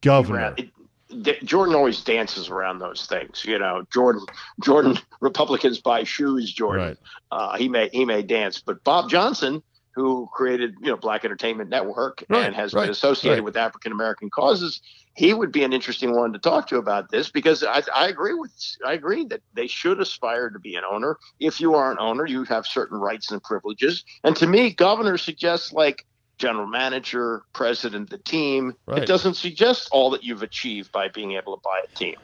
Governor. 0.00 0.38
around. 0.38 0.58
It, 0.58 1.44
Jordan 1.44 1.74
always 1.74 2.02
dances 2.02 2.48
around 2.48 2.78
those 2.78 3.06
things, 3.06 3.44
you 3.44 3.58
know. 3.58 3.84
Jordan, 3.92 4.24
Jordan, 4.62 4.98
Republicans 5.20 5.78
buy 5.78 6.04
shoes. 6.04 6.52
Jordan, 6.52 6.86
Right. 6.88 6.96
uh, 7.30 7.56
he 7.56 7.68
may 7.68 7.88
he 7.92 8.04
may 8.04 8.22
dance, 8.22 8.60
but 8.60 8.82
Bob 8.82 9.08
Johnson, 9.10 9.62
who 9.94 10.28
created 10.32 10.74
you 10.80 10.88
know 10.88 10.96
Black 10.96 11.24
Entertainment 11.24 11.70
Network 11.70 12.24
Right, 12.28 12.46
and 12.46 12.54
has 12.54 12.74
right, 12.74 12.82
been 12.82 12.90
associated 12.90 13.38
right. 13.38 13.44
with 13.44 13.56
African 13.56 13.92
American 13.92 14.30
causes, 14.30 14.80
he 15.14 15.34
would 15.34 15.52
be 15.52 15.64
an 15.64 15.72
interesting 15.72 16.14
one 16.14 16.32
to 16.32 16.38
talk 16.38 16.68
to 16.68 16.76
about 16.76 17.10
this 17.10 17.30
because 17.30 17.62
I, 17.62 17.82
I 17.94 18.08
agree 18.08 18.34
with 18.34 18.52
I 18.84 18.92
agree 18.94 19.24
that 19.26 19.42
they 19.54 19.66
should 19.66 20.00
aspire 20.00 20.50
to 20.50 20.58
be 20.58 20.74
an 20.76 20.84
owner. 20.90 21.18
If 21.40 21.60
you 21.60 21.74
are 21.74 21.90
an 21.90 21.98
owner, 22.00 22.26
you 22.26 22.44
have 22.44 22.66
certain 22.66 22.98
rights 22.98 23.30
and 23.30 23.42
privileges, 23.42 24.04
and 24.24 24.34
to 24.36 24.46
me, 24.46 24.72
governor 24.72 25.18
suggests 25.18 25.72
like 25.72 26.04
general 26.38 26.66
manager, 26.66 27.42
president 27.52 28.10
the 28.10 28.18
team. 28.18 28.74
It 28.88 29.06
doesn't 29.06 29.34
suggest 29.34 29.88
all 29.92 30.10
that 30.10 30.24
you've 30.24 30.42
achieved 30.42 30.90
by 30.90 31.08
being 31.08 31.32
able 31.32 31.54
to 31.56 31.60
buy 31.62 31.80
a 31.84 31.96
team. 31.96 32.14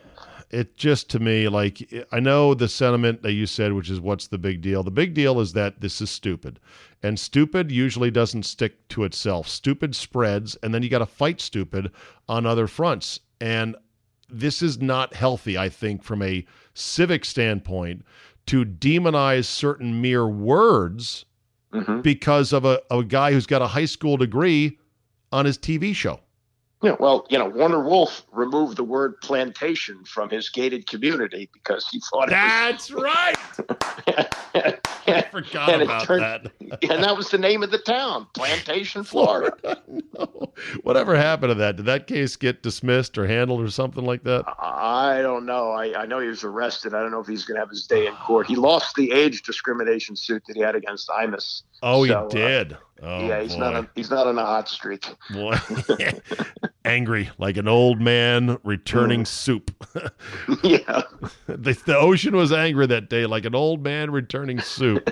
It 0.50 0.76
just 0.76 1.10
to 1.10 1.18
me 1.18 1.48
like 1.48 1.92
I 2.10 2.20
know 2.20 2.54
the 2.54 2.68
sentiment 2.68 3.22
that 3.22 3.32
you 3.32 3.46
said, 3.46 3.72
which 3.72 3.90
is 3.90 4.00
what's 4.00 4.28
the 4.28 4.38
big 4.38 4.60
deal. 4.60 4.82
The 4.82 4.90
big 4.90 5.14
deal 5.14 5.40
is 5.40 5.52
that 5.52 5.80
this 5.80 6.00
is 6.00 6.10
stupid, 6.10 6.58
and 7.02 7.18
stupid 7.18 7.70
usually 7.70 8.10
doesn't 8.10 8.44
stick 8.44 8.88
to 8.88 9.04
itself. 9.04 9.48
Stupid 9.48 9.94
spreads, 9.94 10.56
and 10.62 10.74
then 10.74 10.82
you 10.82 10.88
got 10.88 10.98
to 10.98 11.06
fight 11.06 11.40
stupid 11.40 11.90
on 12.28 12.46
other 12.46 12.66
fronts. 12.66 13.20
And 13.40 13.76
this 14.30 14.62
is 14.62 14.80
not 14.80 15.14
healthy, 15.14 15.56
I 15.56 15.68
think, 15.68 16.02
from 16.02 16.22
a 16.22 16.44
civic 16.74 17.24
standpoint, 17.24 18.04
to 18.46 18.64
demonize 18.64 19.44
certain 19.44 20.00
mere 20.00 20.26
words 20.26 21.24
Mm-hmm. 21.70 22.00
because 22.00 22.54
of 22.54 22.64
a, 22.64 22.80
of 22.90 23.00
a 23.00 23.04
guy 23.04 23.30
who's 23.30 23.44
got 23.44 23.60
a 23.60 23.66
high 23.66 23.84
school 23.84 24.16
degree 24.16 24.78
on 25.30 25.44
his 25.44 25.58
TV 25.58 25.94
show. 25.94 26.18
Yeah, 26.80 26.94
well, 27.00 27.26
you 27.28 27.36
know, 27.38 27.48
Warner 27.48 27.82
Wolf 27.82 28.24
removed 28.30 28.76
the 28.76 28.84
word 28.84 29.20
plantation 29.20 30.04
from 30.04 30.30
his 30.30 30.48
gated 30.48 30.86
community 30.86 31.50
because 31.52 31.88
he 31.90 32.00
thought 32.12 32.28
That's 32.28 32.90
right. 32.92 33.34
was. 33.58 34.26
I 35.08 35.22
forgot 35.32 35.70
And 35.70 35.82
about 35.82 36.04
turned- 36.04 36.22
that. 36.22 36.52
and 36.90 37.02
that 37.02 37.16
was 37.16 37.30
the 37.30 37.38
name 37.38 37.62
of 37.64 37.70
the 37.72 37.78
town, 37.78 38.28
Plantation, 38.34 39.02
Florida. 39.02 39.82
no. 40.16 40.52
Whatever 40.82 41.16
happened 41.16 41.50
to 41.50 41.54
that? 41.56 41.76
Did 41.76 41.86
that 41.86 42.06
case 42.06 42.36
get 42.36 42.62
dismissed 42.62 43.18
or 43.18 43.26
handled 43.26 43.60
or 43.60 43.70
something 43.70 44.04
like 44.04 44.22
that? 44.24 44.44
I 44.60 45.20
don't 45.22 45.46
know. 45.46 45.70
I, 45.70 46.02
I 46.02 46.06
know 46.06 46.20
he 46.20 46.28
was 46.28 46.44
arrested. 46.44 46.94
I 46.94 47.00
don't 47.00 47.10
know 47.10 47.20
if 47.20 47.26
he's 47.26 47.44
going 47.44 47.56
to 47.56 47.60
have 47.60 47.70
his 47.70 47.86
day 47.86 48.06
in 48.06 48.14
court. 48.16 48.46
He 48.46 48.54
lost 48.56 48.94
the 48.94 49.10
age 49.12 49.42
discrimination 49.42 50.14
suit 50.14 50.42
that 50.46 50.54
he 50.56 50.62
had 50.62 50.74
against 50.76 51.08
Imus. 51.08 51.62
Oh, 51.82 52.02
he 52.04 52.10
So, 52.10 52.26
uh, 52.26 52.28
did. 52.28 52.76
Oh, 53.02 53.26
yeah, 53.26 53.40
he's 53.42 53.54
boy. 53.54 53.60
not 53.60 53.74
a, 53.76 53.88
he's 53.94 54.10
not 54.10 54.26
on 54.26 54.38
a 54.38 54.44
hot 54.44 54.68
streak. 54.68 55.06
boy. 55.30 55.56
Angry 56.84 57.30
like 57.38 57.56
an 57.56 57.68
old 57.68 58.00
man 58.00 58.58
returning 58.64 59.22
Mm. 59.22 59.26
soup. 59.26 59.70
yeah. 60.64 61.02
the, 61.46 61.78
the 61.86 61.96
ocean 61.96 62.34
was 62.34 62.52
angry 62.52 62.86
that 62.86 63.08
day 63.10 63.26
like 63.26 63.44
an 63.44 63.54
old 63.54 63.82
man 63.84 64.10
returning 64.10 64.58
soup. 64.60 65.10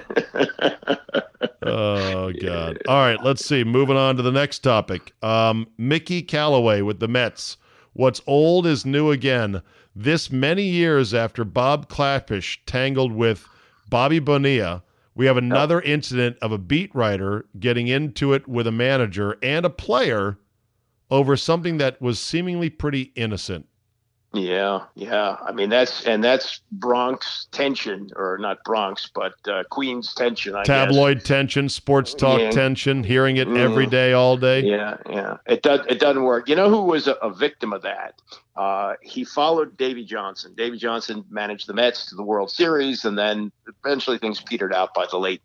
Oh 1.63 2.33
God! 2.41 2.79
All 2.89 2.97
right, 3.01 3.23
let's 3.23 3.45
see. 3.45 3.65
Moving 3.65 3.97
on 3.97 4.17
to 4.17 4.23
the 4.23 4.31
next 4.33 4.61
topic. 4.61 5.13
Um, 5.23 5.67
Mickey 5.79 6.23
Callaway 6.23 6.81
with 6.83 7.01
the 7.01 7.09
Mets. 7.09 7.57
What's 7.93 8.21
old 8.27 8.67
is 8.67 8.87
new 8.87 9.11
again. 9.11 9.63
This 9.95 10.31
many 10.31 10.63
years 10.65 11.13
after 11.15 11.45
Bob 11.45 11.89
Klapisch 11.89 12.59
tangled 12.67 13.13
with 13.13 13.47
Bobby 13.89 14.19
Bonilla, 14.19 14.83
we 15.17 15.27
have 15.27 15.37
oh. 15.37 15.39
another 15.39 15.81
incident 15.81 16.37
of 16.41 16.53
a 16.53 16.59
beat 16.59 16.95
writer 16.95 17.47
getting 17.59 17.89
into 17.89 18.35
it 18.35 18.47
with 18.47 18.69
a 18.69 18.73
manager 18.73 19.37
and 19.43 19.67
a 19.67 19.71
player 19.71 20.39
over 21.11 21.37
something 21.37 21.79
that 21.79 22.01
was 22.01 22.21
seemingly 22.21 22.71
pretty 22.71 23.13
innocent. 23.17 23.67
Yeah, 24.37 24.85
yeah. 24.95 25.37
I 25.43 25.53
mean, 25.53 25.71
that's 25.71 26.05
and 26.05 26.23
that's 26.23 26.61
Bronx 26.73 27.49
tension, 27.53 28.11
or 28.17 28.39
not 28.39 28.59
Bronx, 28.65 29.11
but 29.15 29.35
uh, 29.49 29.65
Queens 29.71 30.13
tension. 30.15 30.55
I 30.55 30.63
Tabloid 30.65 31.25
tension, 31.25 31.69
sports 31.69 32.13
talk 32.15 32.41
Yeah. 32.41 32.51
tension, 32.51 33.03
hearing 33.03 33.39
it 33.39 33.49
every 33.49 33.87
Mm. 33.87 33.91
day, 33.91 34.13
all 34.13 34.37
day. 34.37 34.61
Yeah, 34.61 34.99
yeah. 35.09 35.37
It 35.47 35.63
does. 35.63 35.81
It 35.89 35.99
doesn't 35.99 36.23
work. 36.23 36.49
You 36.49 36.57
know 36.57 36.69
who 36.69 36.83
was 36.83 37.09
a, 37.09 37.13
a 37.15 37.31
victim 37.33 37.73
of 37.73 37.83
that? 37.83 38.21
Uh, 38.57 38.95
he 39.03 39.25
followed 39.25 39.77
Davey 39.77 40.05
Johnson. 40.05 40.55
Davey 40.57 40.79
Johnson 40.79 41.25
managed 41.31 41.67
the 41.67 41.75
Mets 41.75 42.07
to 42.07 42.15
the 42.15 42.23
World 42.23 42.51
Series, 42.51 43.05
and 43.05 43.17
then 43.19 43.51
eventually 43.85 44.19
things 44.19 44.41
petered 44.41 44.73
out 44.75 44.95
by 44.95 45.07
the 45.11 45.19
late 45.19 45.43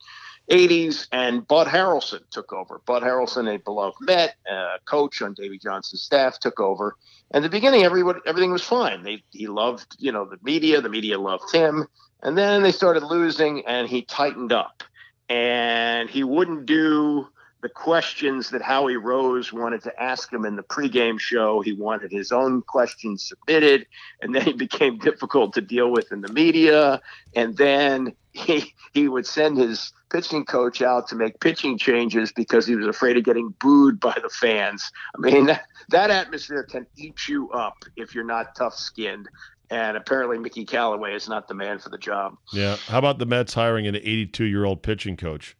80s, 0.50 1.08
and 1.12 1.48
Bud 1.48 1.68
Harrelson 1.68 2.22
took 2.30 2.52
over. 2.52 2.82
Bud 2.86 3.04
Harrelson, 3.04 3.54
a 3.54 3.58
beloved 3.60 3.98
Met, 4.02 4.36
uh, 4.52 4.78
coach 4.86 5.22
on 5.22 5.34
Davey 5.34 5.58
Johnson's 5.60 6.02
staff, 6.02 6.40
took 6.40 6.60
over. 6.60 6.96
And 7.34 7.44
the 7.44 7.50
beginning, 7.50 7.84
everybody, 7.84 8.20
everything 8.26 8.52
was 8.52 8.64
fine. 8.64 9.04
They, 9.04 9.24
he 9.32 9.48
loved, 9.48 9.96
you 10.00 10.12
know, 10.12 10.26
the 10.26 10.38
media. 10.44 10.82
The 10.82 10.90
media 10.90 11.20
loved 11.20 11.54
him. 11.54 11.88
And 12.22 12.38
then 12.38 12.62
they 12.62 12.72
started 12.72 13.04
losing, 13.04 13.66
and 13.66 13.88
he 13.88 14.04
tightened 14.04 14.52
up. 14.52 14.84
And 15.30 16.10
he 16.10 16.24
wouldn't 16.24 16.66
do 16.66 17.28
the 17.62 17.70
questions 17.70 18.50
that 18.50 18.62
Howie 18.62 18.98
Rose 18.98 19.54
wanted 19.54 19.84
to 19.84 20.02
ask 20.02 20.32
him 20.34 20.46
in 20.46 20.56
the 20.56 20.64
pregame 20.64 21.20
show. 21.20 21.62
He 21.62 21.74
wanted 21.74 22.12
his 22.12 22.32
own 22.32 22.64
questions 22.64 23.28
submitted, 23.28 23.86
and 24.22 24.36
then 24.36 24.44
he 24.44 24.54
became 24.68 24.98
difficult 24.98 25.54
to 25.54 25.62
deal 25.62 25.92
with 25.92 26.12
in 26.12 26.22
the 26.22 26.34
media. 26.34 27.02
And 27.36 27.56
then 27.58 28.14
he 28.34 28.74
he 28.94 29.08
would 29.08 29.26
send 29.26 29.58
his 29.58 29.94
pitching 30.12 30.46
coach 30.46 30.82
out 30.82 31.08
to 31.08 31.16
make 31.16 31.40
pitching 31.40 31.78
changes 31.78 32.32
because 32.32 32.68
he 32.68 32.76
was 32.76 32.88
afraid 32.88 33.18
of 33.18 33.24
getting 33.24 33.54
booed 33.60 34.00
by 34.00 34.16
the 34.22 34.30
fans. 34.30 34.92
I 35.16 35.20
mean, 35.20 35.46
that, 35.48 35.66
that 35.90 36.12
atmosphere 36.12 36.64
can 36.64 36.86
eat 36.98 37.28
you 37.28 37.50
up 37.52 37.78
if 37.96 38.14
you're 38.14 38.24
not 38.24 38.56
tough 38.56 38.76
skinned. 38.76 39.28
And 39.70 39.96
apparently, 39.96 40.38
Mickey 40.38 40.66
Callaway 40.66 41.16
is 41.16 41.30
not 41.30 41.48
the 41.48 41.54
man 41.54 41.80
for 41.80 41.90
the 41.90 41.98
job. 41.98 42.38
Yeah. 42.54 42.76
How 42.88 43.00
about 43.00 43.20
the 43.20 43.26
Mets 43.26 43.54
hiring 43.54 43.88
an 43.88 43.96
82 43.96 44.44
year 44.44 44.66
old 44.66 44.84
pitching 44.84 45.16
coach? 45.16 45.56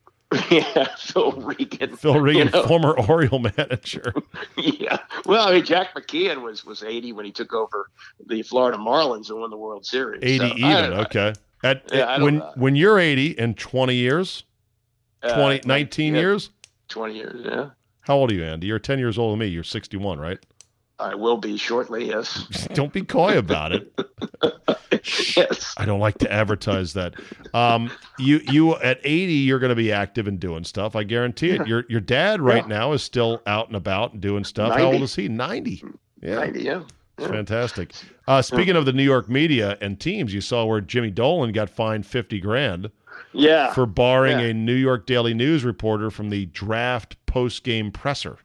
yeah, 0.50 0.88
Phil 0.98 1.32
Regan. 1.34 1.96
Phil 1.98 2.20
Regan, 2.20 2.48
you 2.48 2.52
know? 2.52 2.64
former 2.64 2.98
Oriole 2.98 3.40
manager. 3.40 4.14
yeah. 4.58 4.98
Well, 5.26 5.48
I 5.48 5.54
mean, 5.54 5.66
Jack 5.66 5.94
McKeon 5.94 6.42
was 6.42 6.66
was 6.66 6.84
80 6.84 7.14
when 7.14 7.26
he 7.26 7.32
took 7.32 7.54
over 7.54 7.90
the 8.28 8.42
Florida 8.44 8.78
Marlins 8.78 9.30
and 9.30 9.40
won 9.40 9.50
the 9.50 9.58
World 9.58 9.86
Series. 9.86 10.22
80 10.24 10.38
so, 10.38 10.56
even. 10.56 10.94
Okay. 10.94 11.34
At, 11.64 11.84
yeah, 11.94 12.16
at 12.16 12.22
when 12.22 12.40
when 12.56 12.76
you're 12.76 13.00
80 13.00 13.32
in 13.40 13.54
20 13.54 13.96
years, 13.96 14.44
20 15.22 15.60
uh, 15.60 15.62
19 15.66 16.14
yeah, 16.14 16.20
years? 16.20 16.50
20 16.88 17.16
years, 17.16 17.42
yeah. 17.46 17.70
How 18.02 18.18
old 18.18 18.32
are 18.32 18.34
you, 18.34 18.44
Andy? 18.44 18.68
You're 18.68 18.80
10 18.80 19.00
years 19.00 19.18
older 19.18 19.34
than 19.34 19.40
me. 19.40 19.48
You're 19.48 19.64
61, 19.64 20.20
right? 20.20 20.40
I 21.02 21.16
will 21.16 21.38
be 21.38 21.58
shortly, 21.58 22.08
yes. 22.08 22.68
Don't 22.74 22.94
be 22.94 23.02
coy 23.02 23.38
about 23.38 23.72
it. 23.72 23.92
yes. 25.36 25.74
I 25.78 25.86
don't 25.86 26.00
like 26.00 26.20
to 26.20 26.32
advertise 26.32 26.94
that. 26.94 27.16
Um, 27.56 27.92
you 28.20 28.40
you 28.50 28.76
at 28.76 29.00
80, 29.04 29.34
you're 29.34 29.58
going 29.60 29.70
to 29.70 29.76
be 29.76 29.92
active 29.92 30.28
and 30.28 30.40
doing 30.40 30.64
stuff. 30.64 30.96
I 30.96 31.04
guarantee 31.04 31.52
it. 31.52 31.68
Your 31.68 31.86
your 31.90 32.02
dad 32.02 32.40
right 32.40 32.64
yeah. 32.64 32.76
now 32.76 32.92
is 32.92 33.02
still 33.02 33.42
out 33.48 33.68
and 33.68 33.76
about 33.76 34.14
and 34.14 34.22
doing 34.22 34.44
stuff. 34.44 34.70
90. 34.70 34.84
How 34.84 34.92
old 34.92 35.02
is 35.02 35.16
he? 35.16 35.28
90. 35.28 35.84
Yeah. 36.22 36.36
90, 36.36 36.62
yeah. 36.62 36.84
Yeah. 37.22 37.28
Fantastic. 37.28 37.94
Uh, 38.28 38.42
speaking 38.42 38.76
of 38.76 38.86
the 38.86 38.94
New 38.94 39.04
York 39.04 39.30
media 39.30 39.78
and 39.82 40.00
teams, 40.00 40.34
you 40.34 40.42
saw 40.42 40.66
where 40.66 40.82
Jimmy 40.82 41.12
Dolan 41.12 41.52
got 41.52 41.70
fined 41.70 42.06
50 42.06 42.40
grand. 42.40 42.92
Yeah. 43.34 43.74
For 43.74 43.86
barring 43.86 44.40
a 44.40 44.54
New 44.54 44.74
York 44.74 45.06
Daily 45.06 45.34
News 45.34 45.64
reporter 45.64 46.12
from 46.12 46.30
the 46.30 46.48
draft 46.48 47.16
post 47.26 47.64
game 47.64 47.92
presser. 47.92 48.40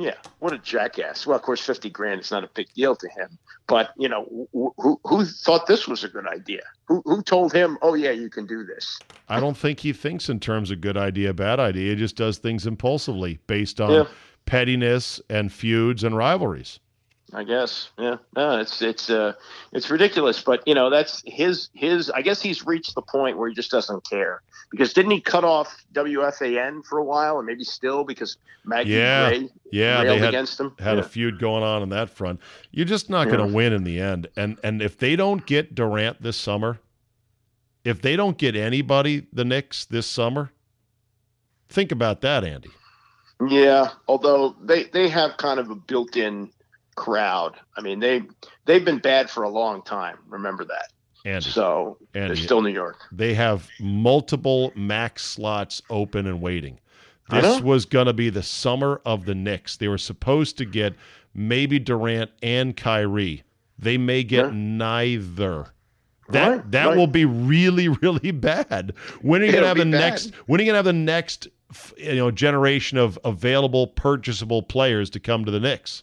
Yeah, 0.00 0.14
what 0.38 0.52
a 0.52 0.58
jackass. 0.58 1.26
Well, 1.26 1.36
of 1.36 1.42
course, 1.42 1.60
50 1.60 1.90
grand 1.90 2.20
is 2.20 2.30
not 2.30 2.44
a 2.44 2.50
big 2.54 2.72
deal 2.74 2.94
to 2.94 3.08
him. 3.08 3.36
But, 3.66 3.90
you 3.96 4.08
know, 4.08 4.48
who, 4.52 5.00
who 5.04 5.24
thought 5.24 5.66
this 5.66 5.88
was 5.88 6.04
a 6.04 6.08
good 6.08 6.26
idea? 6.26 6.62
Who, 6.86 7.02
who 7.04 7.20
told 7.20 7.52
him, 7.52 7.78
oh, 7.82 7.94
yeah, 7.94 8.12
you 8.12 8.30
can 8.30 8.46
do 8.46 8.64
this? 8.64 8.98
I 9.28 9.40
don't 9.40 9.56
think 9.56 9.80
he 9.80 9.92
thinks 9.92 10.28
in 10.28 10.38
terms 10.38 10.70
of 10.70 10.80
good 10.80 10.96
idea, 10.96 11.34
bad 11.34 11.58
idea. 11.58 11.90
He 11.90 11.96
just 11.96 12.14
does 12.14 12.38
things 12.38 12.64
impulsively 12.64 13.40
based 13.48 13.80
on 13.80 13.90
yeah. 13.90 14.04
pettiness 14.46 15.20
and 15.28 15.52
feuds 15.52 16.04
and 16.04 16.16
rivalries. 16.16 16.78
I 17.32 17.44
guess. 17.44 17.90
Yeah. 17.98 18.16
No, 18.34 18.58
it's 18.58 18.80
it's 18.80 19.10
uh 19.10 19.34
it's 19.72 19.90
ridiculous, 19.90 20.42
but 20.42 20.66
you 20.66 20.74
know, 20.74 20.90
that's 20.90 21.22
his 21.26 21.68
his 21.74 22.10
I 22.10 22.22
guess 22.22 22.40
he's 22.40 22.66
reached 22.66 22.94
the 22.94 23.02
point 23.02 23.38
where 23.38 23.48
he 23.48 23.54
just 23.54 23.70
doesn't 23.70 24.08
care. 24.08 24.42
Because 24.70 24.92
didn't 24.92 25.12
he 25.12 25.20
cut 25.20 25.44
off 25.44 25.84
WFAN 25.94 26.84
for 26.84 26.98
a 26.98 27.04
while 27.04 27.38
and 27.38 27.46
maybe 27.46 27.64
still 27.64 28.04
because 28.04 28.36
Maggie 28.64 28.90
yeah. 28.90 29.28
Gray 29.28 29.50
yeah, 29.72 30.04
they 30.04 30.18
had, 30.18 30.28
against 30.28 30.60
him? 30.60 30.74
Had 30.78 30.98
yeah. 30.98 31.04
a 31.04 31.04
feud 31.04 31.38
going 31.38 31.62
on 31.62 31.82
in 31.82 31.88
that 31.90 32.10
front. 32.10 32.40
You're 32.70 32.86
just 32.86 33.08
not 33.08 33.28
going 33.28 33.46
to 33.46 33.54
win 33.54 33.72
in 33.72 33.84
the 33.84 34.00
end. 34.00 34.28
And 34.36 34.58
and 34.62 34.82
if 34.82 34.98
they 34.98 35.16
don't 35.16 35.44
get 35.46 35.74
Durant 35.74 36.22
this 36.22 36.36
summer, 36.36 36.80
if 37.84 38.02
they 38.02 38.16
don't 38.16 38.36
get 38.36 38.56
anybody 38.56 39.26
the 39.32 39.44
Knicks 39.44 39.84
this 39.84 40.06
summer, 40.06 40.52
think 41.68 41.92
about 41.92 42.20
that, 42.22 42.44
Andy. 42.44 42.70
Yeah, 43.46 43.90
although 44.06 44.56
they 44.62 44.84
they 44.84 45.08
have 45.08 45.36
kind 45.36 45.60
of 45.60 45.70
a 45.70 45.74
built-in 45.74 46.50
crowd. 46.98 47.56
I 47.76 47.80
mean, 47.80 48.00
they 48.00 48.22
they've 48.64 48.84
been 48.84 48.98
bad 48.98 49.30
for 49.30 49.44
a 49.44 49.48
long 49.48 49.82
time. 49.82 50.18
Remember 50.28 50.64
that. 50.64 50.92
And 51.24 51.42
so 51.42 51.98
Andy, 52.14 52.34
they're 52.34 52.44
still 52.44 52.62
New 52.62 52.72
York. 52.72 52.98
They 53.12 53.34
have 53.34 53.68
multiple 53.80 54.72
max 54.74 55.24
slots 55.24 55.82
open 55.90 56.26
and 56.26 56.40
waiting. 56.40 56.78
This 57.30 57.60
was 57.60 57.84
going 57.84 58.06
to 58.06 58.14
be 58.14 58.30
the 58.30 58.42
summer 58.42 59.02
of 59.04 59.26
the 59.26 59.34
Knicks. 59.34 59.76
They 59.76 59.88
were 59.88 59.98
supposed 59.98 60.56
to 60.58 60.64
get 60.64 60.94
maybe 61.34 61.78
Durant 61.78 62.30
and 62.42 62.74
Kyrie. 62.74 63.42
They 63.78 63.98
may 63.98 64.22
get 64.22 64.46
yeah. 64.46 64.52
neither. 64.54 65.66
That 66.30 66.48
right, 66.48 66.70
that 66.70 66.86
right. 66.86 66.96
will 66.96 67.06
be 67.06 67.24
really 67.24 67.88
really 68.02 68.30
bad. 68.30 68.94
When 69.20 69.42
are 69.42 69.44
you 69.44 69.52
going 69.52 69.62
to 69.62 69.68
have 69.68 69.76
the 69.76 69.84
bad. 69.84 69.90
next? 69.90 70.34
When 70.46 70.60
are 70.60 70.62
you 70.62 70.72
going 70.72 70.74
to 70.74 70.78
have 70.78 70.84
the 70.84 70.92
next? 70.94 71.48
You 71.98 72.16
know, 72.16 72.30
generation 72.30 72.96
of 72.96 73.18
available 73.26 73.88
purchasable 73.88 74.62
players 74.62 75.10
to 75.10 75.20
come 75.20 75.44
to 75.44 75.50
the 75.50 75.60
Knicks. 75.60 76.02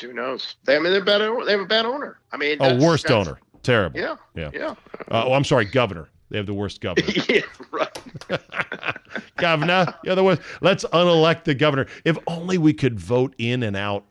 Who 0.00 0.12
knows? 0.12 0.56
They, 0.64 0.76
I 0.76 0.78
mean, 0.78 0.92
they're 0.92 1.04
bad. 1.04 1.20
They 1.20 1.52
have 1.52 1.60
a 1.60 1.66
bad 1.66 1.86
owner. 1.86 2.18
I 2.32 2.36
mean, 2.36 2.58
a 2.60 2.76
worst 2.76 3.10
owner. 3.10 3.38
Terrible. 3.62 3.98
Yeah. 3.98 4.16
Yeah. 4.34 4.50
Yeah. 4.52 4.74
Uh, 5.10 5.24
oh, 5.26 5.32
I'm 5.32 5.44
sorry, 5.44 5.64
governor. 5.64 6.08
They 6.30 6.38
have 6.38 6.46
the 6.46 6.54
worst 6.54 6.80
governor. 6.80 7.06
yeah, 7.28 7.42
right. 7.70 7.98
governor, 9.36 9.94
you're 10.02 10.14
the 10.14 10.24
worst. 10.24 10.42
Let's 10.60 10.84
unelect 10.92 11.44
the 11.44 11.54
governor. 11.54 11.86
If 12.04 12.18
only 12.26 12.58
we 12.58 12.72
could 12.72 12.98
vote 12.98 13.34
in 13.38 13.62
and 13.62 13.76
out 13.76 14.04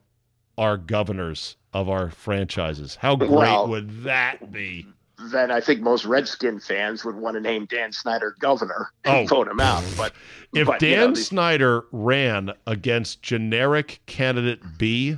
our 0.57 0.77
governors 0.77 1.57
of 1.73 1.89
our 1.89 2.11
franchises. 2.11 2.95
How 2.95 3.15
great 3.15 3.31
well, 3.31 3.67
would 3.67 4.03
that 4.03 4.51
be? 4.51 4.87
Then 5.31 5.51
I 5.51 5.61
think 5.61 5.81
most 5.81 6.05
Redskin 6.05 6.59
fans 6.59 7.03
would 7.05 7.15
want 7.15 7.35
to 7.35 7.41
name 7.41 7.65
Dan 7.65 7.91
Snyder 7.91 8.35
governor 8.39 8.91
and 9.05 9.29
oh. 9.29 9.35
vote 9.35 9.47
him 9.47 9.59
out. 9.59 9.83
But 9.97 10.13
if 10.53 10.67
but, 10.67 10.79
Dan 10.79 11.01
you 11.01 11.07
know, 11.09 11.13
Snyder 11.15 11.85
ran 11.91 12.51
against 12.67 13.21
generic 13.21 14.01
candidate 14.05 14.61
B, 14.77 15.17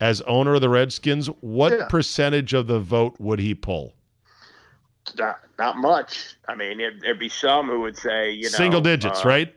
as 0.00 0.20
owner 0.22 0.54
of 0.54 0.60
the 0.60 0.68
Redskins, 0.68 1.26
what 1.40 1.72
yeah. 1.72 1.86
percentage 1.88 2.54
of 2.54 2.66
the 2.66 2.80
vote 2.80 3.16
would 3.18 3.38
he 3.38 3.54
pull? 3.54 3.94
Not, 5.16 5.40
not 5.58 5.76
much. 5.78 6.36
I 6.48 6.54
mean, 6.54 6.80
it, 6.80 7.00
there'd 7.00 7.18
be 7.18 7.28
some 7.28 7.68
who 7.68 7.80
would 7.80 7.96
say, 7.96 8.30
you 8.30 8.44
know, 8.44 8.48
single 8.50 8.80
digits, 8.80 9.24
uh, 9.24 9.28
right? 9.28 9.54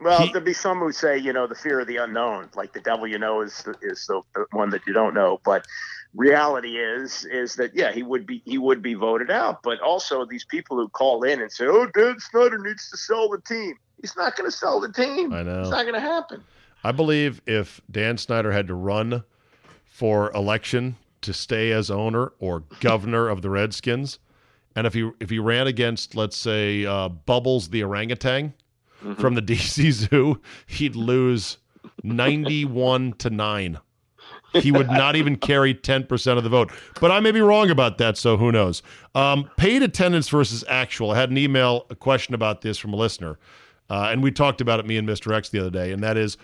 Well, 0.00 0.20
he, 0.20 0.32
there'd 0.32 0.44
be 0.44 0.52
some 0.52 0.78
who 0.78 0.92
say, 0.92 1.18
you 1.18 1.32
know, 1.32 1.46
the 1.46 1.54
fear 1.54 1.80
of 1.80 1.86
the 1.86 1.96
unknown, 1.96 2.50
like 2.54 2.72
the 2.72 2.80
devil 2.80 3.06
you 3.06 3.18
know 3.18 3.40
is 3.40 3.66
is 3.82 4.06
the 4.06 4.22
one 4.52 4.70
that 4.70 4.82
you 4.86 4.92
don't 4.92 5.14
know. 5.14 5.40
But 5.44 5.66
reality 6.14 6.78
is 6.78 7.24
is 7.24 7.56
that 7.56 7.74
yeah, 7.74 7.92
he 7.92 8.02
would 8.02 8.26
be 8.26 8.42
he 8.44 8.58
would 8.58 8.80
be 8.80 8.94
voted 8.94 9.30
out. 9.30 9.62
But 9.62 9.80
also 9.80 10.24
these 10.24 10.44
people 10.44 10.76
who 10.76 10.88
call 10.88 11.24
in 11.24 11.40
and 11.40 11.50
say, 11.50 11.66
oh, 11.66 11.86
Dan 11.94 12.18
Snyder 12.20 12.58
needs 12.58 12.90
to 12.90 12.96
sell 12.96 13.28
the 13.28 13.40
team. 13.40 13.74
He's 14.00 14.16
not 14.16 14.36
going 14.36 14.48
to 14.48 14.56
sell 14.56 14.78
the 14.80 14.92
team. 14.92 15.32
I 15.32 15.42
know 15.42 15.60
it's 15.60 15.70
not 15.70 15.82
going 15.82 15.94
to 15.94 16.00
happen. 16.00 16.44
I 16.84 16.92
believe 16.92 17.42
if 17.46 17.80
Dan 17.90 18.18
Snyder 18.18 18.52
had 18.52 18.68
to 18.68 18.74
run 18.74 19.24
for 19.98 20.30
election 20.30 20.96
to 21.20 21.32
stay 21.32 21.72
as 21.72 21.90
owner 21.90 22.30
or 22.38 22.62
governor 22.78 23.28
of 23.28 23.42
the 23.42 23.50
Redskins, 23.50 24.20
and 24.76 24.86
if 24.86 24.94
he 24.94 25.10
if 25.18 25.28
he 25.28 25.40
ran 25.40 25.66
against, 25.66 26.14
let's 26.14 26.36
say, 26.36 26.86
uh, 26.86 27.08
Bubbles 27.08 27.70
the 27.70 27.82
orangutan 27.82 28.54
mm-hmm. 29.02 29.14
from 29.14 29.34
the 29.34 29.42
DC 29.54 29.90
Zoo, 29.90 30.40
he'd 30.68 30.94
lose 30.94 31.58
ninety-one 32.04 33.14
to 33.14 33.28
nine. 33.28 33.78
He 34.54 34.70
would 34.70 34.86
not 34.86 35.14
even 35.14 35.36
carry 35.36 35.74
10% 35.74 36.38
of 36.38 36.42
the 36.42 36.48
vote. 36.48 36.72
But 37.02 37.10
I 37.10 37.20
may 37.20 37.32
be 37.32 37.40
wrong 37.42 37.68
about 37.68 37.98
that, 37.98 38.16
so 38.16 38.38
who 38.38 38.50
knows? 38.50 38.82
Um, 39.14 39.50
paid 39.58 39.82
attendance 39.82 40.30
versus 40.30 40.64
actual. 40.68 41.10
I 41.10 41.18
had 41.18 41.30
an 41.30 41.36
email, 41.36 41.84
a 41.90 41.94
question 41.94 42.34
about 42.34 42.62
this 42.62 42.78
from 42.78 42.94
a 42.94 42.96
listener, 42.96 43.38
uh, 43.90 44.08
and 44.10 44.22
we 44.22 44.30
talked 44.30 44.62
about 44.62 44.80
it, 44.80 44.86
me 44.86 44.96
and 44.96 45.06
Mr. 45.06 45.36
X, 45.36 45.50
the 45.50 45.58
other 45.58 45.70
day, 45.70 45.92
and 45.92 46.02
that 46.02 46.16
is 46.16 46.38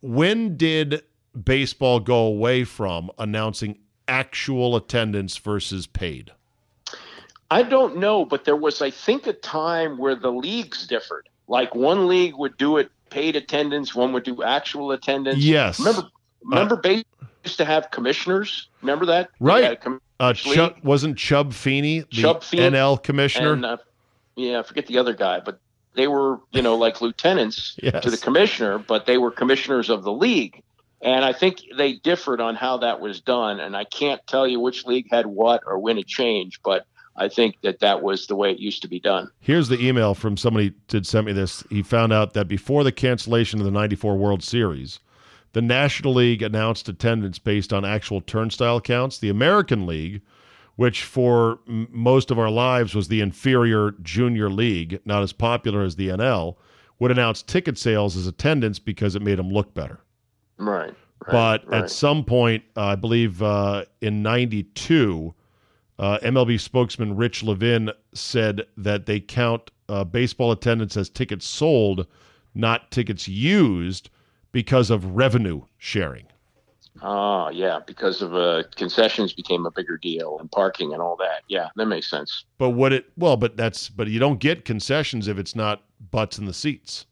when 0.00 0.56
did 0.56 1.02
baseball 1.42 2.00
go 2.00 2.18
away 2.18 2.64
from 2.64 3.10
announcing 3.18 3.78
actual 4.08 4.76
attendance 4.76 5.36
versus 5.36 5.86
paid? 5.86 6.32
I 7.50 7.62
don't 7.62 7.98
know, 7.98 8.24
but 8.24 8.44
there 8.44 8.56
was, 8.56 8.82
I 8.82 8.90
think, 8.90 9.26
a 9.26 9.32
time 9.32 9.98
where 9.98 10.14
the 10.14 10.32
leagues 10.32 10.86
differed. 10.86 11.28
Like 11.46 11.74
one 11.74 12.08
league 12.08 12.34
would 12.36 12.56
do 12.56 12.78
it 12.78 12.90
paid 13.10 13.36
attendance, 13.36 13.94
one 13.94 14.12
would 14.12 14.24
do 14.24 14.42
actual 14.42 14.90
attendance. 14.92 15.38
Yes. 15.38 15.78
Remember, 15.78 16.08
remember, 16.42 16.74
uh, 16.76 16.80
baseball 16.80 17.28
used 17.44 17.58
to 17.58 17.64
have 17.64 17.90
commissioners. 17.90 18.68
Remember 18.82 19.06
that? 19.06 19.30
Right. 19.38 19.78
Uh, 20.18 20.34
wasn't 20.82 21.18
Chub 21.18 21.52
Feeney 21.52 22.00
the 22.00 22.06
Chub 22.10 22.42
Feeney 22.42 22.70
NL 22.70 23.02
commissioner? 23.02 23.52
And, 23.52 23.64
uh, 23.64 23.76
yeah, 24.36 24.60
I 24.60 24.62
forget 24.62 24.86
the 24.86 24.98
other 24.98 25.12
guy, 25.12 25.40
but 25.40 25.60
they 25.94 26.08
were, 26.08 26.40
you 26.52 26.62
know, 26.62 26.76
like 26.76 27.00
lieutenants 27.02 27.76
yes. 27.82 28.02
to 28.02 28.10
the 28.10 28.16
commissioner, 28.16 28.78
but 28.78 29.06
they 29.06 29.18
were 29.18 29.30
commissioners 29.30 29.90
of 29.90 30.02
the 30.02 30.12
league. 30.12 30.62
And 31.04 31.22
I 31.22 31.34
think 31.34 31.62
they 31.76 31.92
differed 31.92 32.40
on 32.40 32.54
how 32.54 32.78
that 32.78 32.98
was 32.98 33.20
done. 33.20 33.60
And 33.60 33.76
I 33.76 33.84
can't 33.84 34.26
tell 34.26 34.48
you 34.48 34.58
which 34.58 34.86
league 34.86 35.06
had 35.10 35.26
what 35.26 35.62
or 35.66 35.78
when 35.78 35.98
it 35.98 36.06
changed. 36.06 36.60
But 36.64 36.86
I 37.14 37.28
think 37.28 37.60
that 37.62 37.80
that 37.80 38.02
was 38.02 38.26
the 38.26 38.34
way 38.34 38.50
it 38.50 38.58
used 38.58 38.80
to 38.82 38.88
be 38.88 39.00
done. 39.00 39.30
Here's 39.40 39.68
the 39.68 39.86
email 39.86 40.14
from 40.14 40.38
somebody 40.38 40.72
did 40.88 41.06
send 41.06 41.26
me 41.26 41.32
this. 41.32 41.62
He 41.68 41.82
found 41.82 42.14
out 42.14 42.32
that 42.32 42.48
before 42.48 42.82
the 42.82 42.90
cancellation 42.90 43.60
of 43.60 43.66
the 43.66 43.70
94 43.70 44.16
World 44.16 44.42
Series, 44.42 44.98
the 45.52 45.60
National 45.62 46.14
League 46.14 46.42
announced 46.42 46.88
attendance 46.88 47.38
based 47.38 47.72
on 47.72 47.84
actual 47.84 48.22
turnstile 48.22 48.80
counts. 48.80 49.18
The 49.18 49.28
American 49.28 49.86
League, 49.86 50.22
which 50.76 51.04
for 51.04 51.60
m- 51.68 51.86
most 51.90 52.30
of 52.30 52.38
our 52.38 52.50
lives 52.50 52.94
was 52.94 53.08
the 53.08 53.20
inferior 53.20 53.92
junior 54.02 54.48
league, 54.48 55.00
not 55.04 55.22
as 55.22 55.34
popular 55.34 55.82
as 55.82 55.96
the 55.96 56.08
NL, 56.08 56.56
would 56.98 57.10
announce 57.10 57.42
ticket 57.42 57.76
sales 57.76 58.16
as 58.16 58.26
attendance 58.26 58.78
because 58.78 59.14
it 59.14 59.22
made 59.22 59.38
them 59.38 59.50
look 59.50 59.74
better. 59.74 60.00
Right. 60.58 60.88
right 60.88 60.94
but 61.30 61.68
right. 61.68 61.84
at 61.84 61.90
some 61.90 62.24
point, 62.24 62.64
uh, 62.76 62.82
I 62.86 62.94
believe 62.96 63.42
uh, 63.42 63.84
in 64.00 64.22
92, 64.22 65.34
uh, 65.98 66.18
MLB 66.22 66.60
spokesman 66.60 67.16
Rich 67.16 67.42
Levin 67.42 67.90
said 68.14 68.62
that 68.76 69.06
they 69.06 69.20
count 69.20 69.70
uh, 69.88 70.04
baseball 70.04 70.52
attendance 70.52 70.96
as 70.96 71.08
tickets 71.08 71.46
sold, 71.46 72.06
not 72.54 72.90
tickets 72.90 73.28
used, 73.28 74.10
because 74.52 74.90
of 74.90 75.16
revenue 75.16 75.62
sharing. 75.78 76.26
Ah, 77.02 77.50
yeah, 77.50 77.80
because 77.86 78.22
of 78.22 78.34
uh, 78.34 78.62
concessions 78.76 79.32
became 79.32 79.66
a 79.66 79.70
bigger 79.70 79.98
deal 79.98 80.38
and 80.38 80.50
parking 80.50 80.92
and 80.92 81.02
all 81.02 81.16
that. 81.16 81.42
Yeah, 81.48 81.68
that 81.76 81.86
makes 81.86 82.08
sense. 82.08 82.44
But 82.56 82.70
what 82.70 82.92
it 82.92 83.06
well, 83.16 83.36
but 83.36 83.56
that's 83.56 83.88
but 83.88 84.06
you 84.08 84.20
don't 84.20 84.38
get 84.38 84.64
concessions 84.64 85.26
if 85.26 85.36
it's 85.36 85.56
not 85.56 85.82
butts 86.12 86.38
in 86.38 86.44
the 86.44 86.54
seats. 86.54 87.06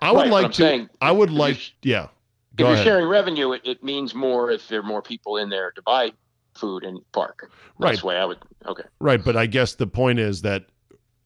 I 0.00 0.12
would 0.12 0.22
Right, 0.22 0.30
like 0.30 0.44
I'm 0.46 0.50
to. 0.52 0.56
saying, 0.56 0.88
I 1.00 1.12
would 1.12 1.30
like. 1.30 1.58
Yeah. 1.82 2.08
If 2.56 2.60
Go 2.60 2.64
you're 2.68 2.74
ahead. 2.74 2.86
sharing 2.86 3.06
revenue, 3.06 3.52
it, 3.52 3.60
it 3.66 3.84
means 3.84 4.14
more 4.14 4.50
if 4.50 4.66
there 4.68 4.80
are 4.80 4.82
more 4.82 5.02
people 5.02 5.36
in 5.36 5.50
there 5.50 5.72
to 5.72 5.82
buy 5.82 6.12
food 6.54 6.84
and 6.84 7.00
park. 7.12 7.50
Right. 7.78 7.90
That's 7.90 8.02
way 8.02 8.16
I 8.16 8.24
would. 8.24 8.38
Okay. 8.66 8.84
Right, 8.98 9.22
but 9.22 9.36
I 9.36 9.44
guess 9.44 9.74
the 9.74 9.86
point 9.86 10.18
is 10.18 10.40
that 10.40 10.64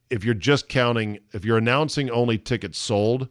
if 0.09 0.25
you're 0.25 0.33
just 0.33 0.67
counting, 0.67 1.19
if 1.31 1.45
you're 1.45 1.57
announcing 1.57 2.09
only 2.09 2.37
tickets 2.37 2.77
sold, 2.77 3.29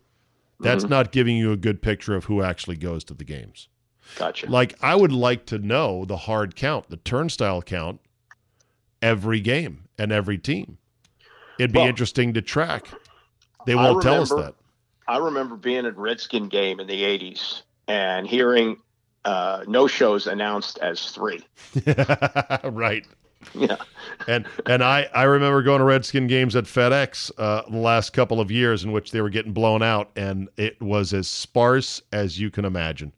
that's 0.61 0.85
Mhm. 0.85 0.89
not 0.89 1.13
giving 1.13 1.37
you 1.37 1.53
a 1.53 1.59
good 1.59 1.83
picture 1.83 2.17
of 2.17 2.25
who 2.25 2.43
actually 2.43 2.77
goes 2.77 3.05
to 3.05 3.13
the 3.13 3.25
games. 3.25 3.69
Gotcha. 4.17 4.47
Like 4.49 4.83
I 4.83 4.95
would 4.97 5.13
like 5.13 5.45
to 5.47 5.59
know 5.59 6.07
the 6.07 6.17
hard 6.17 6.57
count, 6.57 6.89
the 6.89 6.97
turnstile 6.97 7.61
count 7.61 8.01
every 9.03 9.41
game 9.41 9.89
and 9.99 10.11
every 10.11 10.39
team. 10.39 10.79
It'd 11.59 11.73
be 11.73 11.81
Well, 11.81 11.89
interesting 11.89 12.33
to 12.33 12.41
track. 12.41 12.87
They 13.67 13.75
won't 13.75 14.03
tell 14.03 14.23
us 14.23 14.31
that. 14.31 14.55
I 15.07 15.19
remember 15.19 15.57
being 15.57 15.85
at 15.85 15.93
a 15.97 16.01
Redskin 16.01 16.49
game 16.49 16.81
in 16.81 16.87
the 16.87 17.03
80s 17.05 17.63
and 17.91 18.27
hearing 18.27 18.77
uh, 19.25 19.65
no 19.67 19.87
shows 19.89 20.27
announced 20.29 20.79
as 20.79 21.11
three. 21.11 21.45
right. 22.65 23.05
Yeah. 23.55 23.77
And 24.29 24.47
and 24.67 24.85
I, 24.85 25.09
I 25.15 25.25
remember 25.25 25.63
going 25.63 25.81
to 25.81 25.85
Redskin 25.85 26.27
games 26.27 26.55
at 26.55 26.65
FedEx 26.65 27.33
uh, 27.37 27.63
the 27.69 27.79
last 27.79 28.13
couple 28.13 28.41
of 28.41 28.51
years 28.51 28.85
in 28.85 28.93
which 28.93 29.11
they 29.11 29.21
were 29.21 29.31
getting 29.31 29.53
blown 29.53 29.83
out, 29.83 30.11
and 30.15 30.49
it 30.57 30.81
was 30.81 31.13
as 31.13 31.27
sparse 31.27 32.01
as 32.13 32.39
you 32.39 32.51
can 32.51 32.65
imagine. 32.65 33.13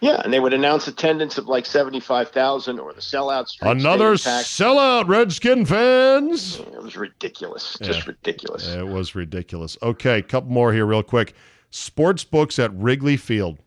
Yeah. 0.00 0.20
And 0.24 0.32
they 0.32 0.40
would 0.40 0.52
announce 0.52 0.88
attendance 0.88 1.38
of 1.38 1.46
like 1.46 1.64
75,000 1.64 2.78
or 2.78 2.92
the 2.92 3.00
sellout 3.00 3.48
street. 3.48 3.70
Another 3.70 4.14
sellout, 4.14 5.08
Redskin 5.08 5.64
fans. 5.64 6.58
It 6.58 6.82
was 6.82 6.96
ridiculous. 6.96 7.78
Just 7.80 8.00
Yeah. 8.00 8.08
ridiculous. 8.08 8.66
It 8.74 8.86
was 8.86 9.14
ridiculous. 9.14 9.78
Okay, 9.82 10.20
couple 10.20 10.50
more 10.50 10.72
here, 10.72 10.84
real 10.84 11.02
quick. 11.02 11.34
Sports 11.70 12.24
books 12.24 12.58
at 12.58 12.74
Wrigley 12.74 13.16
Field. 13.16 13.58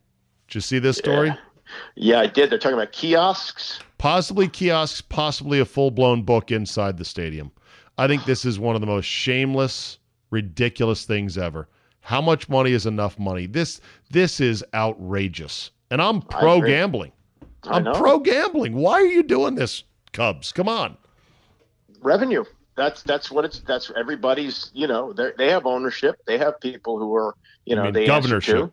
Did 0.50 0.56
you 0.56 0.60
see 0.62 0.78
this 0.80 0.98
story? 0.98 1.28
Yeah. 1.28 1.36
Yeah, 1.94 2.18
I 2.18 2.26
did. 2.26 2.50
They're 2.50 2.58
talking 2.58 2.76
about 2.76 2.90
kiosks. 2.90 3.78
Possibly 3.98 4.48
kiosks, 4.48 5.00
possibly 5.00 5.60
a 5.60 5.64
full 5.64 5.92
blown 5.92 6.24
book 6.24 6.50
inside 6.50 6.98
the 6.98 7.04
stadium. 7.04 7.52
I 7.96 8.08
think 8.08 8.24
this 8.24 8.44
is 8.44 8.58
one 8.58 8.74
of 8.74 8.80
the 8.80 8.88
most 8.88 9.04
shameless, 9.04 9.98
ridiculous 10.30 11.04
things 11.04 11.38
ever. 11.38 11.68
How 12.00 12.20
much 12.20 12.48
money 12.48 12.72
is 12.72 12.86
enough 12.86 13.16
money? 13.20 13.46
This 13.46 13.80
this 14.10 14.40
is 14.40 14.64
outrageous. 14.74 15.70
And 15.92 16.02
I'm 16.02 16.22
pro 16.22 16.60
gambling. 16.60 17.12
I 17.64 17.76
I'm 17.76 17.84
pro 17.84 18.18
gambling. 18.18 18.74
Why 18.74 18.94
are 18.94 19.06
you 19.06 19.22
doing 19.22 19.54
this, 19.54 19.84
Cubs? 20.12 20.50
Come 20.50 20.68
on. 20.68 20.96
revenue. 22.02 22.44
That's 22.76 23.02
that's 23.02 23.30
what 23.30 23.44
it's. 23.44 23.60
That's 23.60 23.92
everybody's. 23.96 24.70
You 24.74 24.88
know, 24.88 25.12
they 25.12 25.30
they 25.38 25.50
have 25.50 25.66
ownership. 25.66 26.16
They 26.26 26.38
have 26.38 26.58
people 26.60 26.98
who 26.98 27.14
are. 27.14 27.36
You 27.66 27.76
know, 27.76 27.84
mean 27.84 27.92
they 27.92 28.06
governorship. 28.06 28.72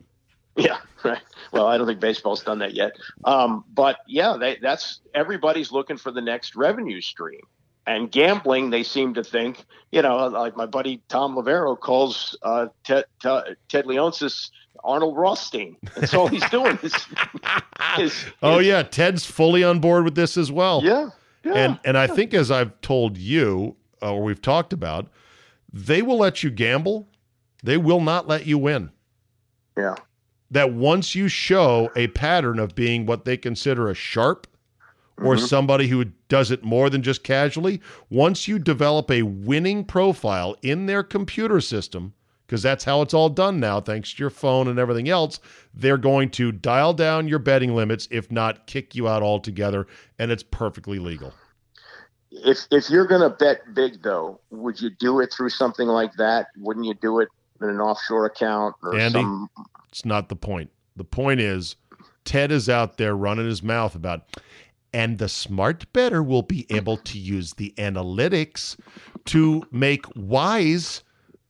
Yeah, 0.63 0.77
right. 1.03 1.21
Well, 1.51 1.67
I 1.67 1.77
don't 1.77 1.85
think 1.85 1.99
baseball's 1.99 2.43
done 2.43 2.59
that 2.59 2.73
yet. 2.73 2.93
Um, 3.25 3.63
but 3.73 3.97
yeah, 4.07 4.37
they, 4.39 4.57
that's 4.59 5.01
everybody's 5.13 5.71
looking 5.71 5.97
for 5.97 6.11
the 6.11 6.21
next 6.21 6.55
revenue 6.55 6.99
stream. 6.99 7.41
And 7.85 8.11
gambling, 8.11 8.71
they 8.71 8.83
seem 8.83 9.13
to 9.13 9.23
think, 9.23 9.65
you 9.91 10.01
know, 10.01 10.27
like 10.27 10.57
my 10.57 10.65
buddy 10.65 11.01
Tom 11.09 11.35
Lavero 11.35 11.79
calls 11.79 12.35
uh, 12.41 12.67
Ted, 12.83 13.05
Ted, 13.21 13.55
Ted 13.69 13.85
Leonsis 13.85 14.49
Arnold 14.83 15.15
Rothstein. 15.15 15.77
That's 15.95 16.13
all 16.13 16.27
he's 16.27 16.47
doing. 16.49 16.77
Is, 16.81 16.93
is, 17.99 18.25
Oh 18.41 18.59
yeah, 18.59 18.81
Ted's 18.83 19.25
fully 19.25 19.63
on 19.63 19.79
board 19.79 20.03
with 20.03 20.15
this 20.15 20.37
as 20.37 20.51
well. 20.51 20.81
yeah, 20.83 21.09
yeah. 21.45 21.53
And 21.53 21.79
and 21.85 21.97
I 21.97 22.07
think 22.07 22.33
as 22.33 22.49
I've 22.51 22.79
told 22.81 23.15
you 23.17 23.75
uh, 24.01 24.13
or 24.13 24.23
we've 24.23 24.41
talked 24.41 24.73
about, 24.73 25.07
they 25.71 26.01
will 26.01 26.17
let 26.17 26.43
you 26.43 26.49
gamble. 26.49 27.07
They 27.63 27.77
will 27.77 28.01
not 28.01 28.27
let 28.27 28.45
you 28.47 28.57
win. 28.57 28.91
yeah. 29.77 29.95
That 30.49 30.73
once 30.73 31.13
you 31.15 31.27
show 31.27 31.91
a 31.95 32.07
pattern 32.07 32.59
of 32.59 32.75
being 32.75 33.05
what 33.05 33.25
they 33.25 33.37
consider 33.37 33.89
a 33.89 33.93
sharp 33.93 34.47
or 35.17 35.35
Mhm. 35.35 35.47
somebody 35.47 35.87
who 35.87 36.05
does 36.29 36.51
it 36.51 36.63
more 36.63 36.89
than 36.89 37.01
just 37.01 37.23
casually, 37.23 37.81
once 38.09 38.47
you 38.47 38.59
develop 38.59 39.09
a 39.09 39.23
winning 39.23 39.83
profile 39.83 40.55
in 40.61 40.85
their 40.85 41.03
computer 41.03 41.59
system, 41.59 42.13
because 42.45 42.61
that's 42.61 42.85
how 42.85 43.01
it's 43.01 43.13
all 43.13 43.27
done 43.27 43.59
now, 43.59 43.81
thanks 43.81 44.13
to 44.13 44.23
your 44.23 44.29
phone 44.29 44.67
and 44.69 44.79
everything 44.79 45.09
else, 45.09 45.39
they're 45.73 45.97
going 45.97 46.29
to 46.29 46.51
dial 46.51 46.93
down 46.93 47.27
your 47.27 47.39
betting 47.39 47.75
limits, 47.75 48.07
if 48.09 48.31
not 48.31 48.67
kick 48.67 48.95
you 48.95 49.07
out 49.07 49.21
altogether, 49.21 49.85
and 50.17 50.31
it's 50.31 50.43
perfectly 50.43 50.99
legal. 50.99 51.33
If 52.31 52.67
if 52.71 52.89
you're 52.89 53.07
going 53.07 53.21
to 53.21 53.29
bet 53.29 53.73
big 53.73 54.03
though, 54.03 54.39
would 54.51 54.79
you 54.79 54.89
do 54.91 55.19
it 55.19 55.33
through 55.33 55.49
something 55.49 55.87
like 55.87 56.13
that? 56.17 56.47
Wouldn't 56.57 56.85
you 56.85 56.93
do 56.93 57.19
it 57.19 57.29
in 57.61 57.69
an 57.69 57.79
offshore 57.79 58.25
account 58.25 58.75
or 58.81 58.95
Andy? 58.97 59.19
some? 59.19 59.49
It's 59.89 60.05
not 60.05 60.29
the 60.29 60.35
point. 60.35 60.71
The 60.95 61.03
point 61.03 61.39
is, 61.39 61.75
Ted 62.25 62.51
is 62.51 62.67
out 62.69 62.97
there 62.97 63.15
running 63.15 63.45
his 63.45 63.63
mouth 63.63 63.95
about, 63.95 64.27
and 64.93 65.17
the 65.17 65.29
smart 65.29 65.91
better 65.93 66.21
will 66.21 66.41
be 66.41 66.65
able 66.69 66.97
to 66.97 67.17
use 67.17 67.53
the 67.53 67.73
analytics 67.77 68.77
to 69.25 69.63
make 69.71 70.05
wise 70.15 71.03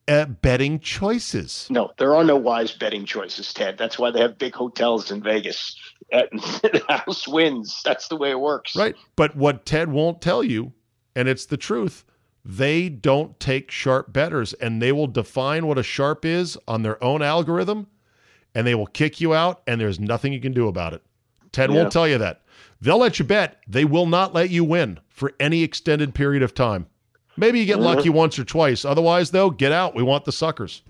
uh, 0.08 0.26
betting 0.26 0.80
choices. 0.80 1.68
No, 1.70 1.92
there 1.98 2.16
are 2.16 2.24
no 2.24 2.36
wise 2.36 2.72
betting 2.72 3.06
choices, 3.06 3.54
Ted. 3.54 3.78
That's 3.78 4.00
why 4.00 4.12
they 4.12 4.20
have 4.20 4.38
big 4.38 4.54
hotels 4.54 5.12
in 5.12 5.22
Vegas. 5.22 5.76
The 6.12 6.82
house 6.88 7.28
wins. 7.28 7.82
That's 7.84 8.08
the 8.08 8.16
way 8.16 8.32
it 8.32 8.40
works. 8.40 8.78
Right. 8.78 8.96
But 9.18 9.36
what 9.36 9.66
Ted 9.66 9.92
won't 9.92 10.22
tell 10.22 10.42
you, 10.42 10.72
and 11.18 11.28
it's 11.28 11.48
the 11.48 11.58
truth, 11.58 12.06
they 12.50 12.88
don't 12.88 13.38
take 13.42 13.70
sharp 13.70 14.14
betters 14.14 14.54
and 14.54 14.82
they 14.82 14.94
will 14.94 15.06
define 15.08 15.68
what 15.68 15.78
a 15.78 15.84
sharp 15.84 16.24
is 16.24 16.58
on 16.66 16.82
their 16.82 17.02
own 17.04 17.22
algorithm 17.22 17.88
and 18.56 18.66
they 18.66 18.74
will 18.74 18.88
kick 18.88 19.20
you 19.20 19.34
out 19.34 19.62
and 19.68 19.82
there's 19.82 20.00
nothing 20.00 20.32
you 20.32 20.40
can 20.40 20.54
do 20.54 20.70
about 20.70 20.94
it. 20.94 21.04
Ted 21.52 21.70
Yeah. 21.70 21.76
won't 21.76 21.92
tell 21.92 22.08
you 22.08 22.18
that. 22.20 22.42
They'll 22.80 23.00
let 23.00 23.20
you 23.20 23.26
bet. 23.26 23.58
They 23.68 23.84
will 23.84 24.06
not 24.06 24.34
let 24.34 24.50
you 24.50 24.64
win 24.64 25.00
for 25.10 25.34
any 25.42 25.62
extended 25.62 26.16
period 26.16 26.42
of 26.42 26.54
time. 26.54 26.86
Maybe 27.36 27.60
you 27.60 27.66
get 27.66 27.80
Mhm. 27.80 27.84
lucky 27.84 28.10
once 28.10 28.40
or 28.40 28.46
twice. 28.46 28.86
Otherwise, 28.86 29.32
though, 29.32 29.50
get 29.50 29.74
out. 29.74 29.94
We 29.94 30.02
want 30.04 30.24
the 30.24 30.32
suckers. 30.32 30.84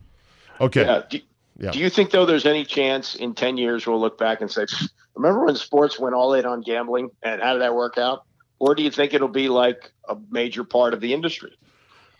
Okay. 0.62 0.82
Yeah. 0.86 1.02
Do, 1.10 1.20
Yeah. 1.60 1.72
do 1.72 1.80
you 1.80 1.90
think 1.90 2.12
though 2.12 2.26
there's 2.28 2.46
any 2.46 2.66
chance 2.66 3.16
in 3.16 3.34
ten 3.34 3.58
years 3.58 3.88
we'll 3.88 4.00
look 4.00 4.20
back 4.20 4.42
and 4.42 4.52
say, 4.52 4.66
remember 5.16 5.44
when 5.46 5.56
sports 5.56 5.98
went 6.00 6.14
all 6.14 6.36
in 6.36 6.46
on 6.46 6.62
gambling 6.62 7.10
and 7.24 7.42
how 7.42 7.54
did 7.54 7.64
that 7.64 7.74
work 7.74 7.98
out? 7.98 8.24
Or 8.60 8.76
do 8.76 8.84
you 8.84 8.92
think 8.92 9.14
it'll 9.14 9.28
be 9.28 9.50
like 9.50 9.92
a 10.10 10.18
major 10.32 10.64
part 10.64 10.94
of 10.94 11.02
the 11.02 11.14
industry? 11.14 11.56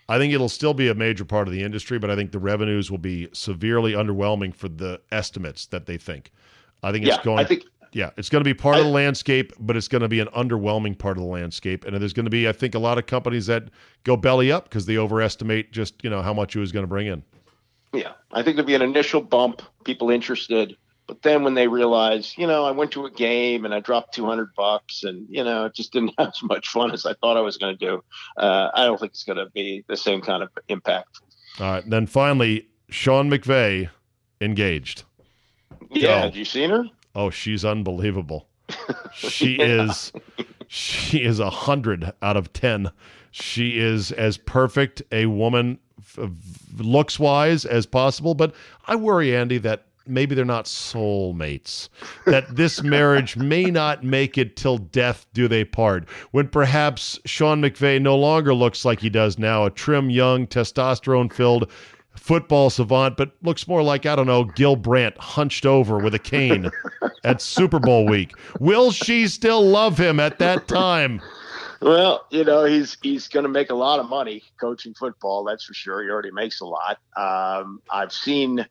I 0.08 0.18
think 0.18 0.32
it'll 0.32 0.48
still 0.48 0.74
be 0.74 0.88
a 0.88 0.94
major 0.94 1.24
part 1.24 1.48
of 1.48 1.52
the 1.52 1.62
industry, 1.62 1.98
but 1.98 2.10
I 2.10 2.16
think 2.16 2.32
the 2.32 2.38
revenues 2.38 2.90
will 2.90 2.98
be 2.98 3.28
severely 3.32 3.92
underwhelming 3.92 4.54
for 4.54 4.68
the 4.68 5.00
estimates 5.12 5.66
that 5.66 5.86
they 5.86 5.98
think. 5.98 6.32
I 6.82 6.92
think 6.92 7.04
it's 7.04 7.16
yeah, 7.16 7.22
going 7.22 7.38
I 7.40 7.44
think 7.44 7.64
Yeah, 7.92 8.10
it's 8.16 8.28
going 8.28 8.40
to 8.42 8.48
be 8.48 8.54
part 8.54 8.78
of 8.78 8.84
the 8.84 8.90
landscape, 8.90 9.52
but 9.58 9.76
it's 9.76 9.88
going 9.88 10.02
to 10.02 10.08
be 10.08 10.20
an 10.20 10.28
underwhelming 10.28 10.96
part 10.96 11.16
of 11.16 11.22
the 11.22 11.28
landscape. 11.28 11.84
And 11.84 11.96
there's 12.00 12.12
going 12.12 12.24
to 12.24 12.30
be, 12.30 12.48
I 12.48 12.52
think, 12.52 12.74
a 12.74 12.78
lot 12.78 12.98
of 12.98 13.06
companies 13.06 13.46
that 13.46 13.64
go 14.04 14.16
belly 14.16 14.52
up 14.52 14.64
because 14.64 14.86
they 14.86 14.96
overestimate 14.96 15.72
just 15.72 16.02
you 16.02 16.10
know 16.10 16.22
how 16.22 16.32
much 16.32 16.56
it 16.56 16.60
was 16.60 16.72
going 16.72 16.84
to 16.84 16.88
bring 16.88 17.06
in. 17.06 17.22
Yeah, 17.92 18.12
I 18.32 18.42
think 18.42 18.56
there'll 18.56 18.66
be 18.66 18.74
an 18.74 18.82
initial 18.82 19.20
bump, 19.20 19.62
people 19.84 20.10
interested, 20.10 20.76
but 21.08 21.22
then 21.22 21.42
when 21.42 21.54
they 21.54 21.66
realize, 21.66 22.34
you 22.38 22.46
know, 22.46 22.64
I 22.64 22.70
went 22.70 22.92
to 22.92 23.06
a 23.06 23.10
game 23.10 23.64
and 23.64 23.74
I 23.74 23.80
dropped 23.80 24.14
two 24.14 24.26
hundred 24.26 24.50
bucks, 24.56 25.02
and 25.02 25.26
you 25.28 25.42
know, 25.42 25.64
it 25.64 25.74
just 25.74 25.92
didn't 25.92 26.12
have 26.18 26.28
as 26.28 26.42
much 26.42 26.68
fun 26.68 26.92
as 26.92 27.04
I 27.06 27.14
thought 27.14 27.36
I 27.36 27.40
was 27.40 27.56
going 27.56 27.76
to 27.76 27.86
do. 27.86 28.04
Uh, 28.36 28.68
I 28.74 28.84
don't 28.84 29.00
think 29.00 29.12
it's 29.12 29.24
going 29.24 29.38
to 29.38 29.46
be 29.50 29.84
the 29.88 29.96
same 29.96 30.20
kind 30.20 30.42
of 30.42 30.50
impact. 30.68 31.18
All 31.58 31.72
right, 31.72 31.82
and 31.82 31.92
then 31.92 32.06
finally, 32.06 32.68
Sean 32.90 33.28
McVay 33.30 33.88
engaged. 34.40 35.02
Yeah, 35.90 36.20
have 36.20 36.36
you 36.36 36.44
seen 36.44 36.70
her? 36.70 36.84
Oh, 37.14 37.30
she's 37.30 37.64
unbelievable. 37.64 38.48
She 39.14 39.56
Yeah. 39.58 39.82
is, 39.84 40.12
she 40.68 41.24
is 41.24 41.40
a 41.40 41.50
hundred 41.50 42.12
out 42.22 42.36
of 42.36 42.52
ten 42.52 42.90
She 43.30 43.78
is 43.80 44.12
as 44.12 44.36
perfect 44.36 45.02
a 45.10 45.26
woman 45.26 45.78
looks 46.78 47.18
wise 47.18 47.64
as 47.64 47.86
possible, 47.86 48.34
but 48.34 48.54
I 48.86 48.96
worry, 48.96 49.34
Andy, 49.34 49.58
that 49.58 49.86
maybe 50.08 50.34
they're 50.34 50.44
not 50.44 50.64
soulmates. 50.64 51.88
That 52.26 52.54
this 52.54 52.82
marriage 52.84 53.36
may 53.36 53.64
not 53.64 54.04
make 54.04 54.38
it 54.38 54.56
till 54.56 54.78
death 54.78 55.26
do 55.32 55.48
they 55.48 55.64
part. 55.64 56.08
When 56.30 56.48
perhaps 56.48 57.18
Sean 57.24 57.62
McVay 57.62 58.00
no 58.00 58.16
longer 58.16 58.54
looks 58.54 58.84
like 58.84 59.00
he 59.00 59.10
does 59.10 59.38
now, 59.38 59.64
a 59.64 59.70
trim, 59.70 60.10
young, 60.10 60.46
testosterone 60.46 61.32
filled 61.32 61.70
football 62.18 62.68
savant, 62.70 63.16
but 63.16 63.32
looks 63.42 63.66
more 63.68 63.82
like, 63.82 64.04
I 64.06 64.16
don't 64.16 64.26
know, 64.26 64.44
Gil 64.44 64.76
Brandt 64.76 65.16
hunched 65.18 65.64
over 65.64 65.98
with 65.98 66.14
a 66.14 66.18
cane 66.18 66.70
at 67.24 67.40
Super 67.40 67.78
Bowl 67.78 68.06
week. 68.06 68.32
Will 68.60 68.90
she 68.90 69.28
still 69.28 69.62
love 69.62 69.98
him 69.98 70.20
at 70.20 70.38
that 70.38 70.68
time? 70.68 71.22
Well, 71.80 72.26
you 72.30 72.44
know, 72.44 72.64
he's 72.64 72.96
he's 73.02 73.28
going 73.28 73.44
to 73.44 73.48
make 73.48 73.70
a 73.70 73.74
lot 73.74 74.00
of 74.00 74.08
money 74.08 74.42
coaching 74.60 74.94
football. 74.94 75.44
That's 75.44 75.64
for 75.64 75.74
sure. 75.74 76.02
He 76.02 76.10
already 76.10 76.32
makes 76.32 76.60
a 76.60 76.66
lot. 76.66 76.98
Um, 77.16 77.80
I've 77.90 78.12
seen 78.12 78.66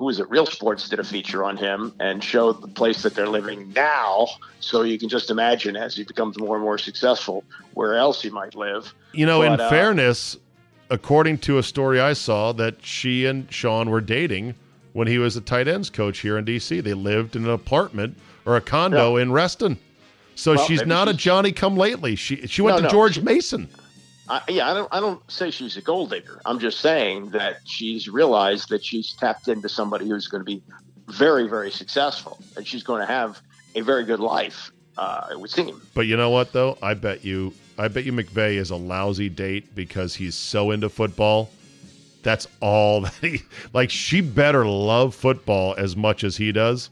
who 0.00 0.08
is 0.08 0.18
it? 0.18 0.30
Real 0.30 0.46
Sports 0.46 0.88
did 0.88 0.98
a 0.98 1.04
feature 1.04 1.44
on 1.44 1.58
him 1.58 1.92
and 2.00 2.24
showed 2.24 2.62
the 2.62 2.68
place 2.68 3.02
that 3.02 3.14
they're 3.14 3.28
living 3.28 3.70
now. 3.74 4.28
So 4.58 4.80
you 4.80 4.98
can 4.98 5.10
just 5.10 5.30
imagine 5.30 5.76
as 5.76 5.94
he 5.94 6.04
becomes 6.04 6.38
more 6.38 6.56
and 6.56 6.64
more 6.64 6.78
successful, 6.78 7.44
where 7.74 7.94
else 7.94 8.22
he 8.22 8.30
might 8.30 8.54
live. 8.54 8.94
You 9.12 9.26
know, 9.26 9.40
but, 9.40 9.52
in 9.52 9.60
uh, 9.60 9.68
fairness, 9.68 10.38
according 10.88 11.36
to 11.40 11.58
a 11.58 11.62
story 11.62 12.00
I 12.00 12.14
saw, 12.14 12.52
that 12.52 12.82
she 12.82 13.26
and 13.26 13.52
Sean 13.52 13.90
were 13.90 14.00
dating 14.00 14.54
when 14.94 15.06
he 15.06 15.18
was 15.18 15.36
a 15.36 15.42
tight 15.42 15.68
ends 15.68 15.90
coach 15.90 16.20
here 16.20 16.38
in 16.38 16.46
D.C. 16.46 16.80
They 16.80 16.94
lived 16.94 17.36
in 17.36 17.44
an 17.44 17.50
apartment 17.50 18.16
or 18.46 18.56
a 18.56 18.62
condo 18.62 19.18
yeah. 19.18 19.24
in 19.24 19.32
Reston. 19.32 19.78
So 20.34 20.54
well, 20.54 20.64
she's 20.64 20.86
not 20.86 21.08
she's, 21.08 21.16
a 21.16 21.18
Johnny 21.18 21.52
come 21.52 21.76
lately. 21.76 22.16
She 22.16 22.46
she 22.46 22.62
went 22.62 22.76
no, 22.76 22.78
to 22.78 22.82
no, 22.84 22.88
George 22.88 23.16
she, 23.16 23.20
Mason. 23.20 23.68
I, 24.30 24.42
yeah, 24.48 24.70
I 24.70 24.74
don't 24.74 24.88
I 24.92 25.00
don't 25.00 25.28
say 25.30 25.50
she's 25.50 25.76
a 25.76 25.82
gold 25.82 26.10
digger. 26.10 26.40
I'm 26.46 26.60
just 26.60 26.80
saying 26.80 27.30
that 27.30 27.58
she's 27.64 28.08
realized 28.08 28.68
that 28.68 28.84
she's 28.84 29.12
tapped 29.12 29.48
into 29.48 29.68
somebody 29.68 30.08
who's 30.08 30.28
going 30.28 30.40
to 30.40 30.44
be 30.44 30.62
very 31.08 31.48
very 31.48 31.72
successful 31.72 32.40
and 32.56 32.64
she's 32.66 32.84
going 32.84 33.00
to 33.00 33.06
have 33.06 33.40
a 33.74 33.80
very 33.80 34.04
good 34.04 34.20
life. 34.20 34.70
Uh, 34.96 35.26
it 35.32 35.40
would 35.40 35.50
seem. 35.50 35.82
But 35.94 36.06
you 36.06 36.16
know 36.16 36.30
what 36.30 36.52
though? 36.52 36.78
I 36.80 36.94
bet 36.94 37.24
you 37.24 37.52
I 37.76 37.88
bet 37.88 38.04
you 38.04 38.12
McVay 38.12 38.54
is 38.54 38.70
a 38.70 38.76
lousy 38.76 39.28
date 39.28 39.74
because 39.74 40.14
he's 40.14 40.36
so 40.36 40.70
into 40.70 40.88
football. 40.88 41.50
That's 42.22 42.46
all 42.60 43.00
that 43.00 43.14
he 43.20 43.42
like. 43.72 43.90
She 43.90 44.20
better 44.20 44.64
love 44.64 45.14
football 45.14 45.74
as 45.76 45.96
much 45.96 46.22
as 46.22 46.36
he 46.36 46.52
does, 46.52 46.90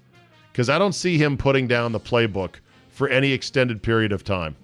because 0.51 0.69
I 0.69 0.79
don't 0.79 0.95
see 0.95 1.19
him 1.19 1.37
putting 1.37 1.69
down 1.69 1.93
the 1.93 2.01
playbook 2.01 2.57
for 2.91 3.09
any 3.09 3.31
extended 3.33 3.81
period 3.81 4.11
of 4.11 4.25
time. 4.25 4.57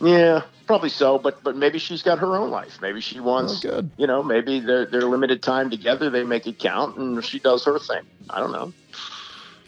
Yeah, 0.00 0.42
probably 0.72 0.88
so. 0.88 1.18
But 1.18 1.42
but 1.44 1.54
maybe 1.54 1.78
she's 1.78 2.02
got 2.02 2.18
her 2.18 2.34
own 2.34 2.50
life. 2.50 2.80
Maybe 2.80 3.02
she 3.02 3.20
wants. 3.20 3.62
Oh. 3.66 3.82
You 3.98 4.06
know, 4.06 4.22
maybe 4.22 4.58
they're 4.58 4.86
they're 4.86 5.02
limited 5.02 5.42
time 5.42 5.68
together. 5.68 6.08
They 6.08 6.24
make 6.24 6.46
it 6.46 6.58
count, 6.58 6.96
and 6.96 7.22
she 7.22 7.38
does 7.38 7.62
her 7.66 7.78
thing. 7.78 8.04
I 8.30 8.40
don't 8.40 8.52
know. 8.52 8.72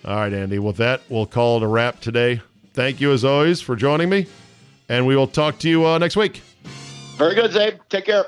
All 0.07 0.17
right, 0.17 0.33
Andy. 0.33 0.59
With 0.59 0.79
that, 0.79 1.03
we'll 1.11 1.27
call 1.27 1.59
it 1.59 1.63
a 1.63 1.67
wrap 1.67 2.01
today. 2.01 2.41
Thank 2.73 3.03
you 3.03 3.13
as 3.13 3.23
always 3.23 3.61
for 3.61 3.77
joining 3.77 4.09
me, 4.09 4.27
and 4.89 5.07
we 5.07 5.15
will 5.15 5.27
talk 5.27 5.59
to 5.59 5.69
you 5.69 5.87
uh, 5.87 5.99
next 5.99 6.17
week. 6.17 6.41
Very 7.17 7.35
good, 7.35 7.51
Czabe. 7.51 7.79
Take 7.91 8.07
care. 8.07 8.25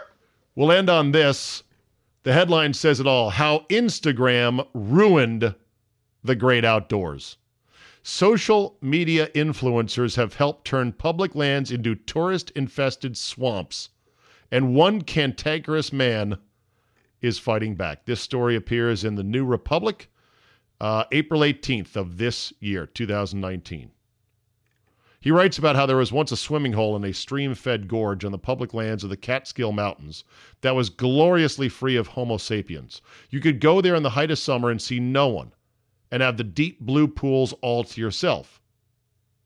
We'll 0.54 0.70
end 0.70 0.90
on 0.90 1.12
this. 1.12 1.62
The 2.24 2.34
headline 2.34 2.74
says 2.74 3.00
it 3.00 3.06
all: 3.06 3.30
How 3.30 3.60
Instagram 3.70 4.66
ruined 4.74 5.54
the 6.22 6.36
great 6.36 6.66
outdoors. 6.66 7.38
Social 8.08 8.78
media 8.80 9.26
influencers 9.34 10.14
have 10.14 10.34
helped 10.34 10.64
turn 10.64 10.92
public 10.92 11.34
lands 11.34 11.72
into 11.72 11.96
tourist 11.96 12.52
infested 12.52 13.16
swamps, 13.16 13.88
and 14.48 14.76
one 14.76 15.02
cantankerous 15.02 15.92
man 15.92 16.38
is 17.20 17.40
fighting 17.40 17.74
back. 17.74 18.04
This 18.04 18.20
story 18.20 18.54
appears 18.54 19.02
in 19.02 19.16
the 19.16 19.24
New 19.24 19.44
Republic, 19.44 20.08
uh, 20.80 21.06
April 21.10 21.40
18th 21.40 21.96
of 21.96 22.16
this 22.16 22.52
year, 22.60 22.86
2019. 22.86 23.90
He 25.18 25.32
writes 25.32 25.58
about 25.58 25.74
how 25.74 25.86
there 25.86 25.96
was 25.96 26.12
once 26.12 26.30
a 26.30 26.36
swimming 26.36 26.74
hole 26.74 26.94
in 26.94 27.02
a 27.02 27.12
stream 27.12 27.56
fed 27.56 27.88
gorge 27.88 28.24
on 28.24 28.30
the 28.30 28.38
public 28.38 28.72
lands 28.72 29.02
of 29.02 29.10
the 29.10 29.16
Catskill 29.16 29.72
Mountains 29.72 30.22
that 30.60 30.76
was 30.76 30.90
gloriously 30.90 31.68
free 31.68 31.96
of 31.96 32.06
Homo 32.06 32.36
sapiens. 32.36 33.02
You 33.30 33.40
could 33.40 33.58
go 33.58 33.80
there 33.80 33.96
in 33.96 34.04
the 34.04 34.10
height 34.10 34.30
of 34.30 34.38
summer 34.38 34.70
and 34.70 34.80
see 34.80 35.00
no 35.00 35.26
one 35.26 35.50
and 36.10 36.22
have 36.22 36.36
the 36.36 36.44
deep 36.44 36.80
blue 36.80 37.08
pools 37.08 37.52
all 37.62 37.84
to 37.84 38.00
yourself. 38.00 38.60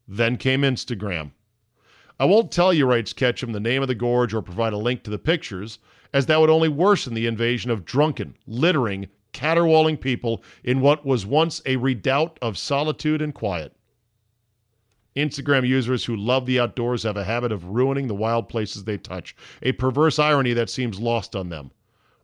Then 0.06 0.36
came 0.36 0.62
Instagram. 0.62 1.32
I 2.18 2.26
won't 2.26 2.52
tell 2.52 2.74
you, 2.74 2.84
writes 2.84 3.14
Ketcham, 3.14 3.52
the 3.52 3.61
name 3.61 3.80
of 3.80 3.88
the 3.88 3.94
gorge 3.94 4.34
or 4.34 4.42
provide 4.42 4.72
a 4.72 4.78
link 4.78 5.02
to 5.04 5.11
the 5.11 5.18
pictures, 5.18 5.78
as 6.12 6.26
that 6.26 6.40
would 6.40 6.50
only 6.50 6.68
worsen 6.68 7.14
the 7.14 7.26
invasion 7.26 7.70
of 7.70 7.84
drunken, 7.84 8.36
littering, 8.46 9.08
caterwauling 9.32 9.96
people 9.96 10.42
in 10.64 10.80
what 10.80 11.06
was 11.06 11.24
once 11.24 11.62
a 11.64 11.76
redoubt 11.76 12.38
of 12.42 12.58
solitude 12.58 13.22
and 13.22 13.34
quiet. 13.34 13.74
Instagram 15.16 15.66
users 15.66 16.04
who 16.04 16.14
love 16.14 16.46
the 16.46 16.61
outdoors 16.61 17.02
have 17.02 17.16
a 17.16 17.24
habit 17.24 17.52
of 17.52 17.64
ruining 17.64 18.06
the 18.06 18.14
wild 18.14 18.48
places 18.48 18.84
they 18.84 18.98
touch, 18.98 19.34
a 19.62 19.72
perverse 19.72 20.18
irony 20.18 20.52
that 20.52 20.70
seems 20.70 21.00
lost 21.00 21.34
on 21.34 21.48
them. 21.48 21.70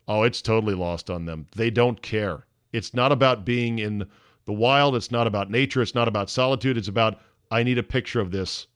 Oh, 0.07 0.23
it's 0.23 0.43
totally 0.43 0.75
lost 0.75 1.11
on 1.11 1.25
them. 1.25 1.47
They 1.57 1.71
don't 1.71 2.01
care. 2.01 2.47
It's 2.73 2.95
not 2.95 3.11
about 3.11 3.45
being 3.45 3.79
in 3.79 4.07
the 4.47 4.53
wild. 4.53 4.97
It's 4.97 5.11
not 5.11 5.27
about 5.27 5.51
nature. 5.51 5.83
It's 5.83 5.95
not 5.95 6.09
about 6.09 6.31
solitude. 6.31 6.79
It's 6.79 6.89
about, 6.89 7.21
I 7.51 7.63
need 7.63 7.79
a 7.79 7.83
picture 7.83 8.21
of 8.21 8.31
this 8.31 8.67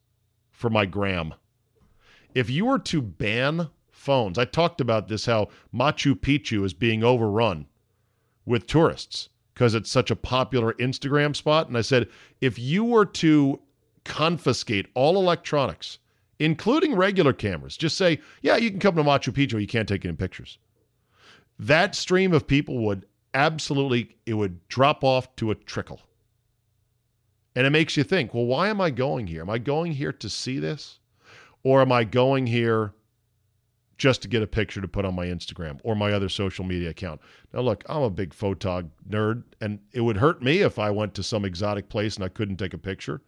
for 0.50 0.68
my 0.68 0.84
gram. 0.84 1.34
If 2.34 2.50
you 2.50 2.66
were 2.66 2.78
to 2.80 3.00
ban 3.00 3.70
phones, 3.90 4.38
I 4.38 4.44
talked 4.44 4.80
about 4.80 5.08
this 5.08 5.26
how 5.26 5.48
Machu 5.74 6.14
Picchu 6.14 6.64
is 6.64 6.74
being 6.74 7.02
overrun 7.02 7.66
with 8.44 8.66
tourists 8.66 9.28
because 9.54 9.74
it's 9.74 9.90
such 9.90 10.10
a 10.10 10.16
popular 10.16 10.74
Instagram 10.74 11.34
spot. 11.34 11.68
And 11.68 11.76
I 11.76 11.82
said, 11.82 12.08
if 12.40 12.58
you 12.58 12.84
were 12.84 13.06
to 13.06 13.60
confiscate 14.04 14.86
all 14.94 15.16
electronics, 15.16 15.98
including 16.38 16.94
regular 16.94 17.32
cameras, 17.32 17.76
just 17.76 17.96
say, 17.96 18.20
yeah, 18.42 18.56
you 18.56 18.70
can 18.70 18.80
come 18.80 18.96
to 18.96 19.02
Machu 19.02 19.32
Picchu, 19.32 19.60
you 19.60 19.66
can't 19.66 19.88
take 19.88 20.04
any 20.04 20.16
pictures. 20.16 20.58
That 21.58 21.94
stream 21.94 22.32
of 22.32 22.46
people 22.46 22.78
would 22.86 23.04
absolutely 23.34 24.16
it 24.26 24.34
would 24.34 24.66
drop 24.68 25.04
off 25.04 25.34
to 25.36 25.50
a 25.50 25.54
trickle. 25.54 26.00
And 27.56 27.66
it 27.66 27.70
makes 27.70 27.96
you 27.96 28.04
think, 28.04 28.32
well, 28.32 28.46
why 28.46 28.68
am 28.68 28.80
I 28.80 28.90
going 28.90 29.26
here? 29.26 29.42
Am 29.42 29.50
I 29.50 29.58
going 29.58 29.92
here 29.92 30.12
to 30.12 30.28
see 30.28 30.58
this? 30.58 30.98
Or 31.62 31.80
am 31.82 31.92
I 31.92 32.04
going 32.04 32.46
here 32.46 32.94
just 33.98 34.22
to 34.22 34.28
get 34.28 34.42
a 34.42 34.46
picture 34.46 34.80
to 34.80 34.88
put 34.88 35.04
on 35.04 35.14
my 35.14 35.26
Instagram 35.26 35.78
or 35.82 35.94
my 35.94 36.12
other 36.12 36.28
social 36.28 36.64
media 36.64 36.90
account? 36.90 37.20
Now, 37.52 37.60
look, 37.60 37.84
I'm 37.88 38.02
a 38.02 38.10
big 38.10 38.30
photog 38.30 38.88
nerd, 39.08 39.42
and 39.60 39.80
it 39.92 40.00
would 40.00 40.16
hurt 40.16 40.42
me 40.42 40.60
if 40.60 40.78
I 40.78 40.90
went 40.90 41.14
to 41.14 41.22
some 41.22 41.44
exotic 41.44 41.88
place 41.88 42.14
and 42.14 42.24
I 42.24 42.28
couldn't 42.28 42.56
take 42.56 42.72
a 42.72 42.78
picture. 42.78 43.20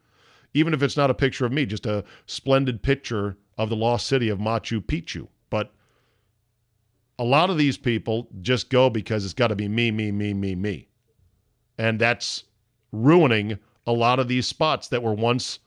Even 0.55 0.72
if 0.72 0.82
it's 0.82 0.96
not 0.96 1.11
a 1.11 1.14
picture 1.14 1.44
of 1.44 1.53
me, 1.53 1.66
just 1.66 1.86
a 1.86 2.05
splendid 2.26 2.82
picture 2.82 3.36
of 3.59 3.70
the 3.70 3.76
lost 3.76 4.07
city 4.07 4.28
of 4.28 4.38
Machu 4.38 4.80
Picchu. 4.80 5.28
But 5.50 5.74
a 7.23 7.25
lot 7.25 7.51
of 7.51 7.57
these 7.57 7.79
people 7.79 8.27
just 8.41 8.68
go 8.68 8.91
because 8.91 9.25
it's 9.25 9.33
got 9.33 9.47
to 9.47 9.55
be 9.55 9.68
me, 9.68 9.93
me, 9.93 10.11
me, 10.11 10.35
me, 10.35 10.57
me. 10.57 10.89
And 11.79 12.01
that's 12.01 12.43
ruining 12.91 13.61
a 13.87 13.93
lot 13.93 14.18
of 14.18 14.27
these 14.27 14.49
spots 14.49 14.89
that 14.89 15.05
were 15.05 15.14
once 15.14 15.61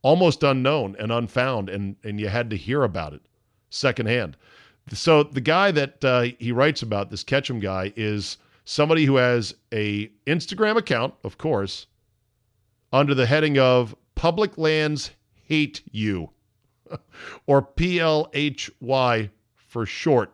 almost 0.00 0.42
unknown 0.42 0.96
and 0.98 1.12
unfound, 1.12 1.68
and, 1.68 1.96
and 2.04 2.18
you 2.18 2.28
had 2.28 2.48
to 2.48 2.56
hear 2.56 2.84
about 2.84 3.12
it 3.12 3.20
secondhand. 3.68 4.38
So 4.94 5.22
the 5.24 5.42
guy 5.42 5.72
that 5.72 6.02
uh, 6.02 6.22
he 6.38 6.52
writes 6.52 6.80
about, 6.80 7.10
this 7.10 7.22
Ketcham 7.22 7.60
guy, 7.60 7.92
is 7.96 8.38
somebody 8.64 9.04
who 9.04 9.16
has 9.16 9.54
a 9.74 10.10
Instagram 10.26 10.78
account, 10.78 11.12
of 11.22 11.36
course, 11.36 11.86
under 12.94 13.14
the 13.14 13.26
heading 13.26 13.58
of 13.58 13.94
Public 14.14 14.56
Lands 14.56 15.10
Hate 15.44 15.82
You, 15.92 16.30
or 17.46 17.60
PLHY 17.60 19.28
for 19.54 19.84
short. 19.84 20.33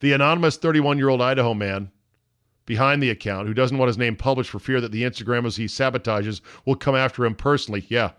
The 0.00 0.12
anonymous 0.12 0.56
31 0.56 0.98
year 0.98 1.08
old 1.08 1.22
Idaho 1.22 1.54
man 1.54 1.90
behind 2.66 3.02
the 3.02 3.10
account, 3.10 3.46
who 3.46 3.54
doesn't 3.54 3.76
want 3.76 3.88
his 3.88 3.98
name 3.98 4.16
published 4.16 4.50
for 4.50 4.58
fear 4.58 4.80
that 4.80 4.92
the 4.92 5.02
Instagrammers 5.02 5.56
he 5.56 5.66
sabotages 5.66 6.40
will 6.64 6.76
come 6.76 6.94
after 6.94 7.24
him 7.24 7.34
personally. 7.34 7.84
Yeah, 7.88 8.12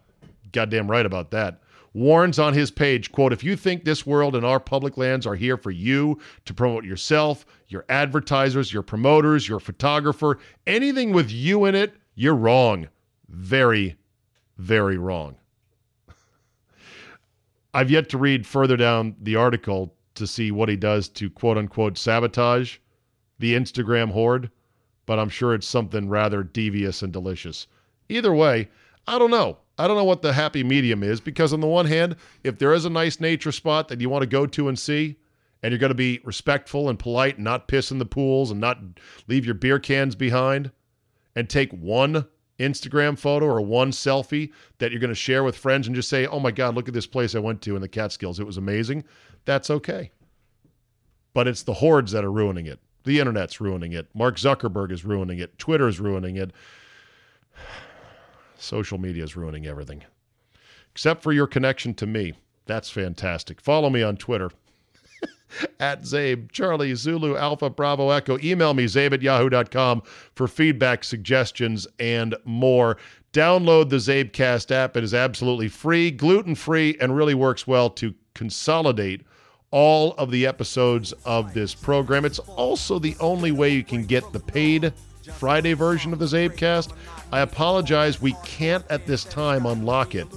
goddamn 0.51 0.89
right 0.89 1.05
about 1.05 1.31
that. 1.31 1.61
Warns 1.93 2.39
on 2.39 2.53
his 2.53 2.71
page, 2.71 3.13
quote, 3.13 3.31
if 3.31 3.43
you 3.43 3.55
think 3.55 3.85
this 3.85 4.05
world 4.05 4.35
and 4.35 4.45
our 4.45 4.59
public 4.59 4.97
lands 4.97 5.25
are 5.25 5.35
here 5.35 5.55
for 5.55 5.71
you 5.71 6.19
to 6.43 6.53
promote 6.53 6.83
yourself, 6.83 7.45
your 7.69 7.85
advertisers, 7.87 8.73
your 8.73 8.83
promoters, 8.83 9.47
your 9.47 9.61
photographer, 9.61 10.37
anything 10.67 11.13
with 11.13 11.31
you 11.31 11.63
in 11.63 11.73
it, 11.73 11.95
you're 12.13 12.35
wrong. 12.35 12.89
Very, 13.29 13.95
very 14.57 14.97
wrong. 14.97 15.37
I've 17.73 17.89
yet 17.89 18.09
to 18.09 18.17
read 18.17 18.45
further 18.45 18.75
down 18.75 19.15
the 19.21 19.37
article 19.37 19.94
to 20.15 20.27
see 20.27 20.51
what 20.51 20.69
he 20.69 20.75
does 20.75 21.07
to 21.09 21.29
quote 21.29 21.57
unquote 21.57 21.97
sabotage 21.97 22.77
the 23.39 23.53
Instagram 23.53 24.11
horde, 24.11 24.49
but 25.05 25.19
I'm 25.19 25.29
sure 25.29 25.53
it's 25.53 25.67
something 25.67 26.09
rather 26.09 26.43
devious 26.43 27.01
and 27.01 27.11
delicious. 27.11 27.67
Either 28.09 28.33
way, 28.33 28.69
I 29.07 29.19
don't 29.19 29.31
know. 29.31 29.57
I 29.77 29.87
don't 29.87 29.97
know 29.97 30.05
what 30.05 30.21
the 30.21 30.33
happy 30.33 30.63
medium 30.63 31.03
is 31.03 31.19
because, 31.19 31.51
on 31.51 31.59
the 31.59 31.67
one 31.67 31.85
hand, 31.85 32.15
if 32.43 32.57
there 32.57 32.73
is 32.73 32.85
a 32.85 32.89
nice 32.89 33.19
nature 33.19 33.51
spot 33.51 33.89
that 33.89 33.99
you 33.99 34.09
want 34.09 34.21
to 34.21 34.27
go 34.27 34.45
to 34.45 34.69
and 34.69 34.79
see, 34.79 35.17
and 35.61 35.71
you're 35.71 35.79
going 35.79 35.89
to 35.89 35.95
be 35.95 36.21
respectful 36.23 36.89
and 36.89 36.97
polite 36.97 37.35
and 37.35 37.43
not 37.43 37.67
piss 37.67 37.91
in 37.91 37.97
the 37.97 38.05
pools 38.05 38.51
and 38.51 38.61
not 38.61 38.79
leave 39.27 39.45
your 39.45 39.55
beer 39.55 39.79
cans 39.79 40.15
behind, 40.15 40.71
and 41.35 41.49
take 41.49 41.71
one 41.73 42.25
Instagram 42.59 43.17
photo 43.17 43.45
or 43.45 43.61
one 43.61 43.91
selfie 43.91 44.51
that 44.77 44.91
you're 44.91 44.99
going 44.99 45.09
to 45.09 45.15
share 45.15 45.43
with 45.43 45.57
friends 45.57 45.87
and 45.87 45.95
just 45.95 46.09
say, 46.09 46.25
oh 46.27 46.39
my 46.39 46.51
God, 46.51 46.75
look 46.75 46.87
at 46.87 46.93
this 46.93 47.07
place 47.07 47.35
I 47.35 47.39
went 47.39 47.61
to 47.63 47.75
in 47.75 47.81
the 47.81 47.87
Catskills. 47.87 48.39
It 48.39 48.45
was 48.45 48.57
amazing. 48.57 49.03
That's 49.45 49.69
okay. 49.69 50.11
But 51.33 51.47
it's 51.47 51.63
the 51.63 51.73
hordes 51.73 52.11
that 52.13 52.23
are 52.23 52.31
ruining 52.31 52.65
it. 52.65 52.79
The 53.03 53.19
internet's 53.19 53.59
ruining 53.59 53.91
it. 53.91 54.07
Mark 54.13 54.37
Zuckerberg 54.37 54.91
is 54.91 55.05
ruining 55.05 55.39
it. 55.39 55.57
Twitter 55.57 55.87
is 55.87 55.99
ruining 55.99 56.37
it. 56.37 56.51
Social 58.57 58.97
media 58.97 59.23
is 59.23 59.35
ruining 59.35 59.67
everything. 59.67 60.03
Except 60.91 61.21
for 61.21 61.33
your 61.33 61.47
connection 61.47 61.93
to 61.95 62.07
me. 62.07 62.33
That's 62.65 62.89
fantastic. 62.89 63.61
Follow 63.61 63.89
me 63.89 64.01
on 64.01 64.17
Twitter 64.17 64.49
at 65.79 66.03
Czabe, 66.03 66.51
Charlie, 66.51 66.95
Zulu, 66.95 67.35
Alpha, 67.35 67.69
Bravo, 67.69 68.09
Echo. 68.09 68.37
Email 68.43 68.73
me, 68.73 68.85
czabe 68.85 69.13
at 69.13 69.21
yahoo.com 69.21 70.01
for 70.33 70.47
feedback, 70.47 71.03
suggestions, 71.03 71.87
and 71.99 72.35
more. 72.45 72.97
Download 73.33 73.89
the 73.89 73.97
Czabecast 73.97 74.71
app. 74.71 74.95
It 74.95 75.03
is 75.03 75.13
absolutely 75.13 75.67
free, 75.67 76.11
gluten 76.11 76.55
free, 76.55 76.97
and 76.99 77.15
really 77.15 77.33
works 77.33 77.67
well 77.67 77.89
to 77.91 78.13
consolidate 78.33 79.21
all 79.71 80.13
of 80.13 80.31
the 80.31 80.45
episodes 80.45 81.13
of 81.25 81.53
this 81.53 81.75
program. 81.75 82.23
It's 82.23 82.39
also 82.39 82.97
the 82.97 83.15
only 83.19 83.51
way 83.51 83.69
you 83.69 83.83
can 83.83 84.05
get 84.05 84.31
the 84.31 84.39
paid 84.39 84.93
Friday 85.33 85.73
version 85.73 86.13
of 86.13 86.19
the 86.19 86.25
Czabecast. 86.25 86.93
I 87.31 87.41
apologize, 87.41 88.21
we 88.21 88.35
can't 88.45 88.85
at 88.89 89.05
this 89.05 89.25
time 89.25 89.65
unlock 89.65 90.15
it 90.15 90.27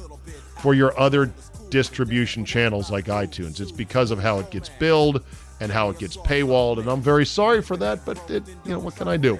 for 0.60 0.74
your 0.74 0.98
other 0.98 1.32
distribution 1.70 2.44
channels 2.44 2.90
like 2.90 3.06
iTunes. 3.06 3.60
It's 3.60 3.72
because 3.72 4.10
of 4.10 4.18
how 4.18 4.38
it 4.38 4.50
gets 4.50 4.68
billed 4.68 5.24
and 5.60 5.72
how 5.72 5.90
it 5.90 5.98
gets 5.98 6.16
paywalled, 6.16 6.78
and 6.78 6.88
I'm 6.88 7.00
very 7.00 7.26
sorry 7.26 7.62
for 7.62 7.76
that. 7.78 8.04
But 8.04 8.18
it, 8.30 8.42
you 8.64 8.72
know, 8.72 8.78
what 8.78 8.96
can 8.96 9.08
I 9.08 9.16
do? 9.16 9.38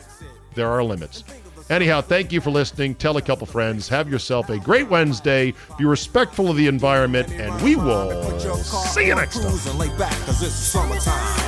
There 0.54 0.68
are 0.68 0.82
limits. 0.82 1.24
Anyhow, 1.70 2.00
thank 2.00 2.32
you 2.32 2.40
for 2.40 2.50
listening. 2.50 2.94
Tell 2.94 3.18
a 3.18 3.22
couple 3.22 3.46
friends. 3.46 3.88
Have 3.88 4.10
yourself 4.10 4.48
a 4.48 4.58
great 4.58 4.88
Wednesday. 4.88 5.52
Be 5.76 5.84
respectful 5.84 6.50
of 6.50 6.56
the 6.56 6.66
environment, 6.66 7.30
and 7.32 7.60
we 7.62 7.76
will 7.76 8.38
see 8.62 9.06
you 9.06 9.14
next 9.14 9.40
time. 9.40 11.47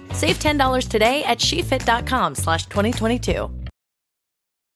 Save 0.13 0.39
$10 0.39 0.87
today 0.87 1.23
at 1.25 1.37
shefit.com 1.37 2.35
slash 2.35 2.65
2022. 2.67 3.60